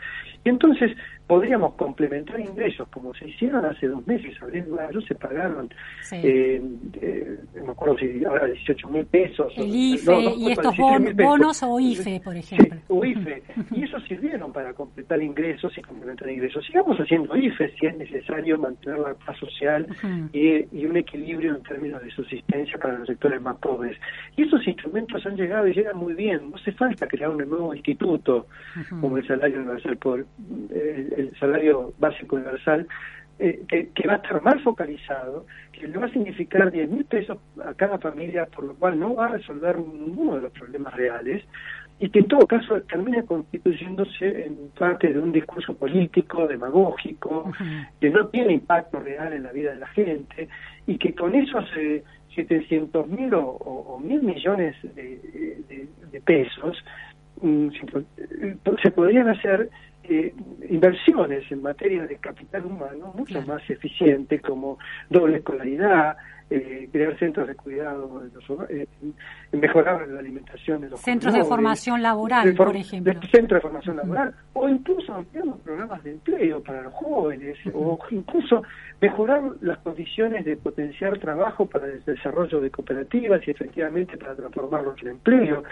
Y 0.45 0.49
entonces 0.49 0.93
podríamos 1.27 1.75
complementar 1.75 2.41
ingresos, 2.41 2.89
como 2.89 3.13
se 3.15 3.29
hicieron 3.29 3.65
hace 3.65 3.87
dos 3.87 4.05
meses, 4.07 4.41
abril 4.43 4.65
mayo, 4.69 5.01
se 5.03 5.15
pagaron, 5.15 5.69
Sí. 6.03 6.17
eh, 6.25 6.63
eh, 7.03 7.39
no 7.57 7.65
me 7.67 7.73
acuerdo 7.73 7.99
si 7.99 8.25
ahora 8.25 8.47
18 8.47 8.89
mil 8.89 9.05
pesos. 9.07 9.53
El 9.57 9.69
IFE 9.75 10.11
no, 10.11 10.21
no, 10.23 10.37
y 10.37 10.51
estos 10.53 10.75
17.000 10.75 10.81
bon- 10.81 11.05
pesos. 11.17 11.17
bonos 11.31 11.63
o 11.63 11.79
IFE, 11.81 12.21
por 12.25 12.37
ejemplo. 12.37 12.77
o 12.89 13.05
IFE. 13.05 13.43
Y 13.73 13.85
eso 13.85 14.01
sirvieron 14.01 14.51
para 14.53 14.73
completar 14.73 15.23
ingresos 15.23 15.77
y 15.77 15.83
complementar 15.83 16.29
ingresos. 16.31 16.65
Sigamos 16.67 16.99
haciendo 16.99 17.37
IFE 17.37 17.71
si 17.79 17.87
es 17.87 17.97
necesario 17.99 18.59
mantener 18.59 18.99
la 18.99 19.15
paz 19.15 19.37
social 19.39 19.87
y, 20.33 20.65
y 20.77 20.87
un 20.87 20.97
equilibrio 20.97 21.55
en 21.55 21.63
términos 21.65 22.03
de 22.03 22.11
subsistencia 22.13 22.79
para 22.79 22.99
los 22.99 23.07
sectores 23.07 23.41
más 23.43 23.57
pobres. 23.59 23.97
Y 24.37 24.45
esos 24.45 24.67
instrumentos 24.67 25.25
han 25.27 25.37
llegado 25.37 25.69
y 25.69 25.75
llegan 25.75 25.97
muy 26.01 26.15
bien. 26.15 26.51
No 26.51 26.57
hace 26.57 26.73
falta 26.73 27.07
crear 27.07 27.31
un 27.31 27.49
nuevo 27.49 27.75
instituto 27.75 28.47
como 29.01 29.19
el 29.19 29.27
salario 29.27 29.59
universal 29.59 29.97
por 29.97 30.27
el, 30.71 31.15
el 31.17 31.37
salario 31.39 31.93
básico 31.99 32.37
universal 32.37 32.87
eh, 33.43 33.63
que, 33.67 33.89
que 33.95 34.07
va 34.07 34.15
a 34.15 34.17
estar 34.17 34.43
más 34.43 34.63
focalizado, 34.63 35.47
que 35.73 35.89
le 35.89 35.97
va 35.97 36.05
a 36.05 36.11
significar 36.11 36.71
10 36.71 36.91
mil 36.91 37.07
pesos 37.07 37.39
a 37.65 37.73
cada 37.73 37.97
familia, 37.97 38.45
por 38.45 38.65
lo 38.65 38.75
cual 38.75 39.01
no 39.01 39.15
va 39.15 39.27
a 39.27 39.29
resolver 39.29 39.79
ninguno 39.79 40.37
de 40.37 40.43
los 40.43 40.53
problemas 40.53 40.93
reales, 40.93 41.43
y 41.99 42.11
que 42.11 42.19
en 42.19 42.29
todo 42.29 42.47
caso 42.47 42.83
termina 42.83 43.23
constituyéndose 43.23 44.45
en 44.45 44.71
parte 44.79 45.11
de 45.11 45.19
un 45.19 45.33
discurso 45.33 45.75
político, 45.75 46.47
demagógico, 46.47 47.51
que 47.99 48.11
no 48.11 48.27
tiene 48.29 48.53
impacto 48.53 49.01
real 49.01 49.33
en 49.33 49.45
la 49.45 49.53
vida 49.53 49.73
de 49.73 49.81
la 49.81 49.89
gente, 49.89 50.51
y 50.87 50.99
que 50.99 51.15
con 51.15 51.35
esos 51.35 51.65
eh, 51.79 52.05
700 52.35 53.09
mil 53.09 53.35
o, 53.35 54.01
mil 54.03 54.23
millones 54.23 54.77
de, 54.83 55.19
de- 55.69 56.21
pesos 56.21 56.85
mm, 57.43 57.69
eh, 58.43 58.57
se 58.83 58.91
podrían 58.91 59.29
hacer 59.29 59.71
eh, 60.11 60.35
inversiones 60.69 61.51
en 61.53 61.63
materia 61.63 62.05
de 62.07 62.17
capital 62.17 62.67
humano 62.67 63.13
mucho 63.17 63.41
más 63.43 63.63
eficientes 63.71 64.43
como 64.43 64.79
doble 65.09 65.37
escolaridad, 65.39 66.17
eh, 66.53 66.89
crear 66.91 67.17
centros 67.21 67.47
de 67.47 67.55
cuidado, 67.55 68.23
de 68.25 68.31
los 68.33 68.71
eh, 68.71 68.89
mejorar 69.53 70.09
la 70.09 70.19
alimentación 70.19 70.81
de 70.81 70.91
los 70.91 71.01
Centros 71.01 71.33
de 71.33 71.45
formación 71.45 72.03
laboral, 72.03 72.45
de 72.45 72.57
for- 72.57 72.67
por 72.67 72.77
ejemplo. 72.77 73.13
de 73.15 73.27
centro 73.29 73.55
de 73.55 73.61
formación 73.61 73.97
laboral, 73.99 74.35
o 74.55 74.69
incluso 74.69 75.15
ampliar 75.15 75.47
los 75.47 75.61
programas 75.61 76.03
de 76.03 76.11
empleo 76.11 76.61
para 76.61 76.83
los 76.83 76.93
jóvenes, 76.95 77.57
o 77.73 77.97
incluso 78.11 78.65
mejorar 79.01 79.43
las 79.61 79.79
condiciones 79.79 80.45
de 80.45 80.57
potenciar 80.57 81.17
trabajo 81.21 81.67
para 81.67 81.87
el 81.87 82.05
desarrollo 82.05 82.61
de 82.61 82.69
cooperativas 82.71 83.47
y 83.47 83.53
efectivamente 83.53 84.17
para 84.19 84.35
transformarlos 84.35 85.01
en 85.03 85.09
empleo. 85.11 85.63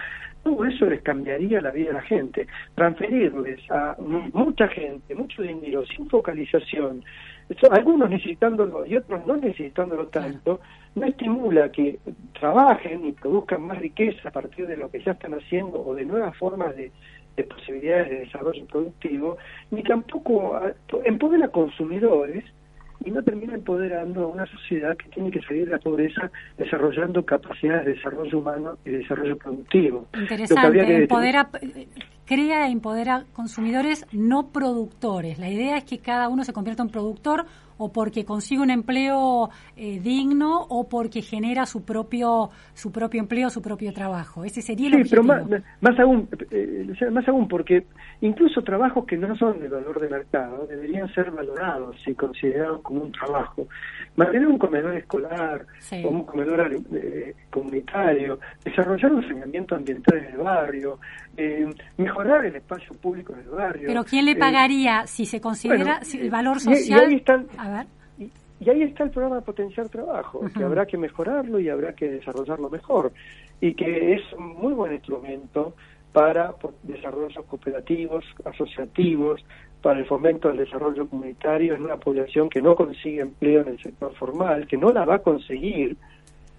Todo 0.43 0.65
eso 0.65 0.87
les 0.87 1.03
cambiaría 1.03 1.61
la 1.61 1.71
vida 1.71 1.91
a 1.91 1.95
la 1.95 2.03
gente. 2.03 2.47
Transferirles 2.75 3.61
a 3.71 3.97
mu- 3.99 4.31
mucha 4.33 4.69
gente, 4.69 5.15
mucho 5.15 5.43
dinero, 5.43 5.85
sin 5.87 6.09
focalización, 6.09 7.05
algunos 7.71 8.09
necesitándolo 8.11 8.87
y 8.87 8.97
otros 8.97 9.27
no 9.27 9.37
necesitándolo 9.37 10.07
tanto, 10.09 10.61
no 10.95 11.07
estimula 11.07 11.71
que 11.73 11.99
trabajen 12.39 13.07
y 13.07 13.13
produzcan 13.13 13.63
más 13.63 13.79
riqueza 13.79 14.29
a 14.29 14.33
partir 14.33 14.67
de 14.67 14.77
lo 14.77 14.91
que 14.91 15.01
ya 15.03 15.13
están 15.13 15.35
haciendo 15.35 15.81
o 15.85 15.95
de 15.95 16.05
nuevas 16.05 16.37
formas 16.37 16.77
de, 16.77 16.93
de 17.37 17.45
posibilidades 17.45 18.11
de 18.11 18.19
desarrollo 18.21 18.65
productivo, 18.67 19.39
ni 19.71 19.83
tampoco 19.83 20.61
empodera 21.05 21.47
a 21.47 21.51
consumidores 21.53 22.45
y 23.05 23.11
no 23.11 23.23
termina 23.23 23.55
empoderando 23.55 24.25
a 24.25 24.27
una 24.27 24.47
sociedad 24.47 24.97
que 24.97 25.09
tiene 25.11 25.31
que 25.31 25.41
salir 25.43 25.67
de 25.67 25.73
la 25.73 25.79
pobreza 25.79 26.31
desarrollando 26.57 27.25
capacidades 27.25 27.87
de 27.87 27.95
desarrollo 27.95 28.39
humano 28.39 28.79
y 28.85 28.91
de 28.91 28.99
desarrollo 28.99 29.37
productivo. 29.37 30.07
Interesante, 30.15 30.79
que- 30.85 30.97
empodera, 31.03 31.49
crea 32.27 32.67
e 32.69 32.71
empodera 32.73 33.25
consumidores 33.33 34.07
no 34.13 34.49
productores. 34.49 35.39
La 35.39 35.49
idea 35.49 35.77
es 35.79 35.85
que 35.85 35.99
cada 35.99 36.29
uno 36.29 36.45
se 36.45 36.53
convierta 36.53 36.83
en 36.83 36.91
productor 36.91 37.47
o 37.79 37.91
porque 37.93 38.25
consigue 38.25 38.61
un 38.63 38.71
empleo 38.71 39.51
eh, 39.77 40.01
digno 40.01 40.61
o 40.69 40.89
porque 40.89 41.23
genera 41.23 41.65
su 41.67 41.85
propio 41.85 42.51
su 42.75 42.93
propio 42.93 43.21
empleo, 43.21 43.51
su 43.51 43.63
propio 43.63 43.93
trabajo. 43.93 44.45
Ese 44.45 44.63
sería 44.63 44.89
el 44.89 45.05
Sí, 45.05 45.11
pero 45.11 45.23
objetivo. 45.23 45.51
más, 45.51 45.63
más 45.81 45.99
aún, 46.01 46.29
eh, 46.51 46.87
más 47.11 47.27
aún 47.29 47.49
porque 47.49 47.87
incluso 48.21 48.63
trabajos 48.63 49.05
que 49.07 49.17
no 49.17 49.35
son 49.37 49.61
de 49.61 49.69
valor 49.69 50.01
de 50.01 50.09
mercado 50.09 50.67
deberían 50.67 51.13
ser 51.15 51.31
valorados 51.31 51.97
y 52.07 52.15
considerados 52.15 52.83
como 52.83 53.03
un 53.03 53.13
trabajo. 53.13 53.67
Mantener 54.17 54.49
un 54.49 54.59
comedor 54.59 54.95
escolar 54.97 55.65
Sí. 55.79 56.03
o 56.05 56.09
un 56.11 56.25
comedor 56.25 56.73
eh, 56.95 57.35
comunitario, 57.51 58.39
desarrollar 58.65 59.13
un 59.13 59.23
saneamiento 59.23 59.75
ambiental 59.77 60.19
en 60.19 60.25
el 60.27 60.39
barrio, 60.39 60.99
eh, 61.39 61.67
mejorar 61.97 62.45
el 62.45 62.57
espacio 62.57 62.93
público 62.95 63.33
en 63.33 63.41
el 63.41 63.49
barrio. 63.49 63.87
Pero 63.87 64.05
¿quién 64.05 64.25
le 64.25 64.33
eh, 64.33 64.37
pagaría 64.37 65.07
si 65.07 65.25
se 65.25 65.41
considera 65.41 65.83
bueno, 65.85 65.99
si 66.03 66.19
el 66.21 66.31
valor 66.31 66.57
y- 66.57 66.59
y 66.59 66.75
social? 66.77 67.01
ahí 67.07 67.15
están- 67.15 67.47
A 67.57 67.71
ver. 67.71 67.87
y 68.61 68.69
ahí 68.71 68.83
está 68.83 69.05
el 69.05 69.11
programa 69.11 69.37
de 69.37 69.43
potenciar 69.43 69.89
trabajo, 69.89 70.41
que 70.57 70.65
habrá 70.65 70.85
que 70.85 70.99
mejorarlo 70.99 71.61
y 71.61 71.69
habrá 71.69 71.93
que 71.95 72.11
desarrollarlo 72.11 72.69
mejor. 72.69 73.13
Y 73.61 73.75
que 73.75 74.15
es 74.15 74.23
un 74.37 74.49
muy 74.57 74.73
buen 74.73 74.93
instrumento 74.95 75.75
para 76.13 76.55
desarrollos 76.83 77.45
cooperativos, 77.47 78.25
asociativos, 78.45 79.45
para 79.83 80.01
el 80.01 80.07
fomento 80.07 80.49
del 80.49 80.57
desarrollo 80.59 81.09
comunitario 81.09 81.75
en 81.75 81.83
una 81.85 81.97
población 81.99 82.49
que 82.51 82.61
no 82.61 82.75
consigue 82.75 83.21
empleo 83.21 83.61
en 83.63 83.69
el 83.69 83.79
sector 83.81 84.13
formal, 84.17 84.67
que 84.67 84.77
no 84.77 84.91
la 84.91 85.05
va 85.05 85.17
a 85.17 85.19
conseguir, 85.21 85.97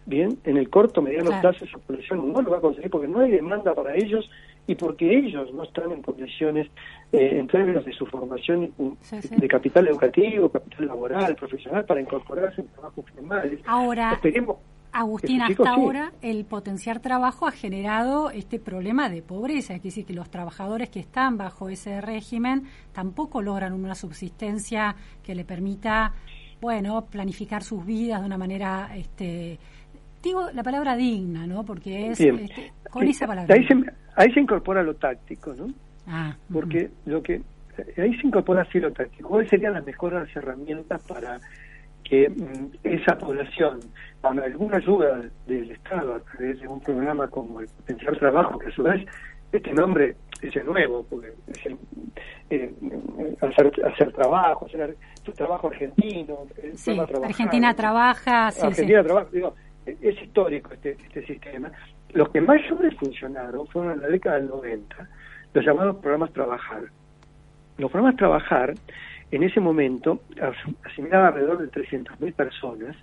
bien, 0.10 0.38
en 0.44 0.58
el 0.58 0.70
corto, 0.70 1.02
mediano 1.02 1.28
Claro. 1.30 1.42
plazo 1.50 1.66
esa 1.66 1.78
población 1.78 2.34
no 2.34 2.42
lo 2.42 2.52
va 2.52 2.58
a 2.58 2.62
conseguir 2.62 2.90
porque 2.90 3.08
no 3.08 3.20
hay 3.20 3.32
demanda 3.32 3.74
para 3.74 3.96
ellos 3.96 4.30
y 4.68 4.76
porque 4.76 5.18
ellos 5.18 5.54
no 5.54 5.64
están 5.64 5.92
en 5.92 6.02
condiciones, 6.02 6.68
eh, 7.12 7.40
en 7.40 7.48
términos 7.48 7.86
de 7.86 7.94
su 7.94 8.06
formación 8.06 8.72
Sí, 9.02 9.22
sí. 9.22 9.36
de 9.36 9.48
capital 9.48 9.88
educativo, 9.88 10.50
capital 10.50 10.88
laboral, 10.88 11.36
profesional, 11.36 11.86
para 11.86 12.02
incorporarse 12.02 12.62
en 12.62 12.68
trabajos 12.68 13.06
formales. 13.16 13.60
Ahora, 13.66 14.12
Esperemos 14.14 14.58
Agustín, 14.92 15.40
hasta 15.42 15.64
sí. 15.64 15.70
ahora 15.70 16.12
el 16.24 16.46
potenciar 16.46 17.00
trabajo 17.00 17.48
ha 17.48 17.52
generado 17.52 18.32
este 18.32 18.60
problema 18.60 19.08
de 19.08 19.22
pobreza, 19.22 19.76
es 19.76 19.84
decir, 19.84 20.04
que 20.06 20.14
los 20.14 20.30
trabajadores 20.32 20.90
que 20.90 21.00
están 21.00 21.38
bajo 21.38 21.70
ese 21.70 22.02
régimen 22.02 22.64
tampoco 22.92 23.42
logran 23.44 23.74
una 23.74 23.94
subsistencia 23.94 24.96
que 25.24 25.36
le 25.36 25.46
permita, 25.46 26.14
bueno, 26.60 27.06
planificar 27.06 27.62
sus 27.64 27.86
vidas 27.86 28.20
de 28.22 28.26
una 28.26 28.38
manera, 28.40 28.90
este, 28.96 29.60
digo 30.22 30.50
la 30.54 30.64
palabra 30.64 30.96
digna, 30.96 31.48
¿no? 31.48 31.64
Porque 31.64 32.10
es 32.12 32.20
Bien. 32.20 32.40
este, 32.40 32.72
con 32.90 33.08
esa 33.08 33.28
palabra. 33.28 33.54
Ahí 33.54 33.66
se, 33.68 33.76
ahí 34.16 34.32
se 34.34 34.40
incorpora 34.40 34.84
lo 34.84 34.96
táctico, 34.96 35.54
¿no? 35.54 35.68
Ah, 36.08 36.36
Porque 36.52 36.90
lo 37.06 37.22
que 37.22 37.42
ahí 37.98 38.16
se 38.20 38.28
incorpora 38.28 38.64
así 38.64 38.80
lo 38.80 38.92
táctico. 38.92 39.30
¿Cuáles 39.30 39.50
serían 39.50 39.74
las 39.74 39.86
mejores 39.86 40.36
herramientas 40.36 41.02
para 41.04 41.40
que 42.04 42.30
mm, 42.30 42.78
esa 42.84 43.18
población, 43.18 43.80
con 44.22 44.40
alguna 44.40 44.78
ayuda 44.78 45.22
del 45.46 45.72
Estado 45.72 46.16
a 46.16 46.20
través 46.20 46.60
de 46.60 46.68
un 46.68 46.80
programa 46.82 47.28
como 47.28 47.62
el 47.62 47.68
Potencial 47.68 48.18
Trabajo, 48.18 48.58
que 48.58 48.68
a 48.68 48.72
su 48.72 48.84
vez 48.84 49.06
este 49.52 49.74
nombre 49.74 50.16
es 50.42 50.56
el 50.56 50.66
nuevo, 50.66 51.06
porque 51.10 51.34
es 51.48 51.66
el, 51.66 51.78
eh, 52.50 52.74
hacer, 53.42 53.72
hacer 53.86 54.12
trabajo, 54.14 54.66
hacer 54.66 54.96
tu 55.24 55.32
trabajo 55.34 55.68
argentino, 55.68 56.38
sí, 56.74 56.96
Trabajar, 56.96 57.26
Argentina 57.26 57.74
trabaja, 57.76 58.52
sí, 58.52 58.60
sí. 58.62 58.68
Argentina 58.68 59.04
trabaja, 59.04 59.28
digo, 59.32 59.56
es 60.02 60.22
histórico 60.22 60.74
este, 60.74 60.92
este 60.92 61.26
sistema. 61.26 61.72
Los 62.14 62.30
que 62.30 62.42
más 62.42 62.60
funcionaron 63.00 63.68
fueron 63.68 63.94
en 63.94 64.02
la 64.02 64.08
década 64.08 64.38
del 64.38 64.48
90, 64.50 65.10
los 65.54 65.66
llamados 65.66 65.98
programas 65.98 66.32
Trabajar. 66.34 66.84
Los 67.78 67.92
programas 67.92 68.18
Trabajar, 68.18 68.74
en 69.32 69.44
ese 69.44 69.60
momento, 69.60 70.22
as- 70.42 70.76
asimilaban 70.86 71.28
alrededor 71.28 71.60
de 71.60 71.68
300.000 71.72 72.34
personas 72.34 72.96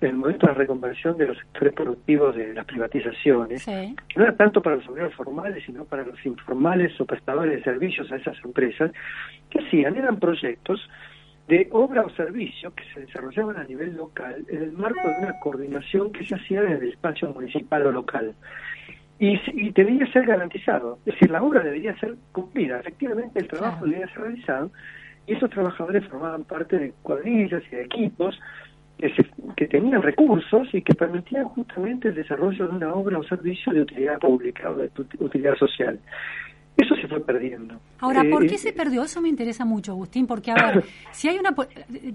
en 0.00 0.08
el 0.08 0.16
momento 0.16 0.46
de 0.48 0.52
la 0.52 0.58
reconversión 0.58 1.16
de 1.16 1.28
los 1.28 1.38
sectores 1.38 1.72
productivos 1.74 2.34
de 2.34 2.52
las 2.54 2.64
privatizaciones, 2.66 3.62
Sí. 3.62 3.94
que 4.08 4.18
no 4.18 4.24
era 4.24 4.34
tanto 4.36 4.60
para 4.60 4.74
los 4.76 4.88
obreros 4.88 5.14
formales, 5.14 5.62
sino 5.64 5.84
para 5.84 6.04
los 6.04 6.26
informales 6.26 7.00
o 7.00 7.04
prestadores 7.06 7.54
de 7.58 7.62
servicios 7.62 8.10
a 8.10 8.16
esas 8.16 8.36
empresas, 8.44 8.90
que 9.48 9.60
hacían, 9.60 9.94
eran 9.96 10.18
proyectos 10.18 10.88
de 11.48 11.68
obra 11.72 12.02
o 12.02 12.10
servicio 12.10 12.72
que 12.74 12.84
se 12.94 13.00
desarrollaban 13.00 13.56
a 13.56 13.64
nivel 13.64 13.96
local 13.96 14.44
en 14.48 14.62
el 14.62 14.72
marco 14.72 15.08
de 15.08 15.14
una 15.18 15.38
coordinación 15.40 16.12
que 16.12 16.24
se 16.26 16.34
hacía 16.36 16.62
en 16.62 16.72
el 16.72 16.88
espacio 16.88 17.28
municipal 17.32 17.86
o 17.86 17.92
local. 17.92 18.34
Y, 19.18 19.38
y 19.52 19.70
debería 19.70 20.06
ser 20.12 20.24
garantizado, 20.26 20.98
es 21.06 21.14
decir, 21.14 21.30
la 21.30 21.42
obra 21.42 21.60
debería 21.62 21.96
ser 21.98 22.16
cumplida, 22.32 22.80
efectivamente 22.80 23.38
el 23.38 23.46
trabajo 23.48 23.84
debería 23.84 24.08
ser 24.08 24.22
realizado, 24.22 24.70
y 25.26 25.34
esos 25.34 25.50
trabajadores 25.50 26.04
formaban 26.08 26.42
parte 26.44 26.78
de 26.78 26.92
cuadrillas 27.02 27.62
y 27.70 27.76
de 27.76 27.82
equipos 27.82 28.40
que, 28.98 29.10
se- 29.14 29.30
que 29.56 29.66
tenían 29.68 30.02
recursos 30.02 30.68
y 30.72 30.82
que 30.82 30.94
permitían 30.94 31.44
justamente 31.44 32.08
el 32.08 32.14
desarrollo 32.16 32.66
de 32.66 32.76
una 32.76 32.94
obra 32.94 33.18
o 33.18 33.22
servicio 33.24 33.72
de 33.72 33.82
utilidad 33.82 34.18
pública 34.18 34.70
o 34.70 34.74
de 34.76 34.90
ut- 34.92 35.20
utilidad 35.20 35.54
social. 35.56 36.00
Eso 36.76 36.94
se 36.96 37.06
fue 37.06 37.20
perdiendo. 37.20 37.78
Ahora, 38.00 38.22
¿por 38.30 38.44
Eh, 38.44 38.48
qué 38.48 38.58
se 38.58 38.72
perdió? 38.72 39.02
Eso 39.04 39.20
me 39.20 39.28
interesa 39.28 39.64
mucho, 39.64 39.92
Agustín, 39.92 40.26
porque, 40.26 40.50
a 40.50 40.54
ver, 40.54 40.84
si 41.12 41.28
hay 41.28 41.38
una... 41.38 41.54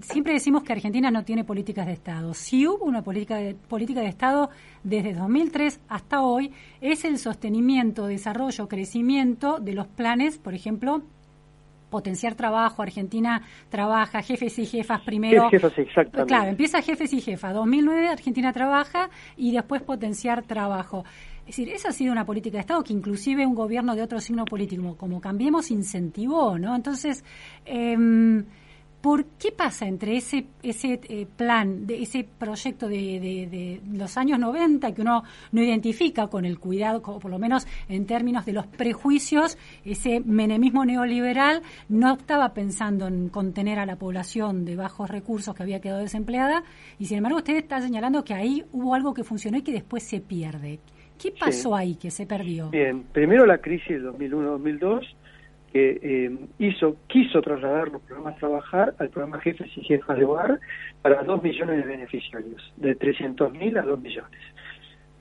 Siempre 0.01 0.33
decimos 0.33 0.63
que 0.63 0.73
Argentina 0.73 1.11
no 1.11 1.23
tiene 1.23 1.43
políticas 1.43 1.85
de 1.85 1.93
Estado. 1.93 2.33
Si 2.33 2.65
hubo 2.65 2.85
una 2.85 3.03
política 3.03 3.35
de, 3.35 3.53
política 3.53 4.01
de 4.01 4.07
Estado 4.07 4.49
desde 4.83 5.13
2003 5.13 5.81
hasta 5.87 6.21
hoy, 6.21 6.51
es 6.81 7.05
el 7.05 7.19
sostenimiento, 7.19 8.07
desarrollo, 8.07 8.67
crecimiento 8.67 9.59
de 9.59 9.73
los 9.73 9.87
planes, 9.87 10.39
por 10.39 10.55
ejemplo, 10.55 11.03
potenciar 11.89 12.35
trabajo, 12.35 12.81
Argentina 12.81 13.41
trabaja, 13.69 14.21
jefes 14.21 14.59
y 14.59 14.65
jefas 14.65 15.01
primero. 15.01 15.49
Jefes, 15.49 15.77
exactamente. 15.77 16.33
Claro, 16.33 16.49
empieza 16.49 16.81
jefes 16.81 17.13
y 17.13 17.21
jefas. 17.21 17.53
2009 17.53 18.09
Argentina 18.09 18.51
trabaja 18.51 19.09
y 19.35 19.51
después 19.51 19.81
potenciar 19.81 20.43
trabajo. 20.43 21.05
Es 21.47 21.55
decir, 21.55 21.69
esa 21.69 21.89
ha 21.89 21.93
sido 21.93 22.11
una 22.11 22.25
política 22.25 22.57
de 22.57 22.61
Estado 22.61 22.83
que 22.83 22.91
inclusive 22.93 23.45
un 23.45 23.55
gobierno 23.55 23.95
de 23.95 24.01
otro 24.01 24.19
signo 24.19 24.43
político, 24.45 24.95
como 24.97 25.21
Cambiemos, 25.21 25.71
incentivó, 25.71 26.59
¿no? 26.59 26.75
Entonces, 26.75 27.23
em, 27.65 28.43
¿por 28.99 29.23
qué 29.39 29.53
pasa 29.53 29.87
entre 29.87 30.17
ese 30.17 30.47
eh, 30.63 31.25
plan, 31.37 31.85
ese 31.87 32.25
proyecto 32.37 32.89
de, 32.89 32.97
de- 33.21 33.47
de 33.49 33.97
los 33.97 34.17
años 34.17 34.37
90 34.39 34.93
que 34.93 35.01
uno 35.01 35.23
no 35.53 35.61
identifica 35.63 36.27
con 36.27 36.43
el 36.43 36.59
cuidado, 36.59 37.01
como 37.01 37.19
por 37.19 37.31
lo 37.31 37.39
menos 37.39 37.65
en 37.87 38.05
términos 38.05 38.45
de 38.45 38.51
los 38.51 38.67
prejuicios, 38.67 39.57
ese 39.85 40.19
menemismo 40.19 40.83
neoliberal 40.83 41.61
no 41.87 42.15
estaba 42.15 42.53
pensando 42.53 43.07
en 43.07 43.29
contener 43.29 43.79
a 43.79 43.85
la 43.85 43.95
población 43.95 44.65
de 44.65 44.75
bajos 44.75 45.09
recursos 45.09 45.55
que 45.55 45.63
había 45.63 45.79
quedado 45.79 46.01
desempleada 46.01 46.63
y 46.99 47.05
sin 47.05 47.19
embargo 47.19 47.37
usted 47.37 47.55
está 47.55 47.79
señalando 47.79 48.25
que 48.25 48.33
ahí 48.33 48.65
hubo 48.73 48.93
algo 48.95 49.13
que 49.13 49.23
funcionó 49.23 49.59
y 49.59 49.61
que 49.61 49.71
después 49.71 50.03
se 50.03 50.19
pierde. 50.19 50.79
¿Qué 51.21 51.31
pasó 51.31 51.75
ahí 51.75 51.95
que 51.95 52.11
se 52.11 52.25
perdió? 52.25 52.69
Bien, 52.69 53.03
primero 53.11 53.45
la 53.45 53.57
crisis 53.59 54.01
del 54.01 54.07
2001-2002 54.13 55.07
que 55.71 55.99
eh, 56.01 56.37
hizo 56.59 56.97
quiso 57.07 57.41
trasladar 57.41 57.89
los 57.89 58.01
programas 58.03 58.37
Trabajar 58.37 58.95
al 58.99 59.09
programa 59.09 59.39
Jefes 59.41 59.69
y 59.75 59.81
Jefas 59.83 60.17
de 60.17 60.25
Hogar 60.25 60.59
para 61.01 61.23
2 61.23 61.43
millones 61.43 61.77
de 61.77 61.83
beneficiarios, 61.83 62.73
de 62.77 62.97
300.000 62.97 63.79
a 63.79 63.81
2 63.81 63.99
millones. 63.99 64.41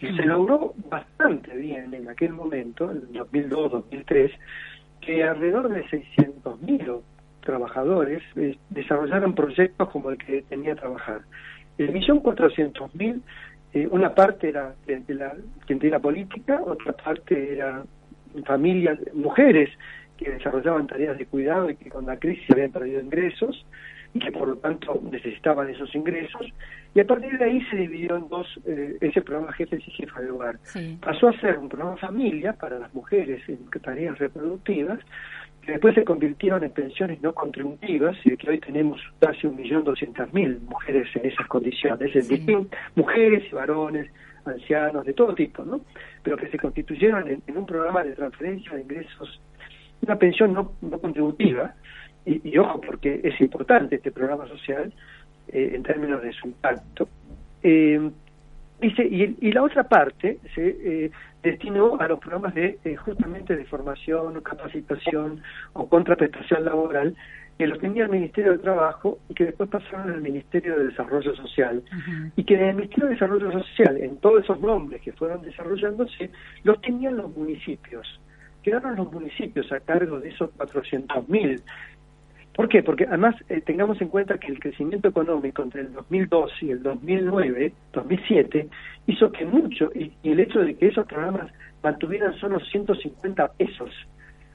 Y 0.00 0.06
se 0.14 0.24
logró 0.24 0.74
bastante 0.88 1.56
bien 1.56 1.92
en 1.94 2.08
aquel 2.08 2.32
momento, 2.32 2.90
en 2.90 3.12
2002-2003, 3.12 4.30
que 5.00 5.24
alrededor 5.24 5.68
de 5.70 5.84
600.000 5.86 7.00
trabajadores 7.40 8.22
eh, 8.36 8.58
desarrollaron 8.70 9.34
proyectos 9.34 9.88
como 9.88 10.10
el 10.10 10.18
que 10.18 10.42
tenía 10.42 10.74
Trabajar. 10.74 11.22
El 11.78 11.92
millón 11.92 12.20
cuatrocientos 12.20 12.94
mil, 12.94 13.22
eh, 13.76 13.86
una 13.90 14.14
parte 14.14 14.48
era 14.48 14.74
de, 14.86 15.00
de 15.00 15.14
la 15.14 15.34
gente 15.66 15.86
de 15.86 15.90
la 15.90 15.98
política, 15.98 16.62
otra 16.64 16.92
parte 16.94 17.52
era 17.52 17.84
familias, 18.46 18.98
mujeres 19.12 19.68
que 20.16 20.30
desarrollaban 20.30 20.86
tareas 20.86 21.18
de 21.18 21.26
cuidado 21.26 21.68
y 21.68 21.76
que 21.76 21.90
con 21.90 22.06
la 22.06 22.18
crisis 22.18 22.50
habían 22.50 22.72
perdido 22.72 23.02
ingresos 23.02 23.66
y 24.14 24.18
que 24.18 24.32
por 24.32 24.48
lo 24.48 24.56
tanto 24.56 24.98
necesitaban 25.10 25.68
esos 25.68 25.94
ingresos. 25.94 26.46
Y 26.94 27.00
a 27.00 27.06
partir 27.06 27.36
de 27.36 27.44
ahí 27.44 27.62
se 27.66 27.76
dividió 27.76 28.16
en 28.16 28.28
dos 28.28 28.46
eh, 28.64 28.96
ese 29.02 29.20
programa 29.20 29.52
Jefes 29.52 29.86
y 29.86 29.90
Jefas 29.90 30.22
de 30.22 30.30
Hogar. 30.30 30.58
Pasó 31.02 31.28
a 31.28 31.38
ser 31.38 31.58
un 31.58 31.68
programa 31.68 31.98
familia 31.98 32.54
para 32.54 32.78
las 32.78 32.94
mujeres 32.94 33.46
en 33.46 33.68
tareas 33.82 34.18
reproductivas, 34.18 35.00
que 35.66 35.72
después 35.72 35.94
se 35.96 36.04
convirtieron 36.04 36.62
en 36.62 36.70
pensiones 36.70 37.20
no 37.20 37.34
contributivas 37.34 38.16
y 38.24 38.36
que 38.36 38.50
hoy 38.50 38.60
tenemos 38.60 39.00
casi 39.18 39.48
un 39.48 39.56
millón 39.56 39.82
doscientas 39.82 40.32
mil 40.32 40.60
mujeres 40.60 41.08
en 41.16 41.26
esas 41.26 41.46
condiciones, 41.48 42.14
distin- 42.14 42.68
mujeres 42.94 43.42
y 43.50 43.54
varones, 43.54 44.08
ancianos, 44.44 45.04
de 45.04 45.12
todo 45.12 45.34
tipo, 45.34 45.64
¿no? 45.64 45.80
Pero 46.22 46.36
que 46.36 46.46
se 46.48 46.58
constituyeron 46.58 47.28
en, 47.28 47.42
en 47.48 47.56
un 47.58 47.66
programa 47.66 48.04
de 48.04 48.12
transferencia 48.12 48.74
de 48.74 48.82
ingresos, 48.82 49.40
una 50.02 50.16
pensión 50.16 50.52
no, 50.52 50.72
no 50.82 50.98
contributiva, 51.00 51.74
y, 52.24 52.48
y 52.48 52.58
ojo, 52.58 52.80
porque 52.80 53.20
es 53.24 53.40
importante 53.40 53.96
este 53.96 54.12
programa 54.12 54.46
social 54.46 54.92
eh, 55.48 55.72
en 55.74 55.82
términos 55.82 56.22
de 56.22 56.32
su 56.32 56.46
impacto. 56.46 57.08
Eh, 57.62 58.10
Dice, 58.80 59.04
y, 59.04 59.36
y 59.40 59.52
la 59.52 59.62
otra 59.62 59.84
parte 59.84 60.38
se 60.54 60.68
eh, 60.68 61.10
destinó 61.42 61.98
a 61.98 62.08
los 62.08 62.18
programas 62.18 62.54
de 62.54 62.78
eh, 62.84 62.96
justamente 62.96 63.56
de 63.56 63.64
formación, 63.64 64.40
capacitación 64.42 65.42
o 65.72 65.88
contraprestación 65.88 66.64
laboral 66.64 67.16
que 67.58 67.66
los 67.66 67.78
tenía 67.78 68.04
el 68.04 68.10
Ministerio 68.10 68.52
de 68.52 68.58
Trabajo 68.58 69.18
y 69.28 69.34
que 69.34 69.46
después 69.46 69.70
pasaron 69.70 70.10
al 70.10 70.20
Ministerio 70.20 70.76
de 70.78 70.88
Desarrollo 70.88 71.34
Social. 71.36 71.82
Y 72.36 72.44
que 72.44 72.54
en 72.54 72.64
el 72.64 72.76
Ministerio 72.76 73.06
de 73.06 73.14
Desarrollo 73.14 73.50
Social, 73.50 73.96
en 73.96 74.18
todos 74.18 74.44
esos 74.44 74.60
nombres 74.60 75.00
que 75.00 75.12
fueron 75.12 75.40
desarrollándose, 75.40 76.30
los 76.64 76.80
tenían 76.82 77.16
los 77.16 77.34
municipios. 77.34 78.20
Quedaron 78.62 78.96
los 78.96 79.10
municipios 79.10 79.72
a 79.72 79.80
cargo 79.80 80.20
de 80.20 80.30
esos 80.30 80.50
400.000 80.58 81.62
¿Por 82.56 82.70
qué? 82.70 82.82
Porque 82.82 83.04
además 83.04 83.34
eh, 83.50 83.60
tengamos 83.60 84.00
en 84.00 84.08
cuenta 84.08 84.38
que 84.38 84.50
el 84.50 84.58
crecimiento 84.58 85.08
económico 85.08 85.62
entre 85.62 85.82
el 85.82 85.92
2002 85.92 86.52
y 86.62 86.70
el 86.70 86.82
2009, 86.82 87.72
2007, 87.92 88.68
hizo 89.06 89.30
que 89.30 89.44
mucho, 89.44 89.90
y, 89.94 90.10
y 90.22 90.32
el 90.32 90.40
hecho 90.40 90.60
de 90.60 90.74
que 90.74 90.86
esos 90.86 91.06
programas 91.06 91.52
mantuvieran 91.82 92.34
solo 92.40 92.58
150 92.58 93.48
pesos, 93.52 93.90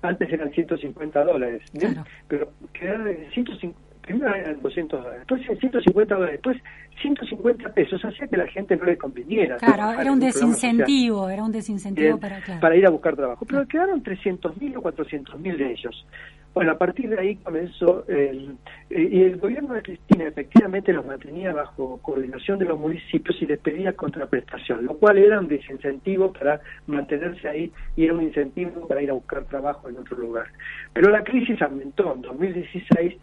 antes 0.01 0.33
eran 0.33 0.49
150 0.49 1.23
dólares, 1.23 1.61
¿bien? 1.73 1.95
pero 2.27 2.49
quedaron 2.73 3.07
en 3.07 3.29
150, 3.31 3.79
primero 4.01 4.33
eran 4.33 4.59
200 4.63 4.99
dólares, 4.99 5.19
después 5.19 5.47
en 5.47 5.59
150 5.59 6.15
dólares, 6.15 6.41
después 6.43 6.57
150 7.03 7.73
pesos, 7.73 8.03
hacía 8.03 8.27
que 8.27 8.37
la 8.37 8.47
gente 8.47 8.75
no 8.77 8.85
le 8.85 8.97
conveniera. 8.97 9.57
Claro, 9.57 10.01
era 10.01 10.11
un 10.11 10.19
desincentivo, 10.19 11.29
era 11.29 11.43
un 11.43 11.51
desincentivo 11.51 12.19
para... 12.19 12.41
Claro. 12.41 12.59
para 12.61 12.75
ir 12.75 12.85
a 12.87 12.89
buscar 12.89 13.15
trabajo. 13.15 13.45
Pero 13.45 13.67
quedaron 13.67 14.03
300.000 14.03 14.77
o 14.77 14.81
400.000 14.81 15.57
de 15.57 15.71
ellos. 15.71 16.05
Bueno, 16.53 16.73
a 16.73 16.77
partir 16.77 17.09
de 17.09 17.17
ahí 17.17 17.35
comenzó 17.37 18.03
el... 18.07 18.57
y 18.89 19.21
el 19.21 19.37
gobierno 19.37 19.73
de 19.73 19.81
Cristina 19.81 20.25
efectivamente 20.25 20.91
los 20.91 21.05
mantenía 21.05 21.53
bajo 21.53 21.97
coordinación 22.01 22.59
de 22.59 22.65
los 22.65 22.77
municipios 22.77 23.41
y 23.41 23.45
les 23.45 23.59
pedía 23.59 23.93
contraprestación, 23.93 24.85
lo 24.85 24.97
cual 24.97 25.17
era 25.17 25.39
un 25.39 25.47
desincentivo 25.47 26.33
para 26.33 26.59
mantenerse 26.87 27.47
ahí 27.47 27.71
y 27.95 28.03
era 28.03 28.13
un 28.13 28.23
incentivo 28.23 28.85
para 28.85 29.01
ir 29.01 29.11
a 29.11 29.13
buscar 29.13 29.45
trabajo 29.45 29.87
en 29.87 29.97
otro 29.97 30.17
lugar. 30.17 30.47
Pero 30.91 31.09
la 31.09 31.23
crisis 31.23 31.61
aumentó 31.61 32.13
en 32.15 32.21
2016, 32.21 33.15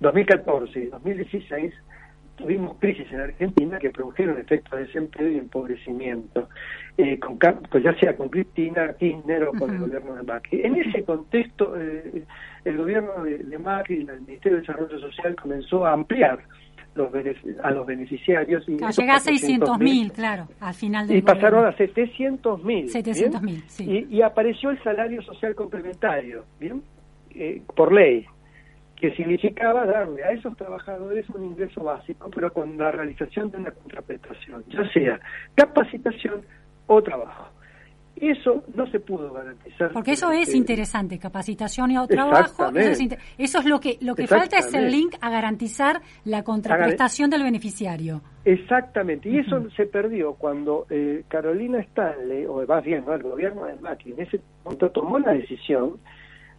2014 0.00 0.78
y 0.78 0.86
2016 0.86 1.74
tuvimos 2.36 2.76
crisis 2.78 3.10
en 3.10 3.20
Argentina 3.20 3.78
que 3.78 3.90
produjeron 3.90 4.38
efectos 4.38 4.78
de 4.78 4.86
desempleo 4.86 5.30
y 5.30 5.38
empobrecimiento, 5.38 6.48
eh, 6.96 7.18
con, 7.18 7.38
pues 7.38 7.82
ya 7.82 7.94
sea 7.98 8.16
con 8.16 8.28
Cristina 8.28 8.92
Kirchner 8.94 9.44
o 9.44 9.52
con 9.52 9.70
el 9.70 9.80
gobierno 9.80 10.14
de 10.14 10.22
Macri. 10.22 10.62
En 10.62 10.76
ese 10.76 11.02
contexto, 11.04 11.74
eh, 11.80 12.24
el 12.66 12.76
gobierno 12.76 13.22
de, 13.22 13.38
de 13.38 13.58
Macri 13.58 13.98
y 13.98 14.00
el 14.00 14.20
Ministerio 14.22 14.56
de 14.56 14.60
Desarrollo 14.62 14.98
Social 14.98 15.36
comenzó 15.36 15.86
a 15.86 15.92
ampliar 15.92 16.40
los 16.96 17.10
a 17.62 17.70
los 17.70 17.86
beneficiarios. 17.86 18.68
Y 18.68 18.76
Claro, 18.76 18.92
llega 18.96 19.14
a 19.14 19.20
600 19.20 19.78
mil, 19.78 20.10
400.000 20.10 20.12
claro, 20.12 20.48
al 20.60 20.74
final 20.74 21.06
del 21.06 21.18
y 21.18 21.22
pasaron 21.22 21.64
a 21.66 21.76
700 21.76 22.64
mil. 22.64 22.88
700.000, 22.88 23.62
sí. 23.66 24.06
Y, 24.10 24.16
y 24.16 24.22
apareció 24.22 24.70
el 24.70 24.82
salario 24.82 25.22
social 25.22 25.54
complementario, 25.54 26.44
¿bien? 26.58 26.82
Eh, 27.30 27.62
por 27.76 27.92
ley, 27.92 28.26
que 28.96 29.14
significaba 29.14 29.84
darle 29.84 30.24
a 30.24 30.30
esos 30.32 30.56
trabajadores 30.56 31.28
un 31.30 31.44
ingreso 31.44 31.84
básico, 31.84 32.30
pero 32.34 32.52
con 32.52 32.76
la 32.78 32.90
realización 32.90 33.50
de 33.50 33.58
una 33.58 33.70
contraprestación, 33.70 34.64
ya 34.68 34.90
sea 34.92 35.20
capacitación 35.54 36.42
o 36.86 37.02
trabajo. 37.02 37.50
Eso 38.18 38.64
no 38.74 38.86
se 38.90 38.98
pudo 38.98 39.30
garantizar. 39.32 39.92
Porque 39.92 40.12
eso 40.12 40.30
es 40.32 40.48
Eh, 40.54 40.56
interesante, 40.56 41.18
capacitación 41.18 41.90
y 41.90 41.98
otro 41.98 42.16
trabajo. 42.16 42.68
Eso 42.70 42.78
es, 42.78 43.00
inter- 43.00 43.18
eso 43.36 43.58
es 43.58 43.66
lo 43.66 43.78
que 43.78 43.98
lo 44.00 44.14
que 44.14 44.26
falta 44.26 44.56
es 44.58 44.72
el 44.72 44.90
link 44.90 45.14
a 45.20 45.28
garantizar 45.30 46.00
la 46.24 46.42
contraprestación 46.42 47.28
del 47.28 47.42
beneficiario. 47.42 48.22
Exactamente, 48.44 49.28
y 49.28 49.38
eso 49.38 49.68
se 49.76 49.86
perdió 49.86 50.34
cuando 50.34 50.86
eh, 50.88 51.24
Carolina 51.28 51.80
Stanley, 51.80 52.46
o 52.46 52.64
más 52.66 52.82
bien 52.84 53.04
¿no? 53.06 53.12
el 53.12 53.22
gobierno 53.22 53.64
de 53.66 53.74
Macri, 53.76 54.12
en 54.12 54.20
ese 54.20 54.40
momento 54.64 54.90
tomó 54.90 55.18
la 55.18 55.32
decisión 55.32 55.98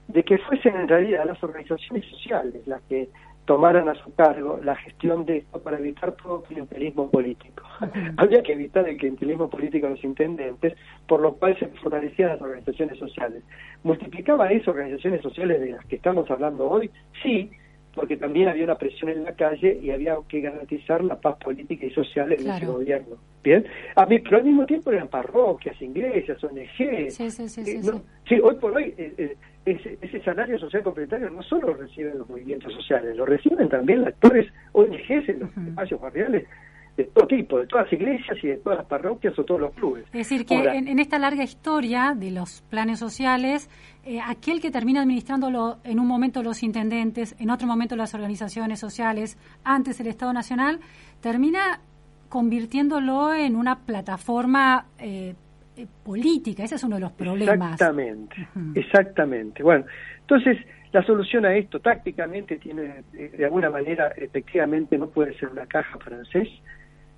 de 0.09 0.23
que 0.23 0.37
fuesen 0.37 0.75
en 0.75 0.87
realidad 0.87 1.25
las 1.25 1.41
organizaciones 1.43 2.05
sociales 2.09 2.65
las 2.67 2.81
que 2.83 3.09
tomaran 3.51 3.87
a 3.87 3.95
su 3.95 4.13
cargo 4.13 4.59
la 4.61 4.75
gestión 4.75 5.25
de 5.25 5.37
esto 5.37 5.59
para 5.63 5.79
evitar 5.79 6.11
todo 6.21 6.43
clientelismo 6.43 7.09
político. 7.09 7.63
Había 8.17 8.43
que 8.43 8.51
evitar 8.51 8.87
el 8.87 8.97
clientelismo 8.97 9.49
político 9.49 9.87
de 9.87 9.93
los 9.93 10.03
intendentes, 10.03 10.73
por 11.07 11.21
lo 11.21 11.33
cual 11.35 11.57
se 11.57 11.67
fortalecían 11.67 12.29
las 12.29 12.41
organizaciones 12.41 12.99
sociales. 12.99 13.43
¿Multiplicaba 13.83 14.49
eso 14.51 14.71
organizaciones 14.71 15.21
sociales 15.21 15.61
de 15.61 15.71
las 15.71 15.85
que 15.85 15.95
estamos 15.95 16.29
hablando 16.29 16.69
hoy? 16.69 16.91
Sí, 17.23 17.49
porque 17.95 18.17
también 18.17 18.49
había 18.49 18.65
una 18.65 18.77
presión 18.77 19.09
en 19.11 19.23
la 19.23 19.31
calle 19.33 19.79
y 19.81 19.91
había 19.91 20.17
que 20.27 20.41
garantizar 20.41 21.01
la 21.03 21.15
paz 21.15 21.37
política 21.37 21.85
y 21.85 21.91
social 21.91 22.27
en 22.33 22.39
ese 22.41 22.43
Claro. 22.59 22.73
gobierno. 22.73 23.15
Bien, 23.43 23.65
a 23.95 24.05
mí, 24.05 24.19
pero 24.19 24.37
al 24.37 24.43
mismo 24.43 24.65
tiempo 24.65 24.91
eran 24.91 25.07
parroquias, 25.07 25.81
iglesias, 25.81 26.43
ONG. 26.43 27.09
Sí, 27.11 27.31
sí, 27.31 27.47
sí, 27.47 27.47
sí, 27.47 27.71
Eh, 27.77 27.79
no- 27.81 28.01
sí, 28.27 28.39
hoy 28.43 28.55
por 28.55 28.75
hoy 28.75 28.93
eh, 28.97 29.13
eh, 29.17 29.35
ese, 29.71 29.97
ese 30.01 30.21
salario 30.21 30.57
social 30.57 30.83
complementario 30.83 31.29
no 31.29 31.43
solo 31.43 31.67
lo 31.67 31.73
reciben 31.75 32.17
los 32.17 32.29
movimientos 32.29 32.73
sociales, 32.73 33.15
lo 33.15 33.25
reciben 33.25 33.67
también 33.69 34.07
actores 34.07 34.51
ONGs 34.71 35.29
en 35.29 35.39
los 35.41 35.57
espacios 35.57 35.99
barriales 35.99 36.47
de 36.95 37.03
todo 37.03 37.27
tipo, 37.27 37.59
de 37.59 37.67
todas 37.67 37.85
las 37.85 37.93
iglesias 37.93 38.37
y 38.41 38.47
de 38.47 38.57
todas 38.57 38.79
las 38.79 38.87
parroquias 38.87 39.37
o 39.37 39.43
todos 39.43 39.61
los 39.61 39.73
clubes. 39.73 40.05
Es 40.05 40.11
decir, 40.11 40.45
que 40.45 40.55
en, 40.55 40.87
en, 40.87 40.97
esta 40.97 41.19
larga 41.19 41.43
historia 41.43 42.15
de 42.17 42.31
los 42.31 42.63
planes 42.71 42.97
sociales, 42.97 43.69
eh, 44.03 44.19
aquel 44.19 44.59
que 44.59 44.71
termina 44.71 45.01
administrándolo 45.01 45.77
en 45.83 45.99
un 45.99 46.07
momento 46.07 46.41
los 46.41 46.63
intendentes, 46.63 47.35
en 47.39 47.51
otro 47.51 47.67
momento 47.67 47.95
las 47.95 48.15
organizaciones 48.15 48.79
sociales, 48.79 49.37
antes 49.63 49.99
el 49.99 50.07
Estado 50.07 50.33
Nacional, 50.33 50.79
termina 51.21 51.81
convirtiéndolo 52.29 53.33
en 53.33 53.55
una 53.55 53.85
plataforma 53.85 54.87
eh, 54.97 55.35
eh, 55.77 55.87
política. 56.03 56.63
Ese 56.63 56.75
es 56.75 56.83
uno 56.83 56.95
de 56.95 57.01
los 57.01 57.11
problemas. 57.11 57.73
Exactamente, 57.73 58.47
exactamente. 58.75 59.63
Bueno, 59.63 59.85
entonces 60.21 60.57
la 60.91 61.03
solución 61.03 61.45
a 61.45 61.55
esto 61.55 61.79
tácticamente 61.79 62.57
tiene, 62.57 63.03
de 63.11 63.45
alguna 63.45 63.69
manera, 63.69 64.13
efectivamente 64.15 64.97
no 64.97 65.07
puede 65.09 65.37
ser 65.37 65.49
una 65.49 65.65
caja 65.65 65.97
francés, 65.99 66.49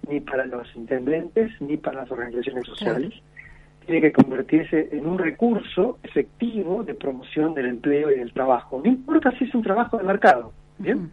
ni 0.09 0.19
para 0.19 0.45
los 0.45 0.67
intendentes, 0.75 1.51
ni 1.61 1.77
para 1.77 2.01
las 2.01 2.11
organizaciones 2.11 2.65
sociales. 2.65 3.13
Tiene 3.85 4.01
que 4.01 4.11
convertirse 4.11 4.89
en 4.91 5.07
un 5.07 5.17
recurso 5.17 5.99
efectivo 6.03 6.83
de 6.83 6.93
promoción 6.93 7.53
del 7.53 7.67
empleo 7.67 8.11
y 8.11 8.19
del 8.19 8.33
trabajo. 8.33 8.81
No 8.83 8.89
importa 8.89 9.31
si 9.37 9.45
es 9.45 9.55
un 9.55 9.63
trabajo 9.63 9.97
de 9.97 10.03
mercado. 10.03 10.53
¿Bien? 10.79 11.11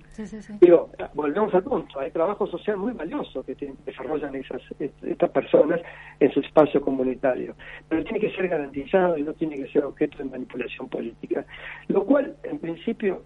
Digo, 0.61 0.91
volvemos 1.15 1.53
al 1.53 1.65
punto, 1.65 1.99
hay 1.99 2.13
trabajo 2.13 2.47
social 2.47 2.77
muy 2.77 2.93
valioso 2.93 3.43
que 3.43 3.57
desarrollan 3.85 4.37
esas 4.37 4.63
estas 4.79 5.31
personas 5.31 5.81
en 6.21 6.31
su 6.31 6.39
espacio 6.39 6.81
comunitario, 6.81 7.57
pero 7.89 8.05
tiene 8.05 8.21
que 8.21 8.31
ser 8.31 8.47
garantizado 8.47 9.19
y 9.19 9.25
no 9.25 9.35
tiene 9.35 9.57
que 9.57 9.67
ser 9.73 9.85
objeto 9.85 10.19
de 10.19 10.27
manipulación 10.27 10.89
política, 10.89 11.45
lo 11.89 12.05
cual 12.05 12.37
en 12.45 12.61
principio, 12.61 13.25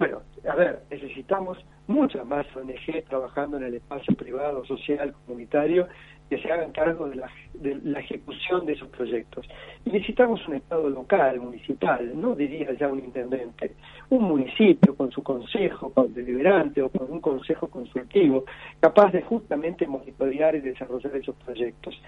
bueno, 0.00 0.22
a 0.50 0.56
ver, 0.56 0.80
necesitamos 0.90 1.64
muchas 1.86 2.26
más 2.26 2.44
ONG 2.56 3.04
trabajando 3.08 3.56
en 3.58 3.62
el 3.62 3.74
espacio 3.74 4.16
privado, 4.16 4.64
social, 4.64 5.14
comunitario 5.26 5.86
que 6.28 6.38
se 6.38 6.52
hagan 6.52 6.72
cargo 6.72 7.08
de 7.08 7.16
la, 7.16 7.30
de 7.54 7.76
la 7.84 8.00
ejecución 8.00 8.66
de 8.66 8.74
esos 8.74 8.88
proyectos. 8.88 9.46
Y 9.84 9.90
necesitamos 9.90 10.46
un 10.48 10.56
Estado 10.56 10.88
local, 10.88 11.40
municipal, 11.40 12.10
no 12.14 12.34
diría 12.34 12.72
ya 12.74 12.88
un 12.88 12.98
intendente, 12.98 13.72
un 14.10 14.24
municipio 14.24 14.94
con 14.94 15.10
su 15.10 15.22
consejo 15.22 15.92
con 15.92 16.12
deliberante 16.12 16.82
o 16.82 16.88
con 16.88 17.10
un 17.10 17.20
consejo 17.20 17.68
consultivo, 17.68 18.44
capaz 18.80 19.12
de 19.12 19.22
justamente 19.22 19.86
monitorear 19.86 20.54
y 20.56 20.60
desarrollar 20.60 21.16
esos 21.16 21.36
proyectos. 21.36 22.00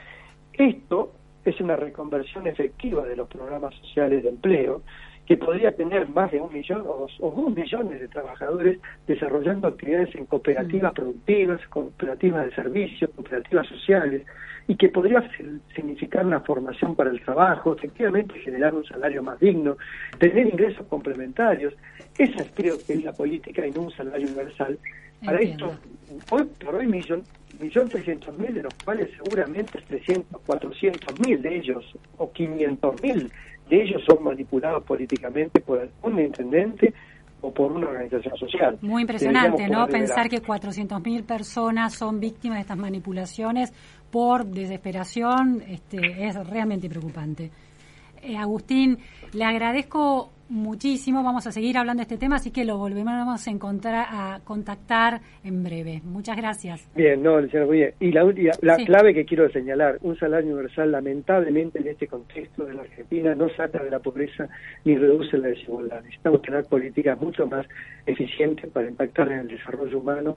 Esto 0.53 1.13
es 1.45 1.61
una 1.61 1.77
reconversión 1.77 2.47
efectiva 2.47 3.05
de 3.05 3.17
los 3.17 3.29
programas 3.29 3.75
sociales 3.77 4.23
de 4.23 4.29
empleo, 4.29 4.83
que 5.31 5.37
podría 5.37 5.71
tener 5.71 6.09
más 6.09 6.33
de 6.33 6.41
un 6.41 6.53
millón 6.53 6.81
o 6.89 7.07
dos, 7.07 7.57
millones 7.57 8.01
de 8.01 8.09
trabajadores 8.09 8.81
desarrollando 9.07 9.69
actividades 9.69 10.13
en 10.17 10.27
cooperativas 10.27 10.93
productivas, 10.93 11.65
cooperativas 11.69 12.47
de 12.47 12.55
servicios, 12.57 13.09
cooperativas 13.15 13.69
sociales, 13.69 14.27
y 14.69 14.77
que 14.77 14.89
podría 14.89 15.29
significar 15.75 16.25
una 16.25 16.41
formación 16.41 16.95
para 16.95 17.11
el 17.11 17.21
trabajo, 17.23 17.75
efectivamente 17.77 18.39
generar 18.41 18.75
un 18.75 18.85
salario 18.85 19.23
más 19.23 19.39
digno, 19.41 19.77
tener 20.19 20.47
ingresos 20.47 20.87
complementarios. 20.87 21.75
Esa 22.17 22.43
es 22.43 22.51
creo 22.55 22.77
que 22.87 22.95
es 22.95 23.05
la 23.05 23.13
política 23.13 23.67
y 23.67 23.71
no 23.71 23.83
un 23.83 23.91
salario 23.91 24.27
universal. 24.27 24.79
Para 25.25 25.39
esto, 25.41 25.73
hoy 26.31 26.45
por 26.65 26.75
hoy 26.77 26.87
millón, 26.87 27.23
millón 27.61 27.89
trescientos 27.89 28.39
mil, 28.39 28.55
de 28.55 28.63
los 28.63 28.75
cuales 28.85 29.11
seguramente 29.23 29.81
300, 29.87 30.41
400 30.47 31.21
mil 31.21 31.43
de 31.43 31.57
ellos, 31.57 31.85
o 32.17 32.33
500 32.33 33.03
mil 33.03 33.31
ellos 33.71 34.03
son 34.05 34.25
manipulados 34.25 34.83
políticamente 34.85 35.61
por 35.61 35.89
un 36.03 36.19
intendente 36.19 36.93
o 37.41 37.53
por 37.53 37.73
una 37.73 37.89
organización 37.89 38.37
social. 38.37 38.79
Muy 38.83 39.03
impresionante, 39.03 39.69
¿no? 39.69 39.87
Pensar 39.87 40.29
que 40.29 40.43
400.000 40.43 41.25
personas 41.25 41.95
son 41.95 42.21
víctimas 42.21 42.59
de 42.59 42.63
estas 42.63 42.79
manipulaciones 42.79 43.73
por 44.11 44.45
desesperación 44.47 45.63
este, 45.69 46.27
es 46.27 46.35
realmente 46.49 46.89
preocupante. 46.89 47.51
Eh, 48.23 48.37
Agustín, 48.37 48.99
le 49.33 49.45
agradezco 49.45 50.31
muchísimo. 50.51 51.23
Vamos 51.23 51.47
a 51.47 51.53
seguir 51.53 51.79
hablando 51.79 52.01
de 52.01 52.05
este 52.05 52.19
tema, 52.19 52.37
así 52.37 52.51
que 52.51 52.65
lo 52.65 52.77
volvemos 52.77 53.47
a 53.47 53.51
encontrar, 53.51 54.07
a 54.11 54.41
contactar 54.45 55.21
en 55.45 55.63
breve. 55.63 56.03
Muchas 56.05 56.37
gracias. 56.37 56.91
Bien, 56.95 57.23
no, 57.23 57.41
bien. 57.69 57.95
Y 58.01 58.13
la, 58.13 58.25
la 58.61 58.77
clave 58.77 59.15
que 59.15 59.25
quiero 59.25 59.49
señalar, 59.51 59.99
un 60.03 60.19
salario 60.19 60.53
universal, 60.53 60.93
lamentablemente 60.93 61.79
en 61.79 61.89
este 61.89 62.07
contexto 62.07 62.65
de 62.65 62.75
la 62.75 62.83
Argentina, 62.83 63.35
no 63.35 63.49
saca 63.51 63.83
de 63.83 63.91
la 63.91 64.01
pobreza 64.01 64.49
ni 64.85 64.97
reduce 64.97 65.39
la 65.39 65.49
desigualdad. 65.49 66.03
Necesitamos 66.03 66.43
tener 66.43 66.65
políticas 66.65 67.21
mucho 67.21 67.47
más 67.47 67.67
eficientes 68.07 68.71
para 68.71 68.89
impactar 68.89 69.31
en 69.33 69.39
el 69.41 69.49
desarrollo 69.49 69.99
humano 69.99 70.37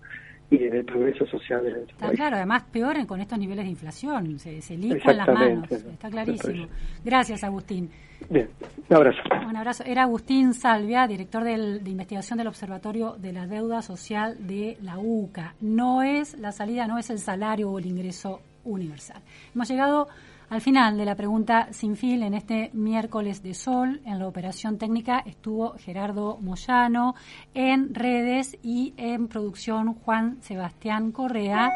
y 0.54 0.66
en 0.66 0.76
el 0.76 0.86
progreso 0.86 1.26
social 1.26 1.64
de 1.64 1.72
nuestro 1.72 1.96
Está 1.96 2.12
claro, 2.12 2.36
además 2.36 2.64
peor 2.72 3.06
con 3.08 3.20
estos 3.20 3.40
niveles 3.40 3.66
de 3.66 3.72
inflación, 3.72 4.38
se, 4.38 4.62
se 4.62 4.78
las 4.78 5.28
manos, 5.28 5.72
está 5.72 6.10
clarísimo. 6.10 6.68
Gracias, 7.04 7.44
Agustín. 7.44 7.90
Bien, 8.30 8.50
un 8.90 8.96
abrazo. 8.96 9.20
Un 9.50 9.56
abrazo. 9.58 9.84
Era 9.84 10.04
Agustín 10.04 10.54
Salvia, 10.54 11.08
director 11.08 11.44
del, 11.44 11.84
de 11.84 11.90
investigación 11.90 12.38
del 12.38 12.48
Observatorio 12.48 13.16
de 13.18 13.34
la 13.34 13.48
Deuda 13.48 13.82
Social 13.82 14.48
de 14.48 14.78
la 14.82 15.00
UCA. 15.00 15.56
No 15.62 16.04
es 16.04 16.38
la 16.38 16.52
salida, 16.52 16.88
no 16.88 17.00
es 17.00 17.10
el 17.10 17.18
salario 17.18 17.72
o 17.72 17.80
el 17.80 17.88
ingreso 17.88 18.40
universal. 18.64 19.22
Hemos 19.56 19.68
llegado 19.68 20.08
al 20.54 20.62
final 20.62 21.00
de 21.00 21.06
la 21.06 21.16
pregunta 21.16 21.70
sin 21.72 21.96
fin, 21.96 22.22
en 22.22 22.36
este 22.36 22.70
miércoles 22.74 23.42
de 23.42 23.56
sol, 23.56 24.02
en 24.06 24.20
la 24.20 24.28
operación 24.28 24.78
técnica 24.78 25.24
estuvo 25.26 25.74
Gerardo 25.80 26.38
Moyano, 26.40 27.16
en 27.56 27.92
redes 27.96 28.60
y 28.62 28.94
en 28.96 29.30
producción 29.30 29.96
Juan 29.96 30.38
Sebastián 30.42 31.12
Correa. 31.12 31.72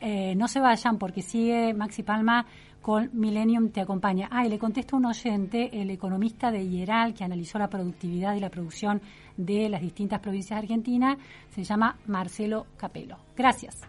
Eh, 0.00 0.34
no 0.34 0.48
se 0.48 0.60
vayan 0.60 0.96
porque 0.96 1.20
sigue 1.20 1.74
Maxi 1.74 2.02
Palma 2.02 2.46
con 2.80 3.10
Millennium 3.12 3.68
Te 3.68 3.82
Acompaña. 3.82 4.30
Ah, 4.32 4.46
y 4.46 4.48
le 4.48 4.58
contesta 4.58 4.96
un 4.96 5.04
oyente, 5.04 5.82
el 5.82 5.90
economista 5.90 6.50
de 6.50 6.66
Hieral, 6.66 7.12
que 7.12 7.24
analizó 7.24 7.58
la 7.58 7.68
productividad 7.68 8.34
y 8.34 8.40
la 8.40 8.48
producción 8.48 9.02
de 9.36 9.68
las 9.68 9.82
distintas 9.82 10.20
provincias 10.20 10.56
de 10.56 10.62
Argentina, 10.62 11.18
se 11.54 11.64
llama 11.64 11.98
Marcelo 12.06 12.66
Capelo. 12.78 13.18
Gracias. 13.36 13.82